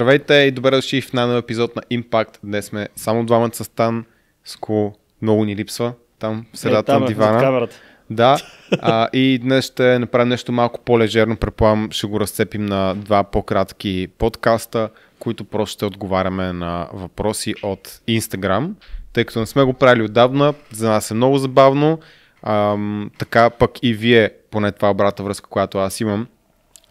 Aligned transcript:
Здравейте 0.00 0.34
и 0.34 0.50
добре 0.50 0.70
дошли 0.70 1.00
в 1.00 1.12
най 1.12 1.38
епизод 1.38 1.76
на 1.76 1.82
Impact. 1.82 2.38
Днес 2.44 2.66
сме 2.66 2.88
само 2.96 3.24
двамата 3.24 3.54
с 3.54 3.68
Тан. 3.68 4.04
Ско 4.44 4.94
много 5.22 5.44
ни 5.44 5.56
липсва 5.56 5.92
там 6.18 6.46
в 6.54 6.58
средата 6.58 6.92
е, 6.92 6.94
там 6.94 7.02
на 7.02 7.06
е, 7.06 7.08
дивана. 7.08 7.40
камерата. 7.40 7.76
Да, 8.10 8.36
а, 8.80 9.08
и 9.12 9.38
днес 9.38 9.64
ще 9.64 9.98
направим 9.98 10.28
нещо 10.28 10.52
малко 10.52 10.80
по-лежерно. 10.84 11.36
Предполагам, 11.36 11.88
ще 11.90 12.06
го 12.06 12.20
разцепим 12.20 12.66
на 12.66 12.94
два 12.94 13.24
по-кратки 13.24 14.08
подкаста, 14.18 14.88
които 15.18 15.44
просто 15.44 15.72
ще 15.72 15.84
отговаряме 15.84 16.52
на 16.52 16.88
въпроси 16.92 17.54
от 17.62 18.00
Instagram. 18.08 18.70
Тъй 19.12 19.24
като 19.24 19.40
не 19.40 19.46
сме 19.46 19.64
го 19.64 19.72
правили 19.72 20.02
отдавна, 20.02 20.54
за 20.70 20.88
нас 20.88 21.10
е 21.10 21.14
много 21.14 21.38
забавно. 21.38 21.98
Ам, 22.42 23.10
така 23.18 23.50
пък 23.50 23.70
и 23.82 23.94
вие, 23.94 24.30
поне 24.50 24.72
това 24.72 24.88
е 24.88 24.90
обратна 24.90 25.24
връзка, 25.24 25.50
която 25.50 25.78
аз 25.78 26.00
имам, 26.00 26.26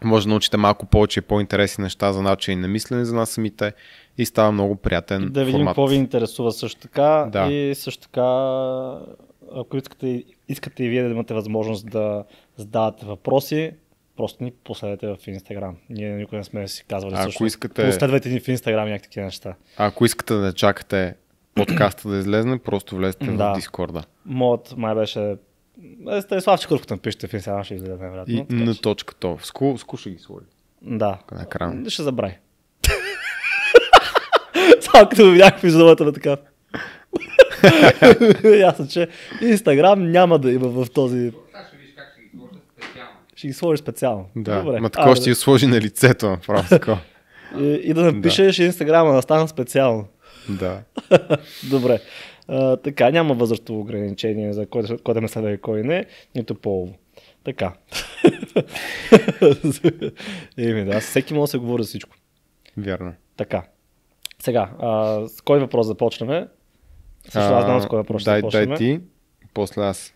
може 0.04 0.26
да 0.26 0.30
научите 0.30 0.58
малко 0.58 0.86
повече 0.86 1.20
и 1.20 1.24
по-интересни 1.24 1.82
неща 1.82 2.14
за 2.14 2.22
начин 2.22 2.60
на 2.60 2.68
мислене 2.68 3.06
за 3.06 3.16
нас 3.16 3.30
самите 3.30 3.74
и 4.18 4.26
става 4.26 4.52
много 4.52 4.76
приятен 4.76 5.30
Да 5.32 5.40
видим 5.42 5.54
формат. 5.54 5.70
какво 5.70 5.88
ви 5.88 5.96
интересува 5.96 6.52
също 6.52 6.82
така. 6.82 7.30
Да. 7.32 7.46
И 7.46 7.76
също 7.76 8.02
така, 8.04 8.22
ако 9.56 9.78
искате, 9.78 10.24
искате 10.50 10.84
и 10.84 10.90
вие 10.90 11.04
да 11.04 11.10
имате 11.10 11.34
възможност 11.34 11.86
да 11.86 12.24
задавате 12.58 13.06
въпроси, 13.06 13.72
просто 14.18 14.44
ни 14.44 14.52
последете 14.54 15.08
в 15.10 15.28
Инстаграм. 15.28 15.76
Ние 15.90 16.10
никога 16.10 16.38
не 16.38 16.44
сме 16.44 16.68
си 16.68 16.86
казвали 16.86 17.14
Ако 17.16 17.24
също. 17.24 17.46
искате- 17.46 17.86
Последвайте 17.86 18.30
ни 18.30 18.40
в 18.40 18.48
Инстаграм 18.48 18.86
някакви 18.86 19.04
такива 19.04 19.26
неща. 19.26 19.56
А 19.78 19.86
ако 19.86 20.06
искате 20.06 20.34
да 20.34 20.54
чакате 20.54 21.16
подкаста 21.56 22.10
да 22.10 22.18
излезне, 22.18 22.60
просто 22.60 22.96
влезте 22.96 23.26
Да. 23.28 23.52
в 23.52 23.56
Дискорда. 23.56 24.04
Моят 24.26 24.74
май 24.78 24.96
беше... 24.96 25.36
Е, 26.12 26.22
Станислав 26.22 26.60
Чекъров, 26.60 26.82
като 26.82 26.94
напишете 26.94 27.28
в 27.28 27.34
Инстаграм, 27.34 27.64
ще 27.64 27.76
излезе 27.76 27.92
най-вероятно. 27.94 28.46
И 28.52 28.54
на 28.54 28.74
че- 28.76 28.82
точка 28.82 29.16
то. 29.16 29.38
Ску, 29.44 29.78
ску 29.78 29.98
ще 29.98 30.10
ги 30.10 30.20
сложи 30.20 30.46
Да. 30.82 31.18
на. 31.32 31.90
Ще 31.90 32.04
забрави. 32.04 32.38
Само 34.82 35.10
като 35.10 35.32
видях 35.32 35.60
в 35.60 35.64
изумата 35.64 36.14
така. 36.14 36.38
Ясно, 38.58 38.88
че 38.88 39.08
Инстаграм 39.42 40.12
няма 40.12 40.40
да 40.40 40.52
има 40.52 40.68
в 40.68 40.88
този... 40.90 41.32
Ще 43.36 43.48
ги 43.48 43.54
сложи 43.54 43.78
специално. 43.78 44.26
Да, 44.36 44.62
Добре. 44.62 44.80
ма 44.80 44.90
такова 44.90 45.12
А, 45.12 45.16
ще 45.16 45.30
ги 45.30 45.36
сложи 45.36 45.68
на 45.68 45.82
лицето, 45.82 46.30
направо 46.30 46.70
такова. 46.70 47.00
и, 47.60 47.64
и 47.84 47.94
да 47.94 48.02
напишеш 48.04 48.60
Инстаграма 48.60 49.14
да 49.14 49.22
стана 49.22 49.48
специално. 49.48 50.08
Да. 50.50 50.80
Добре. 51.64 52.00
А, 52.48 52.78
така, 52.78 53.12
няма 53.12 53.34
възрастово 53.34 53.80
ограничение 53.80 54.54
за 54.54 54.66
кой, 54.66 54.84
кой 55.04 55.14
да 55.14 55.22
ме 55.22 55.28
следва 55.28 55.52
и 55.52 55.58
кой 55.58 55.84
не, 55.84 56.06
нито 56.36 56.56
полово. 56.56 56.94
Така. 57.44 57.74
Еми, 60.58 60.86
да, 60.86 61.00
всеки 61.00 61.34
може 61.34 61.42
да 61.42 61.48
се 61.48 61.58
говори 61.58 61.84
за 61.84 61.88
всичко. 61.88 62.16
Вярно. 62.78 63.14
Така. 63.38 63.64
Сега, 64.40 64.72
а, 64.80 65.22
с 65.28 65.42
кой 65.42 65.60
въпрос 65.60 65.88
започнаме? 65.88 66.48
Също 67.24 67.54
аз 67.54 67.66
знам 67.66 67.82
с 67.82 67.88
кой 67.88 67.98
въпрос 67.98 68.24
дай, 68.24 68.40
започнем. 68.40 68.70
дай 68.70 68.78
ти, 68.78 69.00
после 69.54 69.82
аз. 69.82 70.14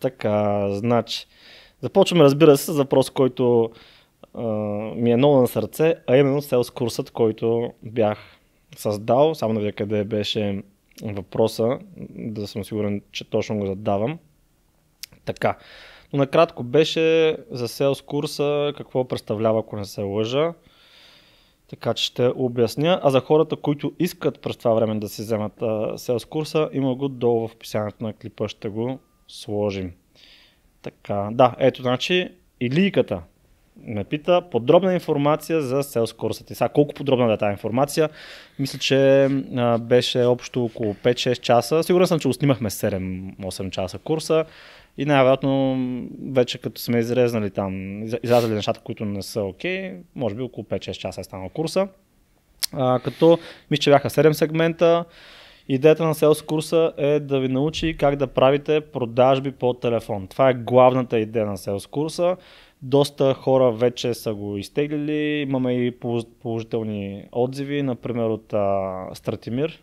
Така, 0.00 0.68
значи. 0.70 1.26
Започваме, 1.80 2.24
разбира 2.24 2.56
се, 2.56 2.72
с 2.72 2.76
въпрос, 2.76 3.10
който 3.10 3.70
а, 4.34 4.42
ми 4.96 5.12
е 5.12 5.16
много 5.16 5.40
на 5.40 5.48
сърце, 5.48 5.94
а 6.06 6.16
именно 6.16 6.42
селс 6.42 6.70
курсът, 6.70 7.10
който 7.10 7.72
бях 7.82 8.18
създал. 8.76 9.34
Само 9.34 9.54
да 9.54 9.60
видя 9.60 9.72
къде 9.72 10.04
беше 10.04 10.62
въпроса, 11.02 11.78
да 12.10 12.46
съм 12.46 12.64
сигурен, 12.64 13.02
че 13.12 13.30
точно 13.30 13.58
го 13.58 13.66
задавам. 13.66 14.18
Така. 15.24 15.58
Но 16.12 16.18
накратко 16.18 16.62
беше 16.62 17.36
за 17.50 17.68
селс 17.68 18.02
курса, 18.02 18.72
какво 18.76 19.08
представлява, 19.08 19.60
ако 19.60 19.76
не 19.76 19.84
се 19.84 20.02
лъжа. 20.02 20.52
Така 21.68 21.94
че 21.94 22.04
ще 22.04 22.32
обясня. 22.34 23.00
А 23.02 23.10
за 23.10 23.20
хората, 23.20 23.56
които 23.56 23.92
искат 23.98 24.40
през 24.40 24.56
това 24.56 24.74
време 24.74 24.98
да 24.98 25.08
си 25.08 25.22
вземат 25.22 25.62
селс 25.96 26.24
курса, 26.24 26.68
има 26.72 26.94
го 26.94 27.08
долу 27.08 27.48
в 27.48 27.54
описанието 27.54 28.04
на 28.04 28.12
клипа, 28.12 28.48
ще 28.48 28.68
го 28.68 28.98
сложим. 29.28 29.92
Така, 30.82 31.28
да, 31.32 31.54
ето, 31.58 31.82
значи, 31.82 32.28
Илийката 32.60 33.22
ме 33.86 34.04
пита 34.04 34.42
подробна 34.50 34.94
информация 34.94 35.62
за 35.62 36.04
курсът. 36.16 36.50
И 36.50 36.54
сега, 36.54 36.68
колко 36.68 36.94
подробна 36.94 37.26
да 37.26 37.32
е 37.32 37.38
тази 37.38 37.50
информация? 37.52 38.08
Мисля, 38.58 38.78
че 38.78 39.24
а, 39.56 39.78
беше 39.78 40.22
общо 40.22 40.64
около 40.64 40.94
5-6 40.94 41.40
часа. 41.40 41.82
Сигурен 41.82 42.06
съм, 42.06 42.18
че 42.18 42.32
снимахме 42.32 42.70
7-8 42.70 43.70
часа 43.70 43.98
курса. 43.98 44.44
И 44.98 45.04
най-вероятно, 45.04 45.76
вече 46.32 46.58
като 46.58 46.80
сме 46.80 46.98
изрезнали 46.98 47.50
там, 47.50 48.02
из- 48.02 48.18
изрязали 48.22 48.54
нещата, 48.54 48.80
които 48.80 49.04
не 49.04 49.22
са 49.22 49.42
окей, 49.42 49.92
може 50.14 50.34
би 50.34 50.42
около 50.42 50.64
5-6 50.64 50.92
часа 50.92 51.20
е 51.20 51.24
станал 51.24 51.48
курса. 51.48 51.88
А, 52.72 52.98
като 52.98 53.38
мисля, 53.70 53.80
че 53.82 53.90
бяха 53.90 54.10
7 54.10 54.32
сегмента. 54.32 55.04
Идеята 55.68 56.04
на 56.04 56.14
селс 56.14 56.42
курса 56.42 56.92
е 56.96 57.20
да 57.20 57.40
ви 57.40 57.48
научи 57.48 57.96
как 57.96 58.16
да 58.16 58.26
правите 58.26 58.80
продажби 58.80 59.52
по 59.52 59.74
телефон. 59.74 60.26
Това 60.26 60.50
е 60.50 60.54
главната 60.54 61.18
идея 61.18 61.46
на 61.46 61.56
селс 61.56 61.86
курса. 61.86 62.36
Доста 62.82 63.34
хора 63.34 63.72
вече 63.72 64.14
са 64.14 64.34
го 64.34 64.56
изтеглили. 64.56 65.40
Имаме 65.40 65.72
и 65.72 65.98
положителни 66.42 67.24
отзиви, 67.32 67.82
например 67.82 68.24
от 68.24 68.52
а, 68.52 69.04
Стратимир. 69.14 69.82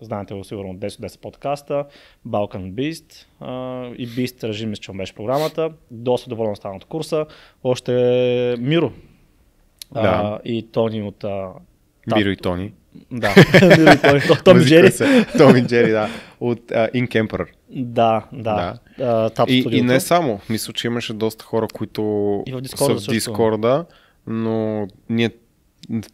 Знаете 0.00 0.34
го 0.34 0.44
сигурно 0.44 0.70
от 0.70 0.76
10 0.76 0.88
10 0.88 1.20
подкаста, 1.20 1.84
Balkan 2.28 2.72
Beast 2.72 3.26
а, 3.40 3.86
и 3.98 4.08
Beast 4.08 4.48
режим, 4.48 4.70
мисля, 4.70 4.80
че 4.80 4.92
беше 4.92 5.14
програмата. 5.14 5.72
Доста 5.90 6.30
доволен 6.30 6.56
стана 6.56 6.76
от 6.76 6.84
курса. 6.84 7.26
Още 7.64 8.56
Миро 8.58 8.92
а, 9.94 10.02
Да. 10.02 10.40
и 10.44 10.62
Тони 10.72 11.02
от 11.02 11.24
а, 11.24 11.52
Миро 12.14 12.28
и 12.28 12.36
Тони. 12.36 12.72
да, 13.10 13.34
Миро 13.78 13.92
и 13.92 14.00
Тони. 14.00 14.20
Том 14.44 14.60
и 14.60 14.64
Джери. 14.64 14.92
Том 15.38 15.56
и 15.56 15.62
Джери, 15.62 15.90
да. 15.90 16.08
От 16.40 16.60
uh, 16.60 16.92
In 16.94 17.08
Camper. 17.08 17.46
Да, 17.70 18.24
да. 18.32 18.78
да. 18.98 19.30
Тап 19.30 19.50
И, 19.50 19.64
и 19.70 19.82
не 19.82 20.00
само. 20.00 20.40
Мисля, 20.50 20.72
че 20.72 20.86
имаше 20.86 21.12
доста 21.12 21.44
хора, 21.44 21.68
които 21.74 22.02
И 22.46 22.52
в 22.52 22.56
са 22.56 22.60
Дискорда 22.62 23.00
в. 23.00 23.06
Дискорда, 23.06 23.84
но 24.26 24.88
ние 25.10 25.30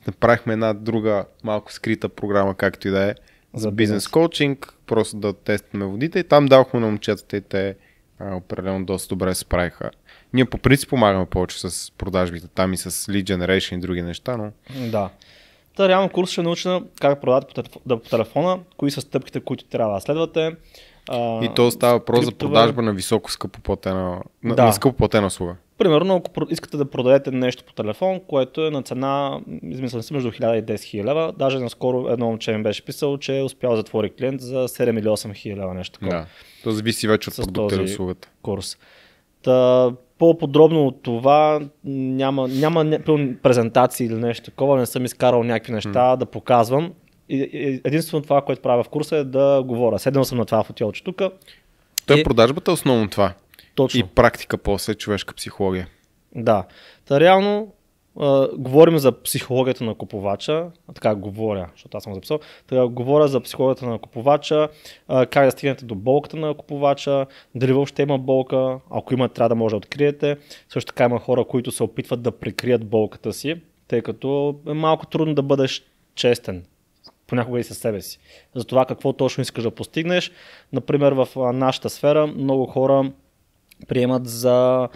направихме 0.07 0.53
една 0.53 0.73
друга 0.73 1.25
малко 1.45 1.73
скрита 1.73 2.09
програма, 2.09 2.55
както 2.55 2.89
и 2.89 2.91
да 2.91 3.11
е, 3.11 3.15
за 3.55 3.71
бизнес 3.71 3.97
бизнес. 3.97 4.09
коучинг, 4.09 4.75
просто 4.87 5.17
да 5.17 5.33
тестваме 5.33 5.85
водите 5.85 6.19
и 6.19 6.25
там 6.25 6.47
давахме 6.47 6.81
на 6.81 6.87
момчетата 6.87 7.37
и 7.37 7.41
те 7.41 7.77
а, 8.19 8.37
определено 8.37 8.85
доста 8.85 9.09
добре 9.09 9.35
се 9.35 9.41
справиха. 9.41 9.91
Ние 10.33 10.45
по 10.45 10.59
принцип 10.59 10.89
помагаме 10.89 11.27
повече 11.27 11.71
с 11.71 11.93
продажбите 11.99 12.47
там 12.47 12.73
и 12.73 12.77
с 12.77 12.91
lead 12.91 13.25
generation 13.25 13.77
и 13.77 13.81
други 13.81 14.03
неща, 14.03 14.37
но 14.37 14.53
Да. 14.91 15.11
Та 15.77 15.89
реално 15.89 16.09
курс 16.09 16.31
ще 16.31 16.43
науча 16.43 16.81
как 17.01 17.15
да 17.15 17.21
продавате 17.21 17.63
по, 17.85 17.97
телефона, 17.99 18.59
кои 18.77 18.91
са 18.91 19.01
стъпките, 19.01 19.41
които 19.41 19.65
трябва 19.65 19.95
да 19.95 20.01
следвате. 20.01 20.57
А, 21.09 21.45
и 21.45 21.51
то 21.57 21.71
става 21.71 21.93
въпрос 21.93 22.25
за 22.25 22.33
продажба 22.33 22.83
на 22.83 22.93
високо 22.93 23.31
скъпоплатена, 23.31 24.23
на, 24.43 24.55
Да. 24.55 24.65
на 24.65 24.73
скъпоплатена 24.73 25.27
услуга. 25.27 25.57
Примерно, 25.79 26.17
ако 26.17 26.47
искате 26.51 26.77
да 26.77 26.85
продадете 26.85 27.31
нещо 27.31 27.65
по 27.65 27.73
телефон, 27.73 28.21
което 28.21 28.67
е 28.67 28.71
на 28.71 28.83
цена, 28.83 29.41
измислям 29.63 30.03
си, 30.03 30.13
между 30.15 30.31
1000 30.31 30.55
и 30.55 30.63
10 30.65 30.75
000 30.75 31.05
лева. 31.05 31.33
Даже 31.33 31.59
наскоро 31.59 32.09
едно 32.09 32.27
момче 32.27 32.53
ми 32.53 32.63
беше 32.63 32.85
писал, 32.85 33.19
че 33.19 33.39
е 33.39 33.43
успял 33.43 33.71
да 33.71 33.77
затвори 33.77 34.11
клиент 34.11 34.41
за 34.41 34.69
7 34.69 34.99
или 34.99 35.07
8 35.07 35.35
хиляди 35.35 35.61
лева, 35.61 35.75
нещо 35.75 35.93
такова. 35.93 36.13
Да. 36.13 36.27
То 36.65 36.71
зависи 36.71 37.09
вече 37.09 37.31
от 37.31 37.37
продукта 37.37 37.77
този- 37.77 37.83
услугата. 37.83 38.29
курс. 38.43 38.79
Та, 39.43 39.91
по-подробно 40.23 40.87
от 40.87 41.03
това 41.03 41.61
няма, 41.85 42.49
няма 42.49 42.85
не- 42.85 42.99
презентации 43.43 44.07
или 44.07 44.15
нещо 44.15 44.45
такова, 44.45 44.79
не 44.79 44.87
съм 44.87 45.05
изкарал 45.05 45.45
някакви 45.45 45.73
неща 45.73 46.17
да 46.17 46.27
показвам. 46.27 46.93
Единствено 47.29 48.23
това, 48.23 48.41
което 48.41 48.63
правя 48.63 48.83
в 48.83 48.89
курса 48.89 49.17
е 49.17 49.25
да 49.25 49.63
говоря. 49.63 49.99
Седнал 49.99 50.25
съм 50.25 50.39
на 50.39 50.45
това 50.45 50.63
фотелче 50.63 51.05
тук. 51.05 51.23
Той 52.07 52.21
И- 52.21 52.25
продажбата 52.25 52.71
е 52.71 52.75
основно 52.75 53.09
това. 53.09 53.33
Точно. 53.75 54.01
И 54.01 54.05
практика 54.05 54.59
после, 54.59 54.95
човешка 54.95 55.35
психология. 55.35 55.89
Да. 56.35 56.65
Та 57.09 57.21
реално 57.21 57.73
говорим 58.57 58.99
за 58.99 59.23
психологията 59.23 59.85
на 59.85 59.95
купувача. 59.95 60.67
Така 60.95 61.15
говоря, 61.15 61.69
защото 61.75 61.97
аз 61.97 62.05
съм 62.05 62.15
записал. 62.15 62.41
Така 62.67 62.87
говоря 62.87 63.29
за 63.29 63.41
психологията 63.41 63.87
на 63.87 63.99
купувача, 63.99 64.69
как 65.09 65.45
да 65.45 65.51
стигнете 65.51 65.85
до 65.85 65.95
болката 65.95 66.37
на 66.37 66.55
купувача, 66.55 67.27
дали 67.55 67.73
въобще 67.73 68.03
има 68.03 68.19
болка, 68.19 68.79
ако 68.91 69.15
има, 69.15 69.29
трябва 69.29 69.49
да 69.49 69.55
може 69.55 69.73
да 69.73 69.77
откриете. 69.77 70.37
Също 70.69 70.93
така 70.93 71.05
има 71.05 71.19
хора, 71.19 71.45
които 71.45 71.71
се 71.71 71.83
опитват 71.83 72.23
да 72.23 72.33
прикрият 72.33 72.85
болката 72.85 73.33
си, 73.33 73.61
тъй 73.89 74.03
като 74.03 74.61
е 74.67 74.73
малко 74.73 75.07
трудно 75.07 75.35
да 75.35 75.43
бъдеш 75.43 75.85
честен 76.15 76.65
понякога 77.27 77.61
и 77.61 77.65
със 77.65 77.79
себе 77.79 78.01
си. 78.01 78.19
За 78.55 78.65
това 78.65 78.85
какво 78.85 79.13
точно 79.13 79.43
искаш 79.43 79.65
да 79.65 79.71
постигнеш. 79.71 80.33
Например, 80.73 81.13
в 81.13 81.29
нашата 81.53 81.91
сфера 81.91 82.27
много 82.27 82.67
хора 82.67 83.13
приемат 83.89 84.29
за 84.29 84.89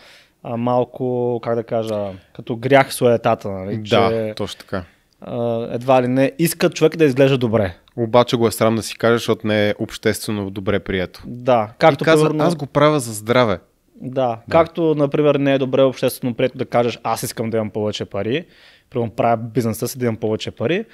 а, 0.49 0.57
малко, 0.57 1.41
как 1.43 1.55
да 1.55 1.65
кажа, 1.65 2.13
като 2.35 2.57
грях 2.57 2.95
суетата, 2.95 3.49
нали? 3.51 3.77
Да, 3.77 4.09
че 4.11 4.35
точно 4.37 4.59
така. 4.59 4.85
а, 5.21 5.69
едва 5.73 6.03
ли 6.03 6.09
не 6.09 6.33
искат 6.39 6.75
човек 6.75 6.97
да 6.97 7.05
изглежда 7.05 7.39
добре. 7.39 7.75
Обаче 7.97 8.37
го 8.37 8.47
е 8.47 8.53
срам 8.53 8.77
да 8.77 8.83
си 8.83 8.99
кажеш, 8.99 9.21
защото 9.21 9.47
не 9.47 9.69
е 9.69 9.75
обществено 9.79 10.51
добре 10.51 10.81
прието. 10.81 11.23
Да, 11.27 11.69
И 11.71 11.79
както 11.79 12.05
казва, 12.05 12.29
примерно, 12.29 12.45
аз 12.49 12.57
го 12.57 12.67
правя 12.67 13.01
за 13.01 13.13
здраве. 13.13 13.59
да, 14.01 14.39
както 14.51 14.95
например 14.95 15.35
не 15.35 15.55
е 15.55 15.59
добре 15.59 15.83
обществено 15.83 16.35
прието 16.35 16.59
да 16.59 16.67
кажеш 16.67 16.99
аз 17.03 17.23
искам 17.23 17.51
да 17.51 17.57
имам 17.57 17.71
повече 17.71 18.05
пари. 18.05 18.45
примерно, 18.91 19.11
правя 19.11 19.37
бизнеса 19.37 19.89
си 19.89 19.99
да 19.99 20.05
имам 20.05 20.17
повече 20.17 20.51
пари, 20.51 20.85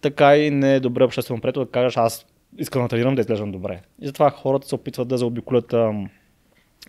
така 0.00 0.36
и 0.36 0.50
не 0.50 0.74
е 0.74 0.80
добре 0.80 1.04
обществено 1.04 1.40
прието 1.40 1.64
да 1.64 1.70
кажеш 1.70 1.96
аз 1.96 2.26
искам 2.58 2.82
да 2.82 2.88
тренирам 2.88 3.14
да 3.14 3.20
изглеждам 3.20 3.52
добре. 3.52 3.80
И 4.02 4.06
затова 4.06 4.30
хората 4.30 4.68
се 4.68 4.74
опитват 4.74 5.08
да 5.08 5.18
заобиколят 5.18 5.74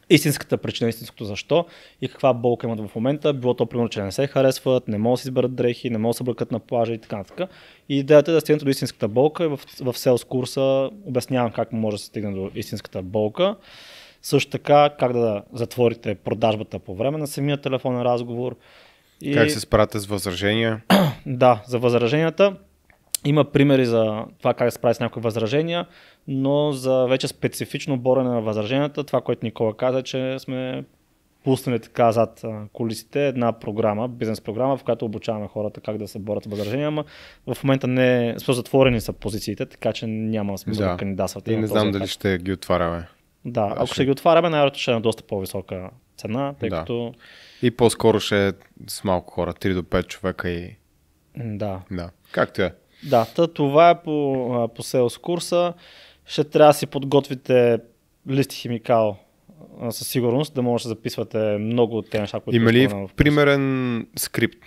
истинската 0.10 0.58
причина, 0.58 0.90
истинското 0.90 1.26
защо 1.26 1.66
и 2.02 2.08
каква 2.08 2.34
болка 2.34 2.68
имат 2.68 2.80
в 2.80 2.96
момента. 2.96 3.34
Било 3.34 3.54
то, 3.54 3.66
примерно, 3.66 3.90
че 3.90 4.02
не 4.02 4.12
се 4.12 4.28
харесват, 4.28 4.88
не 4.88 4.98
могат 4.98 5.18
да 5.18 5.22
си 5.22 5.28
изберат 5.28 5.56
дрехи, 5.56 5.90
не 5.90 5.98
могат 5.98 6.14
да 6.14 6.18
се 6.18 6.24
бъкат 6.24 6.52
на 6.52 6.60
плажа 6.60 6.94
и 6.94 6.98
така 6.98 7.18
нататък. 7.18 7.50
И 7.90 8.00
идеята 8.00 8.32
е 8.32 8.34
да 8.34 8.42
стигнете 8.42 8.66
до 8.66 8.72
истинската 8.72 9.08
болка 9.08 9.44
и 9.44 9.48
в, 9.48 9.60
в 9.82 9.98
селс 9.98 10.24
курса 10.24 10.90
обяснявам 11.06 11.52
как 11.52 11.72
може 11.72 11.96
да 11.96 12.00
се 12.00 12.06
стигне 12.06 12.32
до 12.32 12.52
истинската 12.56 13.02
болка. 13.02 13.56
Също 14.22 14.52
така, 14.52 14.90
как 15.00 15.14
да 15.14 15.44
затворите 15.54 16.16
продажбата 16.16 16.80
по 16.80 16.96
време 16.96 17.18
на 17.18 17.28
самия 17.28 17.58
телефонен 17.58 18.02
разговор. 18.02 18.56
И... 19.22 19.34
Как 19.34 19.52
се 19.52 19.60
справяте 19.60 20.00
с 20.00 20.06
възражения? 20.06 20.82
да, 21.26 21.64
за 21.68 21.80
възраженията. 21.80 22.56
Има 23.26 23.52
примери 23.52 23.86
за 23.86 24.26
това 24.40 24.54
как 24.54 24.68
да 24.68 24.72
се 24.72 24.76
справи 24.76 24.96
с 24.96 25.00
някои 25.00 25.22
възражения, 25.22 25.86
но 26.28 26.72
за 26.72 27.06
вече 27.10 27.28
специфично 27.28 27.98
борене 27.98 28.30
на 28.30 28.42
възраженията, 28.42 29.04
това, 29.04 29.22
което 29.22 29.46
Никола 29.46 29.78
каза, 29.78 30.04
че 30.04 30.40
сме 30.40 30.84
пуснали 31.44 31.80
така 31.80 32.12
зад 32.12 32.44
колисите 32.74 33.28
една 33.28 33.60
програма, 33.60 34.08
бизнес 34.08 34.42
програма, 34.42 34.78
в 34.78 34.84
която 34.84 35.06
обучаваме 35.06 35.48
хората 35.48 35.82
как 35.82 35.98
да 35.98 36.08
се 36.08 36.20
борят 36.20 36.44
с 36.44 36.48
възражения, 36.48 36.88
ама 36.88 37.04
в 37.54 37.64
момента 37.64 37.88
не 37.88 38.36
са 38.38 38.54
затворени 38.54 39.02
са 39.02 39.14
позициите, 39.14 39.66
така 39.66 39.94
че 39.94 40.08
няма 40.08 40.58
смисъл 40.58 40.86
да, 40.86 40.92
да 40.92 40.98
кандидатствате. 40.98 41.54
И 41.54 41.58
не 41.58 41.68
знам 41.68 41.92
дали 41.92 42.08
ще 42.08 42.38
ги 42.38 42.52
отваряме. 42.52 43.08
Да, 43.46 43.74
ако 43.78 43.88
ще 43.88 44.06
ги 44.06 44.12
отваряме, 44.12 44.50
най-вероятно 44.50 44.80
ще 44.80 44.92
е 44.92 44.94
на 44.94 45.02
доста 45.02 45.24
по-висока 45.24 45.90
цена, 46.18 46.54
тъй 46.60 46.70
да. 46.70 46.80
като... 46.80 47.14
И 47.62 47.72
по-скоро 47.72 48.20
ще 48.20 48.48
е 48.48 48.52
с 48.88 49.04
малко 49.04 49.34
хора, 49.34 49.54
3 49.54 49.74
до 49.74 49.82
5 49.82 50.08
човека 50.08 50.50
и... 50.50 50.76
Да. 51.38 51.82
Да, 51.92 52.10
както 52.32 52.62
е. 52.62 52.74
Да, 53.04 53.26
тъ, 53.26 53.48
това 53.48 53.90
е 53.90 54.02
по, 54.02 54.70
по 54.76 54.84
селс 54.84 55.18
курса. 55.18 55.74
Ще 56.26 56.44
трябва 56.44 56.70
да 56.70 56.78
си 56.78 56.86
подготвите 56.86 57.80
листи 58.30 58.56
химикал 58.56 59.18
със 59.90 60.08
сигурност, 60.08 60.54
да 60.54 60.62
може 60.62 60.84
да 60.84 60.90
записвате 60.90 61.58
много 61.60 61.98
от 61.98 62.10
тези 62.10 62.22
неща, 62.22 62.40
които 62.40 62.58
Има 62.58 62.74
ли 62.74 62.90
примерен 63.16 64.08
скрипт, 64.16 64.58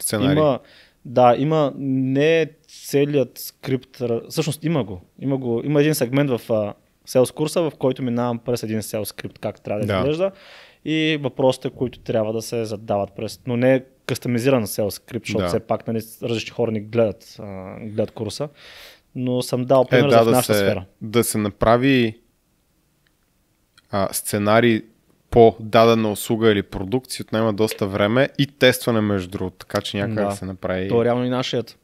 сценарий? 0.00 0.32
Има, 0.32 0.58
да, 1.04 1.34
има 1.38 1.72
не 1.78 2.50
целият 2.68 3.38
скрипт, 3.38 4.02
всъщност 4.28 4.64
има 4.64 4.84
го. 4.84 5.00
Има, 5.20 5.38
го, 5.38 5.62
има 5.64 5.80
един 5.80 5.94
сегмент 5.94 6.30
в 6.30 6.74
селс 7.06 7.32
курса, 7.32 7.62
в 7.62 7.72
който 7.78 8.02
минавам 8.02 8.38
през 8.38 8.62
един 8.62 8.82
селс 8.82 9.08
скрипт, 9.08 9.38
как 9.38 9.60
трябва 9.60 9.80
да, 9.80 9.86
да. 9.86 9.98
изглежда 9.98 10.30
и 10.88 11.18
въпросите, 11.22 11.70
които 11.70 11.98
трябва 11.98 12.32
да 12.32 12.42
се 12.42 12.64
задават 12.64 13.10
през, 13.16 13.40
но 13.46 13.56
не 13.56 13.84
къстомизиран 14.06 14.66
селс 14.66 14.94
скрипт, 14.94 15.26
защото 15.26 15.42
да. 15.42 15.48
все 15.48 15.60
пак 15.60 15.86
нали, 15.86 16.00
различни 16.22 16.50
хора 16.50 16.70
ни 16.70 16.80
гледат, 16.80 17.36
а, 17.38 17.76
гледат 17.80 18.10
курса, 18.10 18.48
но 19.14 19.42
съм 19.42 19.64
дал 19.64 19.84
е, 19.86 19.90
пример 19.90 20.08
е, 20.08 20.10
да, 20.10 20.18
за 20.18 20.24
да 20.24 20.30
нашата 20.30 20.54
се, 20.54 20.60
сфера. 20.60 20.84
Да 21.00 21.24
се 21.24 21.38
направи 21.38 22.20
а, 23.90 24.08
сценарий 24.12 24.82
по 25.30 25.56
дадена 25.60 26.12
услуга 26.12 26.52
или 26.52 26.62
продукция 26.62 27.24
отнема 27.24 27.52
доста 27.52 27.86
време 27.86 28.28
и 28.38 28.46
тестване 28.46 29.00
между 29.00 29.30
другото, 29.30 29.56
така 29.56 29.80
че 29.80 29.96
някак 29.96 30.14
да, 30.14 30.24
да 30.24 30.30
се 30.30 30.44
направи. 30.44 30.88
То 30.88 31.04
реално 31.04 31.24
и 31.24 31.28
нашият 31.28 31.78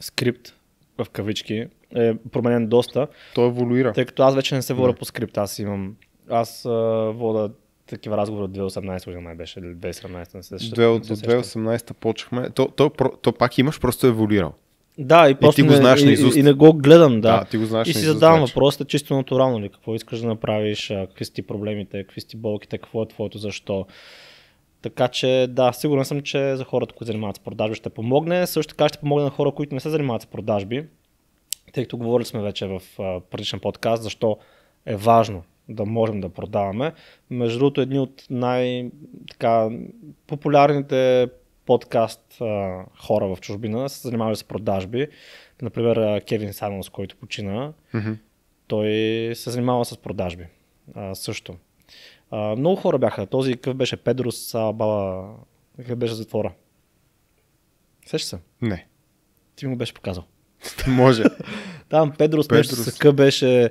скрипт 0.00 0.54
в 0.98 1.10
кавички 1.10 1.66
е 1.94 2.14
променен 2.32 2.66
доста. 2.66 3.06
Той 3.34 3.46
еволюира. 3.46 3.92
Тъй 3.92 4.04
като 4.04 4.22
аз 4.22 4.34
вече 4.34 4.54
не 4.54 4.62
се 4.62 4.74
вода 4.74 4.92
по 4.92 5.04
скрипт, 5.04 5.38
аз 5.38 5.58
имам 5.58 5.96
аз 6.30 6.64
а, 6.64 6.70
вода 7.14 7.50
такива 7.86 8.16
разговори 8.16 8.44
от 8.44 8.50
2018 8.50 9.04
година 9.04 9.20
май 9.20 9.34
беше, 9.34 9.60
или 9.60 9.66
2017 9.66 10.34
не 10.34 10.42
се 10.42 10.54
От 10.86 11.06
2018 11.06 11.92
почнахме. 11.92 12.50
То, 12.50 12.68
то, 12.68 12.90
то, 12.90 13.12
то, 13.22 13.32
пак 13.32 13.58
имаш, 13.58 13.80
просто 13.80 14.06
еволюирал. 14.06 14.52
Да, 14.98 15.30
и, 15.30 15.34
просто 15.34 15.60
и 15.60 15.64
ти 15.64 15.68
го 15.68 15.74
знаеш 15.74 16.00
не, 16.00 16.06
на 16.06 16.12
изуст. 16.12 16.36
И, 16.36 16.40
и, 16.40 16.42
не 16.42 16.52
го 16.52 16.72
гледам, 16.72 17.20
да. 17.20 17.38
да 17.38 17.44
ти 17.44 17.56
го 17.56 17.64
знаеш 17.64 17.88
и 17.88 17.94
си 17.94 18.04
задавам 18.04 18.40
въпросите 18.40 18.84
чисто 18.84 19.16
натурално 19.16 19.60
ли, 19.60 19.68
какво 19.68 19.94
искаш 19.94 20.20
да 20.20 20.26
направиш, 20.26 20.88
какви 20.88 21.24
са 21.24 21.32
ти 21.32 21.42
проблемите, 21.42 22.02
какви 22.02 22.20
са 22.20 22.28
ти 22.28 22.36
болките, 22.36 22.78
какво 22.78 23.02
е 23.02 23.08
твоето 23.08 23.38
защо. 23.38 23.86
Така 24.82 25.08
че 25.08 25.46
да, 25.50 25.72
сигурен 25.72 26.04
съм, 26.04 26.20
че 26.20 26.56
за 26.56 26.64
хората, 26.64 26.94
които 26.94 27.06
занимават 27.06 27.36
с 27.36 27.38
продажби 27.38 27.74
ще 27.74 27.90
помогне. 27.90 28.46
Също 28.46 28.74
така 28.74 28.88
ще 28.88 28.98
помогне 28.98 29.24
на 29.24 29.30
хора, 29.30 29.52
които 29.52 29.74
не 29.74 29.80
се 29.80 29.90
занимават 29.90 30.22
с 30.22 30.26
продажби, 30.26 30.84
тъй 31.72 31.84
като 31.84 31.96
говорили 31.96 32.26
сме 32.26 32.42
вече 32.42 32.66
в 32.66 32.82
предишен 33.30 33.60
подкаст, 33.60 34.02
защо 34.02 34.38
е 34.86 34.96
важно 34.96 35.42
да 35.74 35.84
можем 35.84 36.20
да 36.20 36.28
продаваме. 36.28 36.92
Между 37.30 37.58
другото, 37.58 37.80
едни 37.80 37.98
от 37.98 38.26
най-популярните 38.30 41.28
подкаст 41.66 42.40
а, 42.40 42.84
хора 43.06 43.34
в 43.34 43.40
чужбина 43.40 43.88
се 43.88 44.08
занимавали 44.08 44.36
с 44.36 44.44
продажби. 44.44 45.08
Например, 45.62 46.24
Кевин 46.24 46.52
Саймонс, 46.52 46.88
който 46.88 47.16
почина, 47.16 47.72
mm-hmm. 47.94 48.16
той 48.66 48.86
се 49.34 49.50
занимава 49.50 49.84
с 49.84 49.96
продажби 49.96 50.46
а, 50.94 51.14
също. 51.14 51.56
А, 52.30 52.56
много 52.56 52.76
хора 52.76 52.98
бяха. 52.98 53.26
Този 53.26 53.52
какъв 53.52 53.74
беше 53.74 53.96
Педрос 53.96 54.52
Бала, 54.54 55.34
какъв 55.76 55.96
беше 55.96 56.14
затвора? 56.14 56.52
Сеща 58.06 58.28
се? 58.28 58.38
Не. 58.62 58.86
Ти 59.56 59.66
го 59.66 59.76
беше 59.76 59.94
показал. 59.94 60.24
Може. 60.88 61.24
Там 61.88 62.12
Педрос, 62.18 62.48
Педрос. 62.48 62.86
нещо 62.86 63.12
беше 63.12 63.70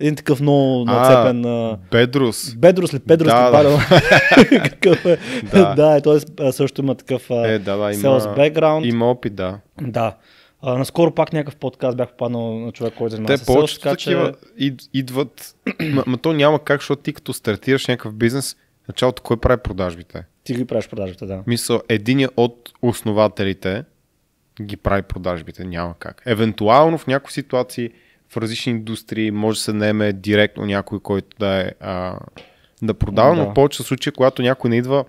един 0.00 0.16
такъв 0.16 0.40
много 0.40 0.84
нацепен. 0.84 1.44
А, 1.44 1.78
Бедрус. 1.90 2.54
Бедрус 2.54 2.94
ли? 2.94 2.98
Педрус 2.98 3.32
да, 3.32 3.64
ли? 3.64 3.68
Да. 3.68 4.62
Какъв 4.70 5.06
е? 5.06 5.18
да, 5.52 5.74
да 5.74 6.00
т.е. 6.00 6.52
също 6.52 6.80
има 6.80 6.94
такъв 6.94 7.30
е, 7.30 7.58
да, 7.58 7.76
да, 7.76 7.92
има, 7.92 8.02
sales 8.02 8.36
background. 8.36 8.84
Има 8.84 9.10
опит, 9.10 9.34
да. 9.34 9.58
Да. 9.80 10.16
А, 10.62 10.78
наскоро 10.78 11.14
пак 11.14 11.32
някакъв 11.32 11.56
подкаст 11.56 11.96
бях 11.96 12.08
попаднал 12.08 12.58
на 12.58 12.72
човек, 12.72 12.94
който 12.98 13.10
занимава 13.10 13.38
Те 13.38 13.44
повечето 13.44 13.88
такива 13.88 14.32
че... 14.58 14.74
идват, 14.94 15.56
ма, 15.80 16.04
ма 16.06 16.18
то 16.18 16.32
няма 16.32 16.58
как, 16.64 16.80
защото 16.80 17.02
ти 17.02 17.12
като 17.12 17.32
стартираш 17.32 17.86
някакъв 17.86 18.14
бизнес, 18.14 18.56
началото 18.88 19.22
кой 19.22 19.36
прави 19.36 19.62
продажбите? 19.62 20.24
Ти 20.44 20.54
ги 20.54 20.64
правиш 20.64 20.88
продажбите, 20.88 21.26
да. 21.26 21.42
Мисъл, 21.46 21.80
един 21.88 22.28
от 22.36 22.72
основателите 22.82 23.84
ги 24.62 24.76
прави 24.76 25.02
продажбите, 25.02 25.64
няма 25.64 25.94
как. 25.98 26.22
Евентуално 26.26 26.98
в 26.98 27.06
някои 27.06 27.32
ситуации 27.32 27.90
в 28.30 28.36
различни 28.36 28.72
индустрии, 28.72 29.30
може 29.30 29.56
да 29.56 29.62
се 29.62 29.72
наеме 29.72 30.12
директно 30.12 30.66
някой, 30.66 31.00
който 31.00 31.36
да 31.38 31.60
е 31.60 31.72
а, 31.80 32.18
да 32.82 32.94
продава, 32.94 33.36
да. 33.36 33.42
но 33.42 33.50
в 33.50 33.54
повечето 33.54 33.82
случаи, 33.82 34.12
когато 34.12 34.42
някой 34.42 34.70
не 34.70 34.76
идва 34.76 35.04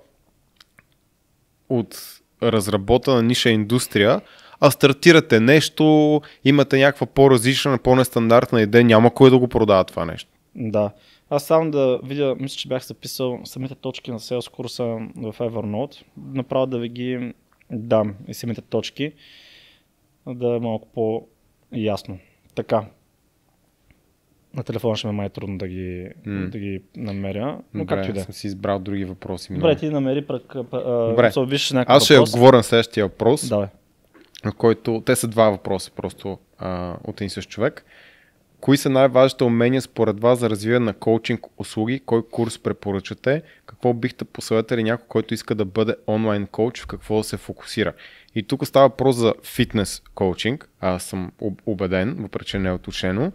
от 1.69 2.21
разработена 2.43 3.23
ниша 3.23 3.49
индустрия, 3.49 4.21
а 4.59 4.71
стартирате 4.71 5.39
нещо, 5.39 6.21
имате 6.45 6.77
някаква 6.77 7.07
по-различна, 7.07 7.77
по-нестандартна 7.77 8.61
идея, 8.61 8.83
няма 8.83 9.13
кой 9.13 9.29
да 9.29 9.37
го 9.37 9.47
продава 9.47 9.83
това 9.83 10.05
нещо. 10.05 10.29
Да. 10.55 10.91
Аз 11.29 11.45
само 11.45 11.71
да 11.71 11.99
видя, 12.03 12.35
мисля, 12.39 12.55
че 12.57 12.67
бях 12.67 12.85
записал 12.85 13.39
самите 13.43 13.75
точки 13.75 14.11
на 14.11 14.19
Sales 14.19 14.51
курса 14.51 14.83
в 15.15 15.35
Evernote, 15.39 16.03
направо 16.33 16.65
да 16.65 16.79
ви 16.79 16.89
ги 16.89 17.33
дам 17.71 18.15
и 18.27 18.33
самите 18.33 18.61
точки, 18.61 19.13
да 20.27 20.55
е 20.55 20.59
малко 20.59 20.87
по-ясно. 20.93 22.19
Така, 22.55 22.85
на 24.55 24.63
телефона 24.63 24.95
ще 24.95 25.07
ме 25.07 25.13
май 25.13 25.29
трудно 25.29 25.57
да 25.57 25.67
ги, 25.67 26.07
mm. 26.27 26.49
да 26.49 26.57
ги 26.59 26.81
намеря. 26.97 27.57
Но 27.73 27.83
Добре, 27.83 27.95
както 27.95 28.09
и 28.09 28.13
да. 28.13 28.19
Е. 28.19 28.23
съм 28.23 28.33
си 28.33 28.47
избрал 28.47 28.79
други 28.79 29.05
въпроси. 29.05 29.53
Добре, 29.53 29.75
ти 29.75 29.89
намери 29.89 30.25
прък, 30.25 30.53
Добре. 30.53 31.31
А, 31.37 31.45
виж 31.45 31.73
Аз 31.75 32.05
ще 32.05 32.19
отговоря 32.19 32.57
на 32.57 32.63
следващия 32.63 33.05
въпрос. 33.05 33.49
Да, 33.49 33.69
на 34.45 34.51
който 34.51 35.03
те 35.05 35.15
са 35.15 35.27
два 35.27 35.49
въпроса 35.49 35.91
просто 35.95 36.37
а, 36.57 36.95
от 37.03 37.21
един 37.21 37.29
същ 37.29 37.49
човек. 37.49 37.85
Кои 38.61 38.77
са 38.77 38.89
най-важните 38.89 39.43
умения 39.43 39.81
според 39.81 40.19
вас 40.19 40.39
за 40.39 40.49
развиване 40.49 40.85
на 40.85 40.93
коучинг 40.93 41.45
услуги? 41.57 41.99
Кой 42.05 42.21
курс 42.31 42.59
препоръчате? 42.59 43.41
Какво 43.65 43.93
бихте 43.93 44.25
посъветали 44.25 44.83
някой, 44.83 45.05
който 45.07 45.33
иска 45.33 45.55
да 45.55 45.65
бъде 45.65 45.95
онлайн 46.07 46.47
коуч? 46.47 46.81
В 46.81 46.87
какво 46.87 47.17
да 47.17 47.23
се 47.23 47.37
фокусира? 47.37 47.93
И 48.35 48.43
тук 48.43 48.67
става 48.67 48.87
въпрос 48.87 49.15
за 49.15 49.33
фитнес 49.43 50.01
коучинг. 50.15 50.69
Аз 50.79 51.03
съм 51.03 51.31
убеден, 51.65 52.15
въпреки 52.19 52.45
че 52.45 52.59
не 52.59 52.69
е 52.69 52.73
уточнено. 52.73 53.31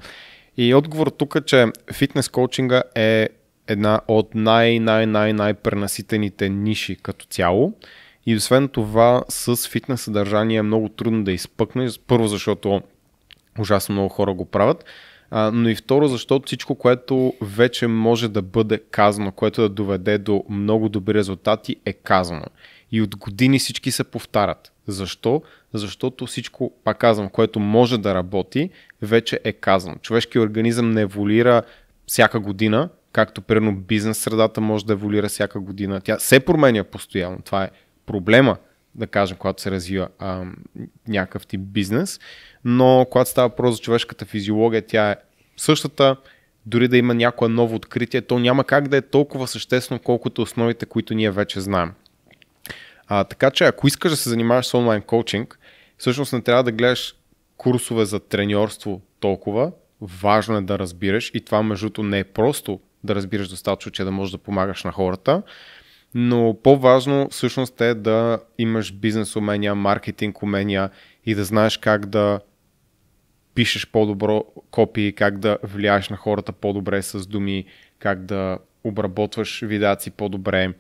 И 0.57 0.75
отговор 0.75 1.07
тук 1.07 1.35
е, 1.35 1.41
че 1.41 1.67
фитнес 1.93 2.29
коучинга 2.29 2.83
е 2.95 3.29
една 3.69 4.01
от 4.09 4.35
най-най-най-най 4.35 5.55
пренаситените 5.55 6.49
ниши 6.49 6.97
като 6.97 7.27
цяло. 7.27 7.73
И 8.27 8.37
освен 8.37 8.69
това, 8.69 9.23
с 9.29 9.69
фитнес 9.69 10.01
съдържание 10.01 10.57
е 10.57 10.63
много 10.63 10.89
трудно 10.89 11.25
да 11.25 11.33
изпъкне. 11.33 11.89
Първо, 12.07 12.27
защото 12.27 12.83
ужасно 13.59 13.93
много 13.93 14.09
хора 14.09 14.35
го 14.35 14.45
правят. 14.45 14.85
Но 15.33 15.69
и 15.69 15.75
второ, 15.75 16.09
защото 16.09 16.47
всичко, 16.47 16.75
което 16.75 17.33
вече 17.41 17.87
може 17.87 18.29
да 18.29 18.43
бъде 18.43 18.79
казано, 18.91 19.33
което 19.33 19.63
да 19.63 19.69
доведе 19.69 20.19
до 20.19 20.45
много 20.49 20.89
добри 20.89 21.15
резултати, 21.15 21.77
е 21.85 21.93
казано. 21.93 22.45
И 22.93 23.03
от 23.03 23.17
години 23.17 23.59
всички 23.59 23.91
се 23.91 24.05
повтарят. 24.05 24.73
Защо? 24.87 25.43
Защото 25.75 26.27
всичко, 26.27 26.73
пак 26.85 26.99
казвам, 26.99 27.29
което 27.29 27.61
може 27.61 27.99
да 27.99 28.15
работи, 28.15 28.71
вече 29.03 29.41
е 29.45 29.53
казано. 29.53 29.97
Човешкият 30.03 30.45
организъм 30.45 30.91
не 30.91 31.01
еволюира 31.01 31.63
всяка 32.07 32.41
година, 32.41 32.89
както 33.13 33.43
примерно 33.43 33.77
бизнес 33.77 34.19
средата 34.19 34.61
може 34.61 34.87
да 34.87 34.93
еволюира 34.93 35.29
всяка 35.29 35.61
година. 35.61 36.01
Тя 36.01 36.19
се 36.19 36.41
променя 36.41 36.85
постоянно. 36.85 37.39
Това 37.45 37.65
е 37.65 37.71
проблема 38.07 38.57
да 38.95 39.07
кажем, 39.07 39.37
когато 39.37 39.63
се 39.63 39.71
развива 39.71 40.09
а, 40.19 40.45
някакъв 41.09 41.47
тип 41.47 41.61
бизнес, 41.61 42.21
но 42.65 43.07
когато 43.11 43.31
става 43.31 43.49
въпрос 43.49 43.77
за 43.77 43.83
човешката 43.83 44.25
физиология, 44.25 44.87
тя 44.87 45.11
е 45.11 45.17
същата, 45.57 46.17
дори 46.67 46.89
да 46.89 46.97
има 46.97 47.15
някое 47.15 47.49
ново 47.49 47.77
откритие, 47.77 48.23
то 48.23 48.39
няма 48.39 48.65
как 48.65 48.89
да 48.89 48.97
е 48.97 49.03
толкова 49.03 49.49
съществено, 49.49 50.01
колкото 50.05 50.43
основите, 50.43 50.87
които 50.87 51.15
ние 51.15 51.31
вече 51.31 51.61
знаем. 51.61 51.93
А, 53.07 53.25
така 53.25 53.51
че, 53.51 53.65
ако 53.65 53.87
искаш 53.87 54.11
да 54.11 54.17
се 54.17 54.29
занимаваш 54.29 54.67
с 54.67 54.75
онлайн 54.75 55.03
коучинг, 55.03 55.59
всъщност 55.99 56.33
не 56.33 56.43
трябва 56.43 56.63
да 56.63 56.73
гледаш 56.73 57.15
курсове 57.57 58.05
за 58.05 58.21
треньорство 58.21 59.03
толкова. 59.21 59.73
Важно 60.01 60.57
е 60.57 60.61
да 60.61 60.79
разбираш 60.79 61.31
и 61.35 61.41
това 61.41 61.63
между 61.63 62.03
не 62.03 62.19
е 62.19 62.25
просто 62.25 62.81
да 63.05 63.15
разбираш 63.15 63.49
достатъчно, 63.49 63.93
че 63.93 64.05
да 64.05 64.11
можеш 64.11 64.33
да 64.33 64.39
помагаш 64.39 64.85
на 64.85 64.93
хората, 64.93 65.43
но 66.15 66.59
по-важно 66.63 67.29
всъщност 67.31 67.81
е 67.81 67.95
да 67.95 68.39
имаш 68.59 68.93
бизнес 68.93 69.37
умения, 69.37 69.75
маркетинг 69.75 70.43
умения 70.43 70.91
и 71.27 71.35
да 71.35 71.45
знаеш 71.45 71.79
как 71.79 72.07
да 72.07 72.41
пишеш 73.55 73.87
по-добро 73.87 74.45
копи, 74.71 75.15
как 75.17 75.39
да 75.39 75.59
влияеш 75.63 76.09
на 76.09 76.17
хората 76.17 76.53
по-добре 76.53 77.03
с 77.03 77.27
думи, 77.27 77.65
как 77.99 78.25
да 78.25 78.59
обработваш 78.85 79.61
видеаци 79.63 80.11
по-добре, 80.11 80.73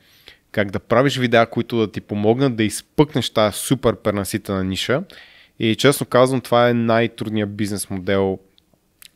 как 0.53 0.71
да 0.71 0.79
правиш 0.79 1.19
видеа, 1.19 1.47
които 1.47 1.77
да 1.79 1.93
ти 1.93 2.01
помогнат 2.01 2.57
да 2.57 2.65
изпъкнеш 2.65 3.31
тази 3.31 3.59
супер 3.59 3.97
пренаситена 3.97 4.65
ниша. 4.65 5.03
И 5.59 5.77
честно 5.77 6.07
казвам, 6.07 6.41
това 6.41 6.69
е 6.69 6.75
най-трудният 6.75 7.57
бизнес 7.57 7.91
модел 7.91 8.39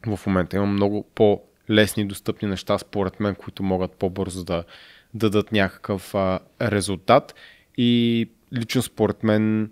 в 0.07 0.21
момента. 0.27 0.57
Има 0.57 0.67
много 0.67 1.07
по-лесни 1.15 2.05
достъпни 2.05 2.49
неща, 2.49 2.79
според 2.79 3.21
мен, 3.21 3.35
които 3.35 3.63
могат 3.63 3.93
по-бързо 3.93 4.45
да 4.45 4.65
дадат 5.15 5.53
някакъв 5.53 6.15
а, 6.15 6.39
резултат. 6.63 7.35
И 7.77 8.31
лично 8.55 8.83
според 8.83 9.23
мен, 9.23 9.71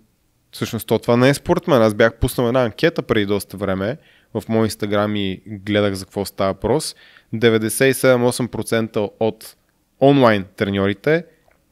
всъщност 0.51 0.87
то 0.87 0.99
това 0.99 1.17
не 1.17 1.29
е 1.29 1.33
според 1.33 1.67
мен. 1.67 1.81
Аз 1.81 1.93
бях 1.93 2.15
пуснал 2.15 2.47
една 2.47 2.63
анкета 2.63 3.01
преди 3.01 3.25
доста 3.25 3.57
време 3.57 3.97
в 4.33 4.43
мой 4.49 4.65
инстаграм 4.65 5.15
и 5.15 5.41
гледах 5.47 5.93
за 5.93 6.05
какво 6.05 6.25
става 6.25 6.53
въпрос. 6.53 6.95
97-8% 7.33 9.11
от 9.19 9.55
онлайн 10.01 10.45
треньорите 10.55 11.25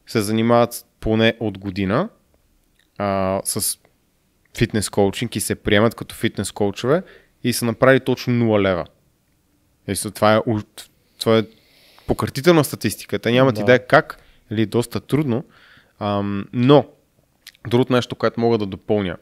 се 0.08 0.22
занимават 0.22 0.86
поне 1.00 1.34
от 1.39 1.58
година 1.58 2.10
а, 2.98 3.42
с 3.44 3.80
фитнес 4.58 4.90
коучинг 4.90 5.36
и 5.36 5.40
се 5.40 5.56
приемат 5.56 5.96
като 5.96 6.16
фитнес 6.16 6.52
коучове 6.52 7.04
и 7.44 7.54
са 7.54 7.66
направили 7.66 8.00
точно 8.00 8.34
0 8.34 8.62
лева. 8.62 8.86
И 9.88 10.12
това 10.16 10.36
е, 10.36 10.42
това 11.20 11.38
е 11.38 11.44
пократителна 12.08 12.64
статистика. 12.64 13.20
Те 13.20 13.32
нямат 13.32 13.56
да. 13.56 13.62
идея 13.62 13.88
как, 13.88 14.20
или 14.52 14.66
доста 14.66 15.00
трудно, 15.00 15.44
ам, 16.00 16.46
но 16.54 16.86
другото 17.68 17.94
нещо, 17.94 18.16
което 18.16 18.40
мога 18.40 18.58
да 18.58 18.66
допълня, 18.66 19.18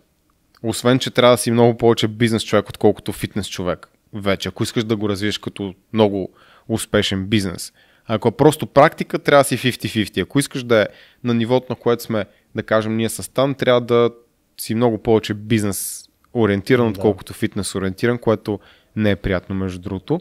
освен, 0.63 0.99
че 0.99 1.11
трябва 1.11 1.33
да 1.33 1.37
си 1.37 1.51
много 1.51 1.77
повече 1.77 2.07
бизнес 2.07 2.43
човек, 2.43 2.69
отколкото 2.69 3.11
фитнес 3.11 3.49
човек 3.49 3.89
вече, 4.13 4.49
ако 4.49 4.63
искаш 4.63 4.83
да 4.83 4.95
го 4.95 5.09
развиеш 5.09 5.37
като 5.37 5.75
много 5.93 6.33
успешен 6.67 7.25
бизнес. 7.25 7.73
Ако 8.07 8.27
е 8.27 8.31
просто 8.31 8.67
практика, 8.67 9.19
трябва 9.19 9.43
да 9.43 9.47
си 9.47 9.57
50-50. 9.57 10.21
Ако 10.21 10.39
искаш 10.39 10.63
да 10.63 10.81
е 10.81 10.87
на 11.23 11.33
нивото, 11.33 11.65
на 11.69 11.75
което 11.75 12.03
сме, 12.03 12.25
да 12.55 12.63
кажем, 12.63 12.97
ние 12.97 13.09
с 13.09 13.23
Стан, 13.23 13.55
трябва 13.55 13.81
да 13.81 14.09
си 14.57 14.75
много 14.75 14.97
повече 14.97 15.33
бизнес 15.33 16.09
ориентиран, 16.33 16.85
да. 16.85 16.89
отколкото 16.89 17.33
фитнес 17.33 17.75
ориентиран, 17.75 18.17
което 18.17 18.59
не 18.95 19.11
е 19.11 19.15
приятно, 19.15 19.55
между 19.55 19.79
другото. 19.79 20.19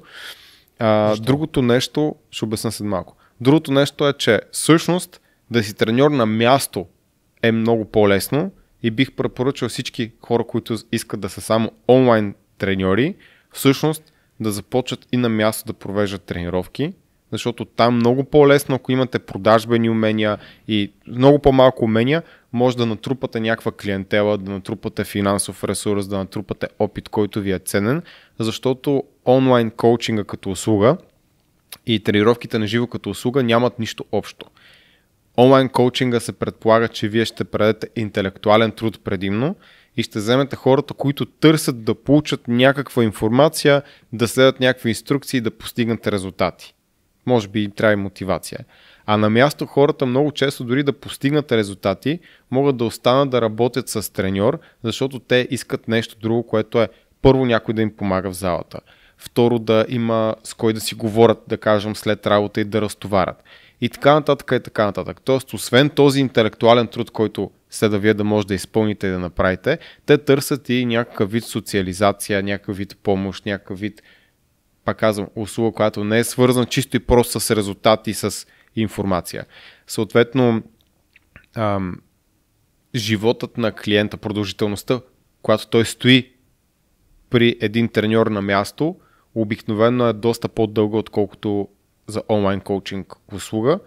А, 0.79 1.17
другото 1.17 1.63
нещо, 1.63 2.17
ще 2.31 2.45
обясня 2.45 2.73
след 2.73 2.87
малко. 2.87 3.17
Другото 3.41 3.73
нещо 3.73 4.09
е, 4.09 4.13
че 4.13 4.41
всъщност 4.53 5.21
да 5.51 5.63
си 5.63 5.75
треньор 5.75 6.11
на 6.11 6.27
място 6.27 6.87
е 7.43 7.53
много 7.53 7.85
по-лесно 7.85 8.53
и 8.83 8.91
бих 8.91 9.13
препоръчал 9.13 9.69
всички 9.69 10.13
хора, 10.21 10.45
които 10.45 10.77
искат 10.93 11.21
да 11.21 11.29
са 11.29 11.41
само 11.41 11.73
онлайн 11.89 12.35
треньори, 12.59 13.15
всъщност 13.53 14.13
да 14.41 14.53
започват 14.53 15.07
и 15.13 15.17
на 15.17 15.29
място 15.29 15.67
да 15.67 15.73
провеждат 15.73 16.23
тренировки, 16.23 16.93
защото 17.33 17.65
там 17.65 17.97
много 17.97 18.25
по-лесно, 18.25 18.75
ако 18.75 18.93
имате 18.93 19.19
продажбени 19.19 19.91
умения 19.91 20.39
и 20.69 20.93
много 21.07 21.39
по-малко 21.39 21.85
умения, 21.85 22.23
може 22.53 22.77
да 22.77 22.87
натрупате 22.87 23.41
някаква 23.41 23.73
клиентела, 23.73 24.39
да 24.39 24.51
натрупате 24.51 25.05
финансов 25.05 25.65
ресурс, 25.65 26.09
да 26.09 26.19
натрупате 26.19 26.69
опит, 26.79 27.09
който 27.09 27.41
ви 27.41 27.53
е 27.53 27.59
ценен, 27.59 28.03
защото 28.39 29.05
онлайн 29.27 29.71
коучинга 29.71 30.25
като 30.25 30.51
услуга 30.51 30.97
и 31.87 32.01
тренировките 32.01 32.59
на 32.59 32.67
живо 32.67 32.87
като 32.87 33.11
услуга 33.11 33.43
нямат 33.43 33.79
нищо 33.79 34.05
общо. 34.13 34.47
Онлайн 35.39 35.69
коучинга 35.69 36.21
се 36.21 36.33
предполага, 36.33 36.89
че 36.89 37.09
вие 37.09 37.25
ще 37.25 37.45
предадете 37.45 37.89
интелектуален 37.97 38.73
труд 38.73 39.01
предимно 39.05 39.57
и 39.97 40.03
ще 40.03 40.19
вземете 40.19 40.57
хората, 40.57 40.95
които 40.95 41.27
търсят 41.27 41.85
да 41.85 41.95
получат 41.95 42.49
някаква 42.49 43.05
информация, 43.05 43.83
да 44.13 44.29
следят 44.29 44.61
някакви 44.61 44.89
инструкции 44.89 45.39
и 45.39 45.41
да 45.41 45.51
постигнат 45.51 46.07
резултати. 46.07 46.75
Може 47.27 47.49
би 47.49 47.71
трябва 47.71 47.93
и 47.93 47.97
мотивация. 47.97 48.59
А 49.07 49.17
на 49.17 49.31
място 49.31 49.67
хората 49.67 50.07
много 50.07 50.33
често 50.33 50.65
дори 50.65 50.83
да 50.83 50.93
постигнат 50.93 51.53
резултати, 51.53 52.19
могат 52.51 52.77
да 52.77 52.85
останат 52.85 53.31
да 53.31 53.43
работят 53.43 53.89
с 53.89 54.13
треньор, 54.13 54.59
защото 54.83 55.19
те 55.19 55.49
искат 55.51 55.89
нещо 55.89 56.17
друго, 56.21 56.47
което 56.47 56.83
е 56.83 56.89
първо 57.23 57.47
някой 57.47 57.75
да 57.75 57.83
им 57.83 57.97
помага 57.97 58.31
в 58.31 58.37
залата. 58.37 58.81
Второ 59.19 59.59
да 59.59 59.87
има 59.89 60.35
с 60.45 60.55
кой 60.55 60.73
да 60.73 60.81
си 60.81 60.95
говорят, 60.95 61.43
да 61.49 61.57
кажем, 61.57 61.97
след 61.97 62.27
работа 62.27 62.61
и 62.61 62.65
да 62.65 62.81
разтоварят. 62.81 63.45
И 63.81 63.89
така 63.89 64.15
нататък 64.15 64.53
и 64.55 64.61
така 64.61 64.85
нататък. 64.85 65.21
Тоест, 65.25 65.53
освен 65.53 65.91
този 65.91 66.21
интелектуален 66.21 66.87
труд, 66.87 67.11
който 67.11 67.51
се 67.71 67.89
да 67.89 67.99
вие 67.99 68.15
да 68.15 68.25
може 68.25 68.47
да 68.47 68.55
изпълните 68.55 69.07
и 69.07 69.11
да 69.11 69.19
направите, 69.19 69.79
те 70.07 70.19
търсят 70.19 70.69
и 70.69 70.87
някакъв 70.87 71.31
вид 71.31 71.45
социализация, 71.45 72.43
някакъв 72.43 72.77
вид 72.77 72.97
помощ, 73.03 73.47
някакъв 73.47 73.81
вид, 73.81 74.03
пак 74.85 74.99
казвам, 74.99 75.29
услуга, 75.37 75.77
която 75.77 76.05
не 76.05 76.19
е 76.19 76.25
свързана 76.25 76.67
чисто 76.67 76.97
и 76.97 77.01
просто 77.01 77.41
с 77.41 77.57
резултати, 77.57 78.15
с 78.15 78.47
информация. 78.77 79.47
Съответно, 79.87 80.63
ам, 81.55 81.97
животът 82.95 83.59
на 83.59 83.73
клиента, 83.73 84.17
продължителността, 84.17 85.01
когато 85.43 85.67
той 85.67 85.85
стои 85.85 86.33
при 87.31 87.57
един 87.61 87.89
треньор 87.89 88.27
на 88.27 88.43
място, 88.43 88.97
обикновено 89.35 90.09
е 90.09 90.13
доста 90.13 90.49
по-дълга, 90.49 90.99
отколкото 90.99 91.69
за 92.07 92.23
онлайн 92.29 92.61
коучинг 92.61 93.15
услуга. 93.33 93.79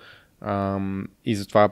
Ам, 0.41 1.07
и 1.25 1.35
затова 1.35 1.69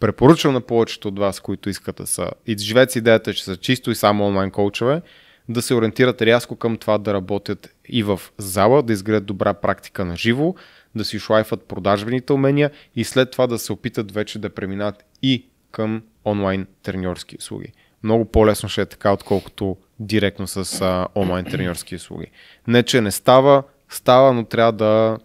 препоръчвам 0.00 0.54
на 0.54 0.60
повечето 0.60 1.08
от 1.08 1.18
вас, 1.18 1.40
които 1.40 1.70
искат 1.70 1.96
да 1.96 2.06
са 2.06 2.30
и 2.46 2.58
живеят 2.58 2.90
с 2.90 2.96
идеята, 2.96 3.34
че 3.34 3.44
са 3.44 3.56
чисто 3.56 3.90
и 3.90 3.94
само 3.94 4.26
онлайн 4.26 4.50
коучове, 4.50 5.02
да 5.48 5.62
се 5.62 5.74
ориентират 5.74 6.22
рязко 6.22 6.56
към 6.56 6.76
това 6.76 6.98
да 6.98 7.14
работят 7.14 7.74
и 7.88 8.02
в 8.02 8.20
зала, 8.38 8.82
да 8.82 8.92
изградят 8.92 9.26
добра 9.26 9.54
практика 9.54 10.04
на 10.04 10.16
живо, 10.16 10.54
да 10.94 11.04
си 11.04 11.18
шлайфат 11.18 11.62
продажбените 11.62 12.32
умения 12.32 12.70
и 12.96 13.04
след 13.04 13.30
това 13.30 13.46
да 13.46 13.58
се 13.58 13.72
опитат 13.72 14.12
вече 14.12 14.38
да 14.38 14.50
преминат 14.50 15.04
и 15.22 15.46
към 15.70 16.02
онлайн 16.24 16.66
треньорски 16.82 17.36
услуги. 17.38 17.72
Много 18.02 18.24
по-лесно 18.24 18.68
ще 18.68 18.80
е 18.80 18.86
така, 18.86 19.12
отколкото 19.12 19.76
директно 20.00 20.46
с 20.46 20.80
а, 20.80 21.08
онлайн 21.14 21.44
треньорски 21.44 21.96
услуги. 21.96 22.26
Не, 22.66 22.82
че 22.82 23.00
не 23.00 23.10
става, 23.10 23.62
става, 23.88 24.32
но 24.32 24.44
трябва 24.44 24.72
да 24.72 25.18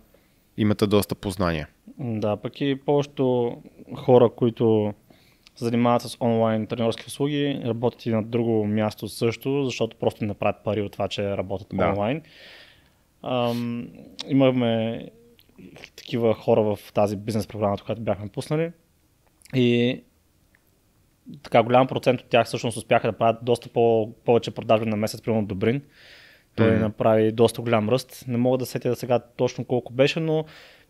имате 0.57 0.87
доста 0.87 1.15
познания. 1.15 1.67
Да, 1.99 2.37
пък 2.37 2.61
и 2.61 2.79
повечето 2.85 3.57
хора, 3.97 4.29
които 4.35 4.93
занимават 5.65 6.01
с 6.01 6.17
онлайн 6.21 6.67
тренерски 6.67 7.03
услуги, 7.07 7.61
работят 7.65 8.05
и 8.05 8.09
на 8.09 8.23
друго 8.23 8.65
място 8.65 9.07
също, 9.07 9.63
защото 9.65 9.97
просто 9.97 10.25
не 10.25 10.33
правят 10.33 10.63
пари 10.63 10.81
от 10.81 10.91
това, 10.91 11.07
че 11.07 11.37
работят 11.37 11.67
да. 11.73 11.87
онлайн. 11.87 12.21
Ам, 13.23 13.87
имаме 14.27 15.05
такива 15.95 16.33
хора 16.33 16.61
в 16.61 16.93
тази 16.93 17.15
бизнес 17.15 17.47
програмата, 17.47 17.83
която 17.83 18.01
бяхме 18.01 18.27
пуснали. 18.27 18.71
И 19.55 20.01
така 21.43 21.63
голям 21.63 21.87
процент 21.87 22.21
от 22.21 22.29
тях 22.29 22.47
всъщност 22.47 22.77
успяха 22.77 23.11
да 23.11 23.17
правят 23.17 23.37
доста 23.41 23.69
по- 23.69 24.13
повече 24.25 24.51
продажби 24.51 24.89
на 24.89 24.95
месец, 24.95 25.21
примерно 25.21 25.45
Добрин. 25.45 25.81
Той 26.55 26.67
mm. 26.67 26.79
направи 26.79 27.31
доста 27.31 27.61
голям 27.61 27.89
ръст. 27.89 28.23
Не 28.27 28.37
мога 28.37 28.57
да 28.57 28.65
сетя 28.65 28.95
сега 28.95 29.19
точно 29.19 29.65
колко 29.65 29.93
беше, 29.93 30.19
но 30.19 30.45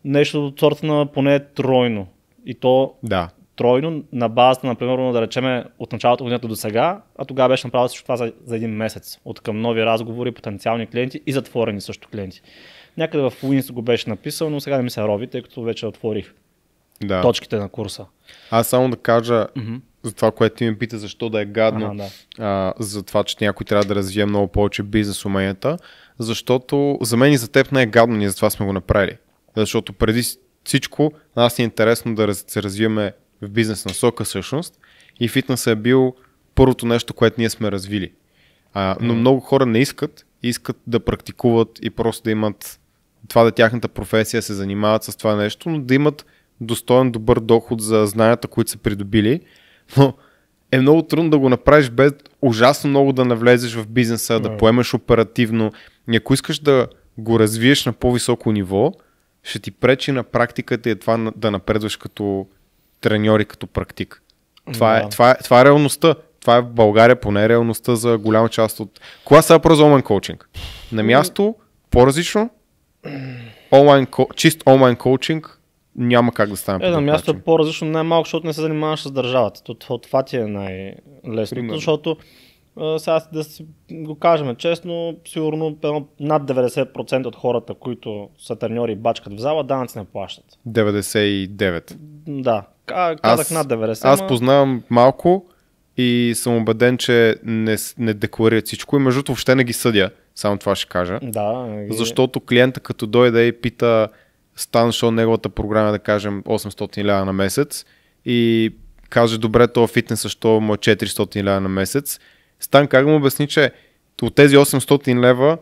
нещо 0.06 0.46
от 0.48 0.60
сорта 0.60 0.86
на 0.86 1.06
поне 1.06 1.40
тройно. 1.40 2.08
И 2.46 2.56
то 2.56 2.96
да. 3.04 3.30
Тройно 3.60 4.04
на 4.13 4.30
базата, 4.30 4.68
например, 4.68 5.13
да 5.13 5.22
речеме 5.22 5.66
от 5.80 5.92
началото 5.92 6.24
годината 6.24 6.48
до 6.48 6.56
сега, 6.56 7.01
а 7.18 7.25
тогава 7.25 7.50
беше 7.50 7.68
направил 7.68 7.88
всичко 7.88 8.06
това 8.06 8.18
за, 8.18 8.34
за 8.46 8.56
един 8.56 8.70
месец. 8.70 9.20
От 9.25 9.39
към 9.39 9.62
нови 9.62 9.86
разговори, 9.86 10.32
потенциални 10.32 10.88
клиенти 10.88 11.22
и 11.25 11.34
затворени 11.34 11.82
също 11.82 12.08
клиенти. 12.10 12.42
Някъде 12.98 13.30
в 13.30 13.34
Уинс 13.44 13.72
го 13.72 13.82
беше 13.82 14.10
написал, 14.10 14.50
но 14.50 14.62
сега 14.62 14.78
не 14.78 14.84
ми 14.84 14.89
се 14.89 15.01
роби, 15.01 15.28
тъй 15.28 15.42
като 15.42 15.62
вече 15.62 15.88
отворих 15.88 16.34
да. 17.04 17.22
точките 17.22 17.58
на 17.58 17.70
курса. 17.70 18.06
Аз 18.51 18.68
само 18.68 18.89
да 18.89 18.98
кажа 18.98 19.48
mm-hmm. 19.58 19.82
за 20.04 20.16
това, 20.16 20.32
което 20.32 20.56
ти 20.56 20.66
ме 20.66 20.78
пита, 20.78 20.98
защо 20.98 21.30
да 21.30 21.42
е 21.42 21.46
гадно, 21.46 21.86
ага, 21.86 21.96
да. 21.96 22.10
А, 22.46 22.74
за 22.80 23.04
това, 23.04 23.24
че 23.24 23.36
някой 23.42 23.66
трябва 23.66 23.86
да 23.86 23.96
развие 23.96 24.25
много 24.25 24.48
повече 24.48 24.84
бизнес 24.84 25.25
уменията, 25.25 25.78
защото 26.20 26.98
за 27.01 27.18
мен 27.18 27.34
и 27.34 27.38
за 27.38 27.51
теб 27.51 27.72
не 27.72 27.82
е 27.82 27.86
гадно, 27.86 28.16
ние 28.16 28.30
затова 28.30 28.50
сме 28.50 28.66
го 28.66 28.74
направили. 28.74 29.18
Защото 29.56 29.94
преди 29.94 30.22
всичко, 30.63 31.12
нас 31.36 31.60
е 31.60 31.63
интересно 31.63 32.16
да 32.16 32.36
се 32.36 32.63
развиваме 32.63 33.13
в 33.41 33.50
бизнес 33.50 33.86
насока 33.86 34.24
всъщност 34.24 34.79
и 35.19 35.27
фитнесът 35.27 35.72
е 35.72 35.75
бил 35.75 36.15
първото 36.55 36.86
нещо, 36.86 37.13
което 37.13 37.36
ние 37.38 37.50
сме 37.50 37.72
развили. 37.72 38.12
А, 38.74 38.96
но 39.01 39.15
много 39.15 39.39
хора 39.39 39.65
не 39.65 39.79
искат, 39.79 40.25
искат 40.43 40.77
да 40.88 41.00
практикуват 41.00 41.79
и 41.81 41.89
просто 41.89 42.24
да 42.24 42.31
имат 42.31 42.79
това 43.27 43.43
да 43.43 43.50
е 43.50 43.51
тяхната 43.51 43.88
професия, 43.88 44.41
се 44.41 44.53
занимават 44.53 45.03
с 45.03 45.15
това 45.15 45.36
нещо, 45.36 45.69
но 45.69 45.79
да 45.79 45.96
имат 45.96 46.25
достоен, 46.62 47.12
добър 47.12 47.39
доход 47.39 47.81
за 47.81 48.05
знанията, 48.05 48.48
които 48.48 48.72
са 48.72 48.77
придобили. 48.77 49.41
Но 49.98 50.13
е 50.72 50.79
много 50.79 51.01
трудно 51.01 51.29
да 51.29 51.39
го 51.39 51.50
направиш 51.50 51.89
без 51.89 52.13
ужасно 52.41 52.89
много 52.89 53.13
да 53.13 53.25
навлезеш 53.25 53.75
в 53.75 53.88
бизнеса, 53.88 54.34
yeah. 54.34 54.39
да 54.39 54.58
поемеш 54.58 54.93
оперативно. 54.93 55.72
И 56.12 56.15
ако 56.15 56.34
искаш 56.34 56.60
да 56.60 56.88
го 57.17 57.39
развиеш 57.39 57.86
на 57.86 57.93
по-високо 57.93 58.51
ниво, 58.51 58.93
ще 59.43 59.60
ти 59.60 59.72
пречи 59.72 60.12
на 60.12 60.24
практиката 60.24 60.89
и 60.89 61.00
това 61.00 61.31
да 61.36 61.51
напредваш 61.51 61.98
като 61.98 62.48
треньор 63.01 63.39
и 63.39 63.46
като 63.46 63.68
практик. 63.68 64.22
Това, 64.74 64.96
yeah. 64.96 65.06
е, 65.06 65.10
това, 65.10 65.32
е, 65.32 65.36
това 65.44 65.62
е 65.62 65.65
реалността. 65.65 66.15
Това 66.41 66.58
е 66.58 66.62
в 66.62 66.70
България 66.70 67.20
поне 67.20 67.50
реалността 67.50 67.96
за 67.96 68.18
голяма 68.18 68.50
част 68.50 68.79
от... 68.79 69.00
Кога 69.25 69.41
са 69.41 69.60
про 69.60 69.74
онлайн 69.74 70.03
коучинг? 70.03 70.50
На 70.91 71.03
място, 71.03 71.56
по-различно, 71.91 72.50
онлайн, 73.72 74.08
чист 74.36 74.63
онлайн 74.68 74.96
коучинг 74.96 75.60
няма 75.96 76.32
как 76.32 76.50
да 76.50 76.58
стане. 76.58 76.88
Е, 76.88 76.89
на 76.89 77.01
място 77.01 77.32
е 77.32 77.39
по-различно 77.39 77.88
най-малко, 77.88 78.25
защото 78.25 78.48
не 78.48 78.53
се 78.53 78.62
занимаваш 78.62 79.01
с 79.01 79.12
държавата. 79.12 79.75
Това, 79.75 79.98
това 80.01 80.24
ти 80.24 80.38
е 80.38 80.48
най-лесно. 80.48 81.74
Защото 81.74 82.18
сега 82.98 83.22
да 83.34 83.44
си 83.44 83.65
го 83.91 84.15
кажем 84.15 84.56
честно, 84.56 85.15
сигурно 85.27 85.77
над 86.20 86.44
90% 86.44 87.25
от 87.25 87.36
хората, 87.36 87.74
които 87.74 88.29
са 88.38 88.56
треньори 88.56 88.91
и 88.91 88.96
бачкат 88.96 89.34
в 89.34 89.38
зала, 89.38 89.63
данъци 89.63 89.98
не 89.98 90.06
плащат. 90.06 90.46
99. 90.68 91.96
Да, 92.27 92.63
казах 92.89 93.19
аз, 93.24 93.51
над 93.51 93.67
90. 93.67 94.00
Аз 94.03 94.27
познавам 94.27 94.84
малко 94.89 95.46
и 95.98 96.34
съм 96.36 96.58
убеден, 96.58 96.98
че 96.98 97.36
не, 97.43 97.75
не 97.98 98.13
декларират 98.13 98.65
всичко 98.65 98.96
и 98.96 99.00
между 99.00 99.24
въобще 99.27 99.55
не 99.55 99.63
ги 99.63 99.74
съдя. 99.74 100.10
Само 100.36 100.58
това 100.58 100.75
ще 100.75 100.89
кажа. 100.89 101.19
Да. 101.24 101.67
И... 101.91 101.93
Защото 101.93 102.39
клиента 102.39 102.79
като 102.79 103.08
дойде 103.08 103.48
и 103.48 103.51
пита 103.51 104.08
Стан 104.55 104.91
Шоу, 104.91 105.12
неговата 105.12 105.50
програма, 105.50 105.91
да 105.91 106.00
кажем 106.00 106.43
800 106.43 107.05
лява 107.05 107.25
на 107.25 107.34
месец 107.34 107.86
и 108.25 108.72
каже, 109.10 109.38
добре, 109.38 109.67
то 109.67 109.88
фитнес, 109.88 110.22
защо 110.22 110.60
му 110.60 110.74
е 110.74 110.77
400 110.77 111.43
лява 111.43 111.62
на 111.62 111.69
месец. 111.69 112.19
Стан 112.60 112.88
как 112.88 113.05
му 113.05 113.15
обясни, 113.15 113.48
че 113.48 113.72
от 114.22 114.36
тези 114.36 114.58
800 114.58 115.19
лева 115.19 115.58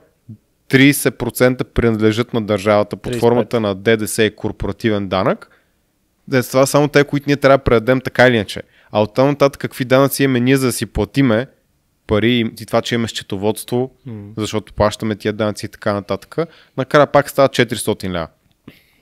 30% 0.69 1.63
принадлежат 1.63 2.34
на 2.34 2.41
държавата 2.41 2.98
под 2.98 3.13
35. 3.13 3.19
формата 3.19 3.60
на 3.60 3.75
ДДС 3.75 4.24
и 4.24 4.36
корпоративен 4.36 5.07
данък. 5.07 5.50
Да, 6.27 6.43
това 6.43 6.65
са 6.65 6.72
само 6.72 6.88
те, 6.88 7.03
които 7.03 7.24
ние 7.27 7.38
трябва 7.38 7.57
да 7.57 7.63
предадем 7.63 8.01
така 8.01 8.27
или 8.27 8.36
иначе. 8.36 8.62
А 8.91 9.01
от 9.01 9.13
там 9.13 9.27
нататък 9.27 9.62
какви 9.62 9.86
данъци 9.86 10.24
имаме 10.24 10.39
ние 10.39 10.57
за 10.57 10.65
да 10.65 10.72
си 10.72 10.86
платиме 10.86 11.48
пари 12.07 12.51
и 12.62 12.65
това, 12.65 12.81
че 12.81 12.96
имаме 12.96 13.07
счетоводство, 13.07 13.91
mm. 14.07 14.31
защото 14.38 14.74
плащаме 14.74 15.15
тия 15.15 15.34
данъци 15.34 15.65
и 15.65 15.69
така 15.69 15.93
нататък, 15.93 16.36
накрая 16.77 17.07
пак 17.07 17.29
става 17.29 17.50
400 17.50 18.13
ля. 18.13 18.27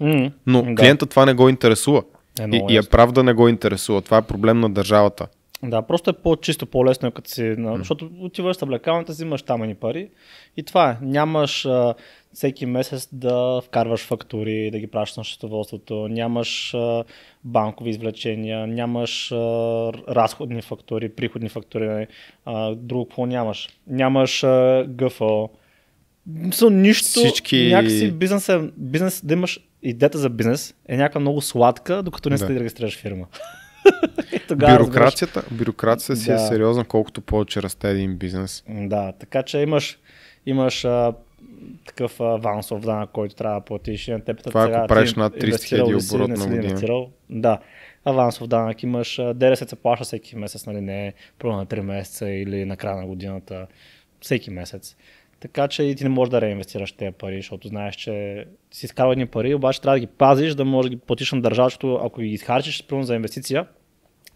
Mm. 0.01 0.31
Но 0.47 0.61
да. 0.61 0.75
клиента 0.75 1.05
това 1.05 1.25
не 1.25 1.33
го 1.33 1.49
интересува. 1.49 2.03
Е, 2.39 2.43
и, 2.43 2.65
и 2.69 2.77
е 2.77 2.81
прав 2.81 3.11
да 3.11 3.23
не 3.23 3.33
го 3.33 3.47
интересува. 3.47 4.01
Това 4.01 4.17
е 4.17 4.21
проблем 4.21 4.59
на 4.59 4.69
държавата. 4.69 5.27
Да, 5.69 5.81
просто 5.81 6.09
е 6.09 6.13
по-чисто, 6.13 6.65
по-лесно, 6.65 7.11
като 7.11 7.29
си, 7.29 7.41
mm. 7.41 7.77
защото 7.77 8.09
отиваш 8.19 8.57
в 8.57 8.69
лекалната, 8.69 9.11
взимаш 9.11 9.41
там 9.41 9.75
пари 9.79 10.09
и 10.57 10.63
това 10.63 10.91
е. 10.91 10.97
Нямаш 11.01 11.65
а, 11.65 11.95
всеки 12.33 12.65
месец 12.65 13.09
да 13.11 13.61
вкарваш 13.65 14.05
фактури, 14.05 14.71
да 14.71 14.79
ги 14.79 14.87
пращаш 14.87 15.17
на 15.17 15.23
счетоводството, 15.23 16.07
нямаш 16.07 16.73
а, 16.73 17.03
банкови 17.43 17.89
извлечения, 17.89 18.67
нямаш 18.67 19.31
а, 19.31 19.35
разходни 20.09 20.61
фактури, 20.61 21.09
приходни 21.09 21.49
фактури, 21.49 22.07
а, 22.45 22.75
друго 22.75 23.05
какво 23.05 23.25
нямаш. 23.25 23.69
Нямаш 23.87 24.43
а, 24.43 24.85
ГФО. 24.87 25.49
So, 26.29 26.69
нищо, 26.69 27.19
Всички... 27.19 27.67
някакси 27.67 28.11
бизнес, 28.11 28.49
е, 28.49 28.69
бизнес, 28.77 29.25
да 29.25 29.33
имаш 29.33 29.59
идеята 29.83 30.17
за 30.17 30.29
бизнес 30.29 30.75
е 30.87 30.97
някаква 30.97 31.19
много 31.19 31.41
сладка, 31.41 32.03
докато 32.03 32.29
не 32.29 32.35
да. 32.35 32.47
да 32.47 32.59
регистрираш 32.59 32.97
фирма. 32.97 33.25
бюрокрацията, 34.55 35.43
бюрокрацията 35.51 36.21
си 36.21 36.31
е 36.31 36.35
да. 36.35 36.43
е 36.43 36.47
сериозна, 36.47 36.85
колкото 36.85 37.21
повече 37.21 37.61
расте 37.61 37.89
един 37.89 38.17
бизнес. 38.17 38.63
Да, 38.69 39.11
така 39.19 39.43
че 39.43 39.57
имаш, 39.57 39.99
имаш 40.45 40.85
а, 40.85 41.13
такъв 41.85 42.19
авансов 42.19 42.81
данък, 42.81 43.09
който 43.09 43.35
трябва 43.35 43.59
да 43.59 43.65
платиш. 43.65 44.07
На 44.07 44.19
теб, 44.19 44.43
Това 44.43 44.65
сега, 44.65 44.77
ако 44.77 44.87
правиш 44.87 45.13
над 45.13 45.33
30 45.33 45.63
хиляди 45.63 45.95
оборот 45.95 46.29
на 46.29 46.47
година. 46.47 47.05
Да, 47.29 47.59
авансов 48.05 48.47
данък 48.47 48.83
имаш, 48.83 49.19
ДРС 49.35 49.59
се 49.69 49.75
плаща 49.75 50.05
всеки 50.05 50.35
месец, 50.35 50.65
нали 50.65 50.81
не 50.81 51.13
първо 51.39 51.55
на 51.55 51.65
3 51.65 51.81
месеца 51.81 52.29
или 52.29 52.65
на 52.65 52.77
края 52.77 52.95
на 52.95 53.05
годината, 53.05 53.67
всеки 54.21 54.51
месец. 54.51 54.95
Така 55.39 55.67
че 55.67 55.83
и 55.83 55.95
ти 55.95 56.03
не 56.03 56.09
можеш 56.09 56.29
да 56.29 56.41
реинвестираш 56.41 56.91
тези 56.91 57.11
пари, 57.11 57.35
защото 57.35 57.67
знаеш, 57.67 57.95
че 57.95 58.45
си 58.71 58.85
изкарва 58.85 59.11
едни 59.11 59.25
пари, 59.25 59.55
обаче 59.55 59.81
трябва 59.81 59.95
да 59.95 59.99
ги 59.99 60.07
пазиш, 60.07 60.53
да 60.53 60.65
можеш 60.65 60.89
да 60.89 60.95
ги 60.95 61.01
платиш 61.01 61.31
на 61.31 61.41
държава, 61.41 61.69
защото 61.69 61.95
ако 61.95 62.21
ги 62.21 62.27
изхарчиш 62.27 62.87
примерно 62.87 63.05
за 63.05 63.15
инвестиция, 63.15 63.65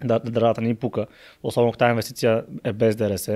да, 0.04 0.20
държавата 0.20 0.62
не 0.62 0.76
пука, 0.76 1.06
особено 1.44 1.70
ако 1.70 1.78
тази 1.78 1.90
инвестиция 1.90 2.44
е 2.64 2.74
без 2.74 2.96
ДРС, 2.96 3.30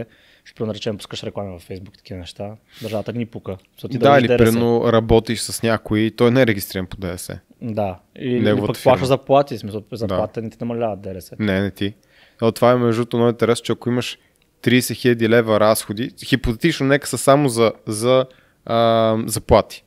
ще 0.45 0.63
наречем, 0.63 0.97
пускаш 0.97 1.23
реклама 1.23 1.59
в 1.59 1.67
Facebook, 1.67 1.97
такива 1.97 2.19
неща, 2.19 2.55
държавата 2.81 3.13
ни 3.13 3.25
пука. 3.25 3.57
Ти 3.91 3.97
да, 3.97 4.19
или 4.19 4.27
примерно 4.27 4.91
работиш 4.91 5.39
с 5.39 5.63
някой, 5.63 6.11
той 6.17 6.31
не 6.31 6.41
е 6.41 6.47
регистриран 6.47 6.85
по 6.85 6.97
ДРС. 6.97 7.29
Да, 7.61 7.99
и 8.19 8.29
или 8.29 8.59
пък 8.59 8.83
плащаш 8.83 9.07
заплати, 9.07 9.57
смисъл, 9.57 9.83
заплата 9.91 10.41
да. 10.41 10.45
не 10.45 10.49
ти 10.49 10.57
намаляват 10.61 11.01
ДРС. 11.01 11.31
Не, 11.39 11.61
не 11.61 11.71
ти. 11.71 11.93
Но 12.41 12.51
това 12.51 12.71
е 12.71 12.75
между 12.75 13.01
другото 13.01 13.17
много 13.17 13.29
интересно, 13.29 13.63
че 13.65 13.71
ако 13.71 13.89
имаш 13.89 14.17
30 14.63 14.77
000 14.79 15.29
лева 15.29 15.59
разходи, 15.59 16.11
хипотетично 16.25 16.85
нека 16.85 17.07
са 17.07 17.17
само 17.17 17.49
за, 17.49 17.71
за 17.87 18.25
а, 18.65 19.17
заплати. 19.25 19.83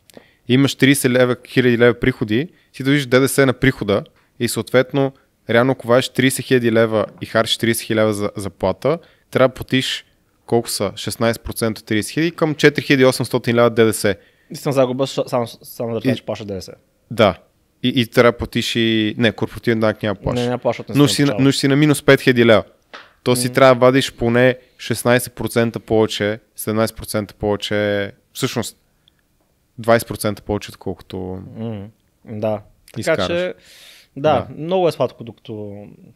Имаш 0.49 0.77
30 0.77 1.09
лева, 1.09 1.37
хиляди 1.49 1.79
лева 1.79 1.95
приходи, 1.95 2.49
ти 2.73 2.83
видиш 2.83 3.07
ДДС 3.07 3.47
на 3.47 3.53
прихода 3.53 4.05
и 4.41 4.49
съответно, 4.49 5.12
реално 5.50 5.72
ако 5.72 5.87
вадиш 5.87 6.09
30 6.09 6.42
хиляди 6.42 6.72
лева 6.72 7.06
и 7.20 7.26
харчиш 7.26 7.56
30 7.56 7.80
хиляди 7.80 8.00
лева 8.00 8.14
за 8.14 8.30
заплата, 8.37 8.98
трябва 9.30 9.48
да 9.48 9.54
платиш 9.54 10.04
колко 10.46 10.70
са 10.70 10.90
16% 10.90 11.70
от 11.70 11.90
30 11.90 12.09
хиляди 12.09 12.30
към 12.30 12.54
4800 12.54 13.54
лева 13.54 13.70
ДДС. 13.70 14.16
Истина 14.50 14.72
загуба, 14.72 15.06
само, 15.06 15.46
само 15.46 15.94
да 15.94 16.00
речеш, 16.00 16.22
плаща 16.22 16.44
ДДС. 16.44 16.72
Да. 17.11 17.38
И, 17.82 17.88
и 17.88 18.06
трябва 18.06 18.32
да 18.32 18.38
платиш 18.38 18.76
и... 18.76 19.14
Не, 19.18 19.32
корпоративен 19.32 19.80
данък 19.80 20.02
няма 20.02 20.14
плаща. 20.14 20.40
Не, 20.40 20.48
няма 20.48 20.59
плащат. 20.59 20.88
Но, 20.94 21.09
си, 21.09 21.24
но 21.38 21.52
си 21.52 21.68
на 21.68 21.76
минус 21.76 22.02
5000 22.02 22.44
лева. 22.44 22.64
То 23.22 23.37
си 23.37 23.48
mm. 23.48 23.54
трябва 23.54 23.74
да 23.74 23.80
вадиш 23.80 24.12
поне 24.12 24.59
16% 24.78 25.78
повече, 25.78 26.40
17% 26.59 27.35
повече, 27.35 28.12
всъщност 28.32 28.76
20% 29.80 30.42
повече, 30.42 30.70
отколкото 30.70 31.16
mm. 31.16 31.87
Да. 32.24 32.61
Така 32.92 33.00
изкараш. 33.00 33.26
че, 33.26 33.54
да, 34.16 34.33
да, 34.33 34.46
много 34.59 34.88
е 34.88 34.92
сладко, 34.92 35.24
докато 35.24 35.52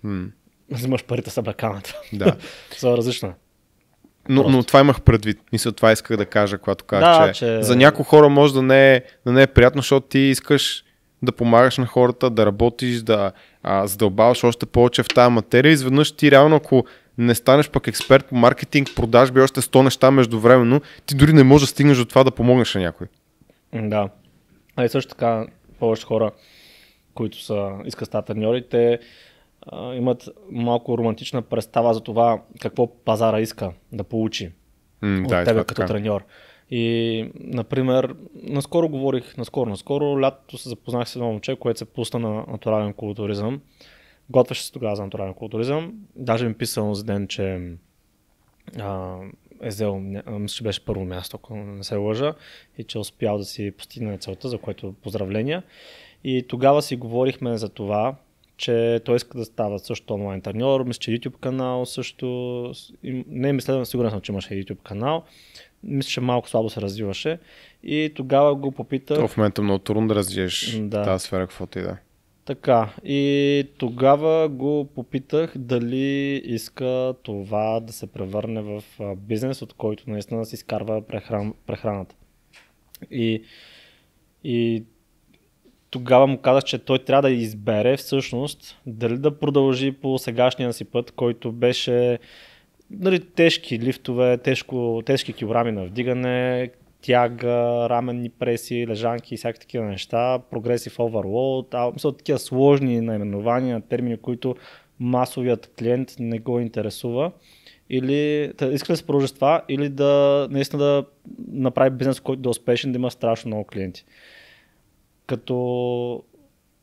mm. 0.04 0.30
взимаш 0.70 1.04
парите 1.04 1.30
с 1.30 1.38
абраканата. 1.38 2.00
Да. 2.12 2.36
Са 2.76 2.96
различна. 2.96 3.34
Но, 4.28 4.48
но 4.48 4.62
това 4.62 4.80
имах 4.80 5.02
предвид. 5.02 5.38
Мисля, 5.52 5.72
това 5.72 5.92
исках 5.92 6.16
да 6.16 6.26
кажа, 6.26 6.58
когато 6.58 6.84
казах, 6.84 7.26
да, 7.26 7.32
че, 7.32 7.38
че 7.38 7.62
за 7.62 7.76
някои 7.76 8.04
хора 8.04 8.28
може 8.28 8.54
да 8.54 8.62
не, 8.62 8.94
е, 8.94 9.02
да 9.26 9.32
не 9.32 9.42
е 9.42 9.46
приятно, 9.46 9.82
защото 9.82 10.06
ти 10.06 10.18
искаш 10.18 10.84
да 11.22 11.32
помагаш 11.32 11.78
на 11.78 11.86
хората, 11.86 12.30
да 12.30 12.46
работиш, 12.46 13.02
да 13.02 13.32
а, 13.62 13.86
задълбаваш 13.86 14.44
още 14.44 14.66
повече 14.66 15.02
в 15.02 15.08
тази 15.08 15.32
материя. 15.32 15.72
Изведнъж 15.72 16.12
ти 16.12 16.30
реално, 16.30 16.56
ако 16.56 16.84
не 17.18 17.34
станеш 17.34 17.70
пък 17.70 17.88
експерт 17.88 18.26
по 18.26 18.34
маркетинг, 18.34 18.88
продажби, 18.96 19.40
още 19.40 19.60
100 19.60 19.82
неща 19.82 20.10
междувременно, 20.10 20.80
ти 21.06 21.14
дори 21.14 21.32
не 21.32 21.42
можеш 21.42 21.68
да 21.68 21.70
стигнеш 21.70 21.98
до 21.98 22.04
това 22.04 22.24
да 22.24 22.30
помогнеш 22.30 22.74
на 22.74 22.80
някой. 22.80 23.06
Да. 23.74 24.08
А 24.76 24.84
и 24.84 24.88
също 24.88 25.10
така, 25.10 25.46
повече 25.78 26.06
хора, 26.06 26.30
които 27.14 27.42
са, 27.42 27.78
искат 27.84 28.08
стати 28.08 28.26
треньори, 28.26 28.68
те 28.68 28.98
а, 29.62 29.94
имат 29.94 30.28
малко 30.50 30.98
романтична 30.98 31.42
представа 31.42 31.94
за 31.94 32.00
това 32.00 32.42
какво 32.60 32.86
пазара 32.86 33.40
иска 33.40 33.72
да 33.92 34.04
получи 34.04 34.52
mm, 35.02 35.22
от 35.22 35.28
да, 35.28 35.44
тебе 35.44 35.60
като 35.60 35.74
така. 35.74 35.86
треньор. 35.86 36.24
И, 36.70 37.30
например, 37.34 38.14
наскоро 38.34 38.88
говорих, 38.88 39.36
наскоро, 39.36 39.70
наскоро, 39.70 40.20
лятото 40.20 40.58
се 40.58 40.68
запознах 40.68 41.08
с 41.08 41.16
едно 41.16 41.28
момче, 41.28 41.56
което 41.56 41.78
се 41.78 41.84
пусна 41.84 42.18
на 42.18 42.44
натурален 42.48 42.92
културизъм. 42.92 43.60
Готвеше 44.30 44.64
се 44.64 44.72
тогава 44.72 44.96
за 44.96 45.02
натурален 45.02 45.34
културизъм. 45.34 45.92
Даже 46.16 46.48
ми 46.48 46.54
писал 46.54 46.94
за 46.94 47.04
ден, 47.04 47.28
че 47.28 47.72
а, 48.78 49.18
е 49.62 49.68
взел, 49.68 50.00
мисля, 50.28 50.54
че 50.56 50.62
беше 50.62 50.84
първо 50.84 51.04
място, 51.04 51.36
ако 51.36 51.56
не 51.56 51.84
се 51.84 51.96
лъжа, 51.96 52.34
и 52.78 52.84
че 52.84 52.98
е 52.98 53.00
успял 53.00 53.38
да 53.38 53.44
си 53.44 53.70
постигне 53.78 54.18
целта, 54.18 54.48
за 54.48 54.58
което 54.58 54.94
поздравления. 55.02 55.62
И 56.24 56.44
тогава 56.48 56.82
си 56.82 56.96
говорихме 56.96 57.58
за 57.58 57.68
това, 57.68 58.14
че 58.56 59.00
той 59.04 59.16
иска 59.16 59.38
да 59.38 59.44
става 59.44 59.78
също 59.78 60.14
онлайн 60.14 60.40
треньор, 60.40 60.84
мисля, 60.84 61.00
че 61.00 61.10
YouTube 61.10 61.38
канал 61.40 61.86
също, 61.86 62.72
не 63.26 63.52
ми 63.52 63.60
следвам, 63.60 63.86
сигурен 63.86 64.10
съм, 64.10 64.20
че 64.20 64.32
имаше 64.32 64.54
YouTube 64.54 64.82
канал, 64.82 65.24
мисля, 65.82 66.08
че 66.08 66.20
малко 66.20 66.48
слабо 66.48 66.70
се 66.70 66.80
развиваше 66.80 67.38
и 67.82 68.12
тогава 68.14 68.54
го 68.54 68.72
попитах. 68.72 69.18
То 69.18 69.28
в 69.28 69.36
момента 69.36 69.62
много 69.62 69.78
трудно 69.78 70.08
да 70.08 70.14
развиеш 70.14 70.78
да. 70.80 71.04
тази 71.04 71.24
сфера, 71.24 71.46
каквото 71.46 71.78
и 71.78 71.82
да. 71.82 71.96
Така, 72.44 72.94
и 73.04 73.64
тогава 73.78 74.48
го 74.48 74.88
попитах 74.94 75.58
дали 75.58 76.42
иска 76.44 77.14
това 77.22 77.80
да 77.80 77.92
се 77.92 78.06
превърне 78.06 78.62
в 78.62 78.82
бизнес, 79.16 79.62
от 79.62 79.72
който 79.72 80.10
наистина 80.10 80.46
си 80.46 80.54
изкарва 80.54 81.02
прехран, 81.06 81.54
прехраната. 81.66 82.14
И, 83.10 83.42
и 84.44 84.84
тогава 85.90 86.26
му 86.26 86.38
казах, 86.38 86.64
че 86.64 86.78
той 86.78 86.98
трябва 86.98 87.22
да 87.22 87.30
избере 87.30 87.96
всъщност 87.96 88.80
дали 88.86 89.18
да 89.18 89.38
продължи 89.38 89.92
по 89.92 90.18
сегашния 90.18 90.72
си 90.72 90.84
път, 90.84 91.10
който 91.10 91.52
беше 91.52 92.18
нали, 92.90 93.20
тежки 93.20 93.78
лифтове, 93.78 94.38
тежко, 94.38 95.02
тежки 95.06 95.32
килограми 95.32 95.72
на 95.72 95.84
вдигане, 95.84 96.70
тяга, 97.02 97.86
раменни 97.90 98.28
преси, 98.28 98.86
лежанки 98.88 99.34
и 99.34 99.36
всякакви 99.36 99.60
такива 99.60 99.84
неща, 99.84 100.38
прогресив 100.50 100.96
overload, 100.96 101.66
а, 101.74 101.92
мисля, 101.92 102.16
такива 102.16 102.38
сложни 102.38 103.00
наименования, 103.00 103.80
термини, 103.80 104.16
които 104.16 104.56
масовият 105.00 105.72
клиент 105.78 106.14
не 106.18 106.38
го 106.38 106.60
интересува. 106.60 107.32
Или 107.90 108.52
да 108.58 108.66
иска 108.66 108.92
да 108.92 108.96
се 108.96 109.06
продължи 109.06 109.34
това, 109.34 109.62
или 109.68 109.88
да 109.88 110.48
наистина 110.50 110.82
да 110.82 111.04
направи 111.52 111.90
бизнес, 111.90 112.20
който 112.20 112.42
да 112.42 112.48
е 112.48 112.50
успешен, 112.50 112.92
да 112.92 112.98
има 112.98 113.10
страшно 113.10 113.48
много 113.48 113.64
клиенти. 113.64 114.04
Като 115.30 116.24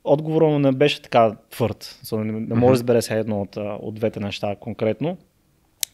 отговорът 0.03 0.49
му 0.49 0.59
не 0.59 0.71
беше 0.71 1.01
така 1.01 1.35
твърд. 1.49 1.99
Не, 2.11 2.31
не 2.31 2.55
може 2.55 2.71
да 2.71 2.75
избере 2.75 3.01
се 3.01 3.19
едно 3.19 3.41
от, 3.41 3.57
от 3.57 3.95
двете 3.95 4.19
неща 4.19 4.55
конкретно. 4.59 5.17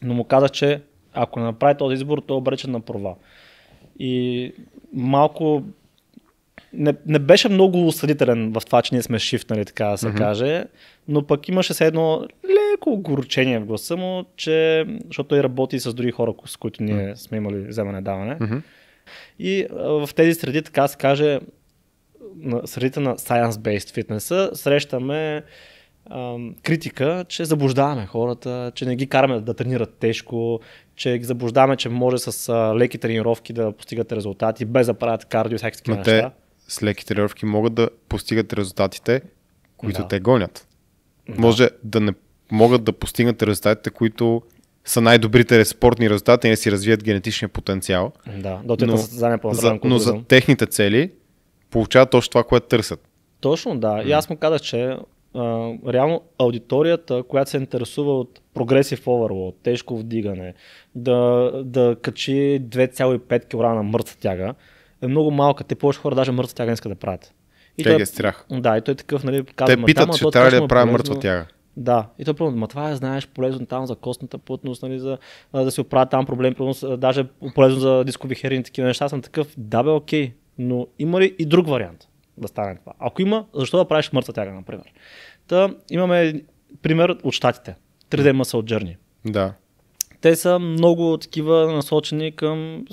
Но 0.02 0.14
му 0.14 0.24
казах, 0.24 0.50
че 0.50 0.80
ако 1.12 1.40
не 1.40 1.44
направи 1.44 1.78
този 1.78 1.94
избор, 1.94 2.18
той 2.18 2.36
е 2.36 2.38
обречен 2.38 2.70
на 2.70 2.80
провал. 2.80 3.16
И 3.98 4.52
малко 4.92 5.62
не, 6.72 6.94
не 7.06 7.18
беше 7.18 7.48
много 7.48 7.86
осъдителен 7.86 8.52
в 8.52 8.62
това, 8.66 8.82
че 8.82 8.94
ние 8.94 9.02
сме 9.02 9.18
шифнали, 9.18 9.64
така 9.64 9.86
да 9.86 9.98
се 9.98 10.06
mm-hmm. 10.06 10.18
каже, 10.18 10.64
но 11.08 11.26
пък 11.26 11.48
имаше 11.48 11.74
се 11.74 11.86
едно 11.86 12.26
леко 12.44 12.90
огорчение 12.90 13.58
в 13.58 13.66
гласа 13.66 13.96
му, 13.96 14.24
че, 14.36 14.86
защото 15.06 15.28
той 15.28 15.42
работи 15.42 15.80
с 15.80 15.94
други 15.94 16.10
хора, 16.10 16.34
с 16.46 16.56
които 16.56 16.82
ние 16.82 16.94
mm-hmm. 16.94 17.14
сме 17.14 17.36
имали 17.36 17.56
вземане-даване. 17.56 18.38
Mm-hmm. 18.38 18.62
И 19.38 19.66
в 19.70 20.08
тези 20.16 20.34
среди, 20.34 20.62
така 20.62 20.88
се 20.88 20.96
каже, 20.96 21.40
на 22.36 22.66
средите 22.66 23.00
на 23.00 23.16
science-based 23.16 23.94
фитнеса, 23.94 24.50
срещаме 24.54 25.44
критика, 26.62 27.24
че 27.28 27.44
заблуждаваме 27.44 28.06
хората, 28.06 28.72
че 28.74 28.86
не 28.86 28.96
ги 28.96 29.06
караме 29.06 29.40
да 29.40 29.54
тренират 29.54 29.94
тежко, 29.94 30.60
че 30.96 31.18
ги 31.18 31.24
заблуждаваме, 31.24 31.76
че 31.76 31.88
може 31.88 32.18
с 32.18 32.48
а, 32.48 32.76
леки 32.76 32.98
тренировки 32.98 33.52
да 33.52 33.72
постигат 33.72 34.12
резултати, 34.12 34.64
без 34.64 34.86
да 34.86 34.94
правят 34.94 35.24
кардио 35.24 35.54
и 35.54 35.58
всякакви 35.58 35.82
такива 35.82 35.96
неща. 35.96 36.30
с 36.68 36.82
леки 36.82 37.06
тренировки 37.06 37.46
могат 37.46 37.74
да 37.74 37.88
постигат 38.08 38.52
резултатите, 38.52 39.22
които 39.76 40.02
да. 40.02 40.08
те 40.08 40.20
гонят. 40.20 40.66
Да. 41.28 41.40
Може 41.40 41.68
да 41.84 42.00
не 42.00 42.12
могат 42.52 42.84
да 42.84 42.92
постигнат 42.92 43.42
резултатите, 43.42 43.90
които 43.90 44.42
са 44.84 45.00
най-добрите 45.00 45.64
спортни 45.64 46.10
резултати 46.10 46.46
и 46.46 46.50
да 46.50 46.56
си 46.56 46.72
развият 46.72 47.04
генетичния 47.04 47.48
потенциал. 47.48 48.12
Да, 48.36 48.60
да 48.64 48.86
но, 48.86 48.96
за, 48.96 49.78
но 49.84 49.98
за 49.98 50.22
техните 50.28 50.66
цели 50.66 51.10
получават 51.74 52.10
точно 52.10 52.30
това, 52.30 52.44
което 52.44 52.66
търсят. 52.66 53.08
Точно, 53.40 53.78
да. 53.78 54.02
И 54.06 54.12
аз 54.12 54.30
му 54.30 54.36
казах, 54.36 54.60
че 54.60 54.96
а, 55.34 55.72
реално 55.92 56.22
аудиторията, 56.38 57.22
която 57.22 57.50
се 57.50 57.56
интересува 57.56 58.20
от 58.20 58.40
прогресив 58.54 59.04
overload, 59.04 59.54
тежко 59.62 59.96
вдигане, 59.96 60.54
да, 60.94 61.50
да 61.64 61.96
качи 62.02 62.60
2,5 62.68 63.44
кг 63.44 63.54
на 63.54 63.82
мъртва 63.82 64.16
тяга, 64.20 64.54
е 65.02 65.06
много 65.06 65.30
малка. 65.30 65.64
Те 65.64 65.74
повече 65.74 66.00
хора 66.00 66.14
даже 66.14 66.32
мъртва 66.32 66.54
тяга 66.54 66.70
не 66.70 66.74
искат 66.74 66.92
да 66.92 66.96
правят. 66.96 67.32
И 67.78 67.82
Те 67.82 67.90
той, 67.90 67.98
ги 67.98 68.06
страх. 68.06 68.46
Да, 68.50 68.78
и 68.78 68.80
той 68.80 68.92
е 68.92 68.96
такъв, 68.96 69.24
нали, 69.24 69.44
казва, 69.44 69.76
Те 69.76 69.82
питат, 69.82 70.16
че 70.16 70.24
трябва 70.32 70.50
ли 70.50 70.60
да 70.60 70.68
правя 70.68 70.92
мъртва 70.92 71.18
тяга. 71.18 71.46
Да, 71.76 72.06
и 72.18 72.24
той 72.24 72.50
ма 72.50 72.68
това 72.68 72.90
е, 72.90 72.96
знаеш, 72.96 73.26
полезно 73.26 73.66
там 73.66 73.86
за 73.86 73.96
костната 73.96 74.38
плътност, 74.38 74.82
нали, 74.82 74.98
за, 74.98 75.18
да 75.54 75.70
се 75.70 75.80
оправят 75.80 76.10
там 76.10 76.26
проблем, 76.26 76.54
даже 76.98 77.24
полезно 77.54 77.80
за 77.80 78.04
дискови 78.04 78.34
херини, 78.34 78.64
такива 78.64 78.88
неща. 78.88 79.08
Съм 79.08 79.22
такъв, 79.22 79.54
да 79.56 79.82
бе, 79.82 79.90
окей, 79.90 80.32
но 80.58 80.86
има 80.98 81.20
ли 81.20 81.34
и 81.38 81.46
друг 81.46 81.68
вариант? 81.68 82.08
да 82.38 82.48
стане 82.48 82.76
това. 82.76 82.92
Ако 82.98 83.22
има, 83.22 83.44
защо 83.54 83.76
да 83.78 83.84
правиш 83.84 84.12
мъртва 84.12 84.32
тяга, 84.32 84.52
например? 84.52 84.84
Та, 85.48 85.74
имаме 85.90 86.42
пример 86.82 87.16
от 87.22 87.34
щатите. 87.34 87.74
3D 88.10 88.42
Muscle 88.42 88.74
Journey. 88.74 88.96
Да. 89.26 89.54
Те 90.20 90.36
са 90.36 90.58
много 90.58 91.18
такива 91.18 91.72
насочени 91.72 92.32
към... 92.32 92.84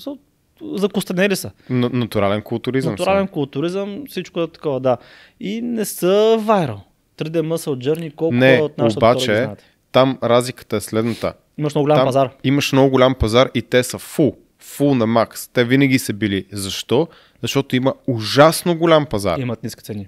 Закостенели 0.73 1.35
са. 1.35 1.51
Н- 1.69 1.89
натурален 1.93 2.41
културизъм. 2.41 2.91
Натурален 2.91 3.27
са. 3.27 3.31
културизъм, 3.31 4.03
всичко 4.09 4.41
е 4.41 4.47
такова, 4.47 4.79
да. 4.79 4.97
И 5.39 5.61
не 5.61 5.85
са 5.85 6.37
вайрал. 6.41 6.83
3D 7.17 7.41
Muscle 7.41 7.89
Journey, 7.89 8.15
колко 8.15 8.35
не, 8.35 8.61
от 8.61 8.77
нашата 8.77 8.99
обаче, 8.99 9.47
там 9.91 10.17
разликата 10.23 10.75
е 10.75 10.81
следната. 10.81 11.33
Имаш 11.57 11.75
много 11.75 11.83
голям 11.83 11.97
там 11.97 12.07
пазар. 12.07 12.29
Имаш 12.43 12.71
много 12.73 12.89
голям 12.89 13.15
пазар 13.15 13.49
и 13.53 13.61
те 13.61 13.83
са 13.83 13.97
фул. 13.97 14.37
Фул 14.59 14.95
на 14.95 15.07
макс. 15.07 15.47
Те 15.47 15.63
винаги 15.63 15.99
са 15.99 16.13
били. 16.13 16.45
Защо? 16.51 17.07
Защото 17.41 17.75
има 17.75 17.93
ужасно 18.07 18.77
голям 18.77 19.05
пазар. 19.05 19.37
Имат 19.39 19.63
ниски 19.63 19.83
цени. 19.83 20.07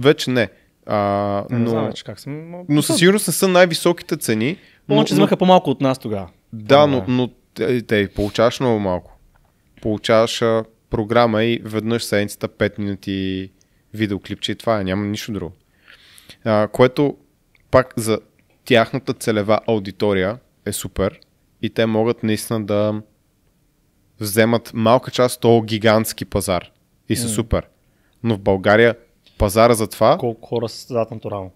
Вече 0.00 0.30
не. 0.30 0.48
А, 0.86 0.96
не, 1.50 1.58
но, 1.58 1.64
не 1.64 1.70
знам 1.70 1.86
вече 1.86 2.04
как 2.04 2.20
съм. 2.20 2.52
Но 2.68 2.82
със 2.82 2.98
сигурност 2.98 3.26
не 3.26 3.32
са 3.32 3.48
най-високите 3.48 4.16
цени. 4.16 4.56
Помня, 4.86 5.04
че 5.04 5.14
вземаха 5.14 5.36
по-малко 5.36 5.70
от 5.70 5.80
нас 5.80 5.98
тогава. 5.98 6.28
Да, 6.52 6.86
но, 6.86 7.04
но 7.08 7.30
те, 7.54 7.82
те 7.82 8.08
получаваш 8.08 8.60
много 8.60 8.78
малко. 8.78 9.18
Получаваш 9.82 10.42
а, 10.42 10.64
програма 10.90 11.44
и 11.44 11.60
веднъж 11.64 12.04
седмицата 12.04 12.48
5 12.48 12.78
минути 12.78 13.50
видеоклипче 13.94 14.52
и 14.52 14.54
това 14.54 14.80
е, 14.80 14.84
няма 14.84 15.04
нищо 15.04 15.32
друго. 15.32 15.52
А, 16.44 16.68
което 16.68 17.16
пак 17.70 17.94
за 17.96 18.18
тяхната 18.64 19.14
целева 19.14 19.60
аудитория 19.66 20.38
е 20.66 20.72
супер 20.72 21.20
и 21.62 21.70
те 21.70 21.86
могат 21.86 22.22
наистина 22.22 22.64
да 22.64 23.02
вземат 24.22 24.70
малка 24.74 25.10
част 25.10 25.36
от 25.36 25.40
този 25.40 25.66
гигантски 25.66 26.24
пазар 26.24 26.70
и 27.08 27.16
са 27.16 27.28
mm. 27.28 27.34
супер. 27.34 27.68
Но 28.22 28.34
в 28.34 28.40
България 28.40 28.96
пазара 29.38 29.74
за 29.74 29.86
това... 29.86 30.18
Колко 30.18 30.46
хора 30.46 30.68
са 30.68 30.94
зад 30.94 31.10
натурално? 31.10 31.50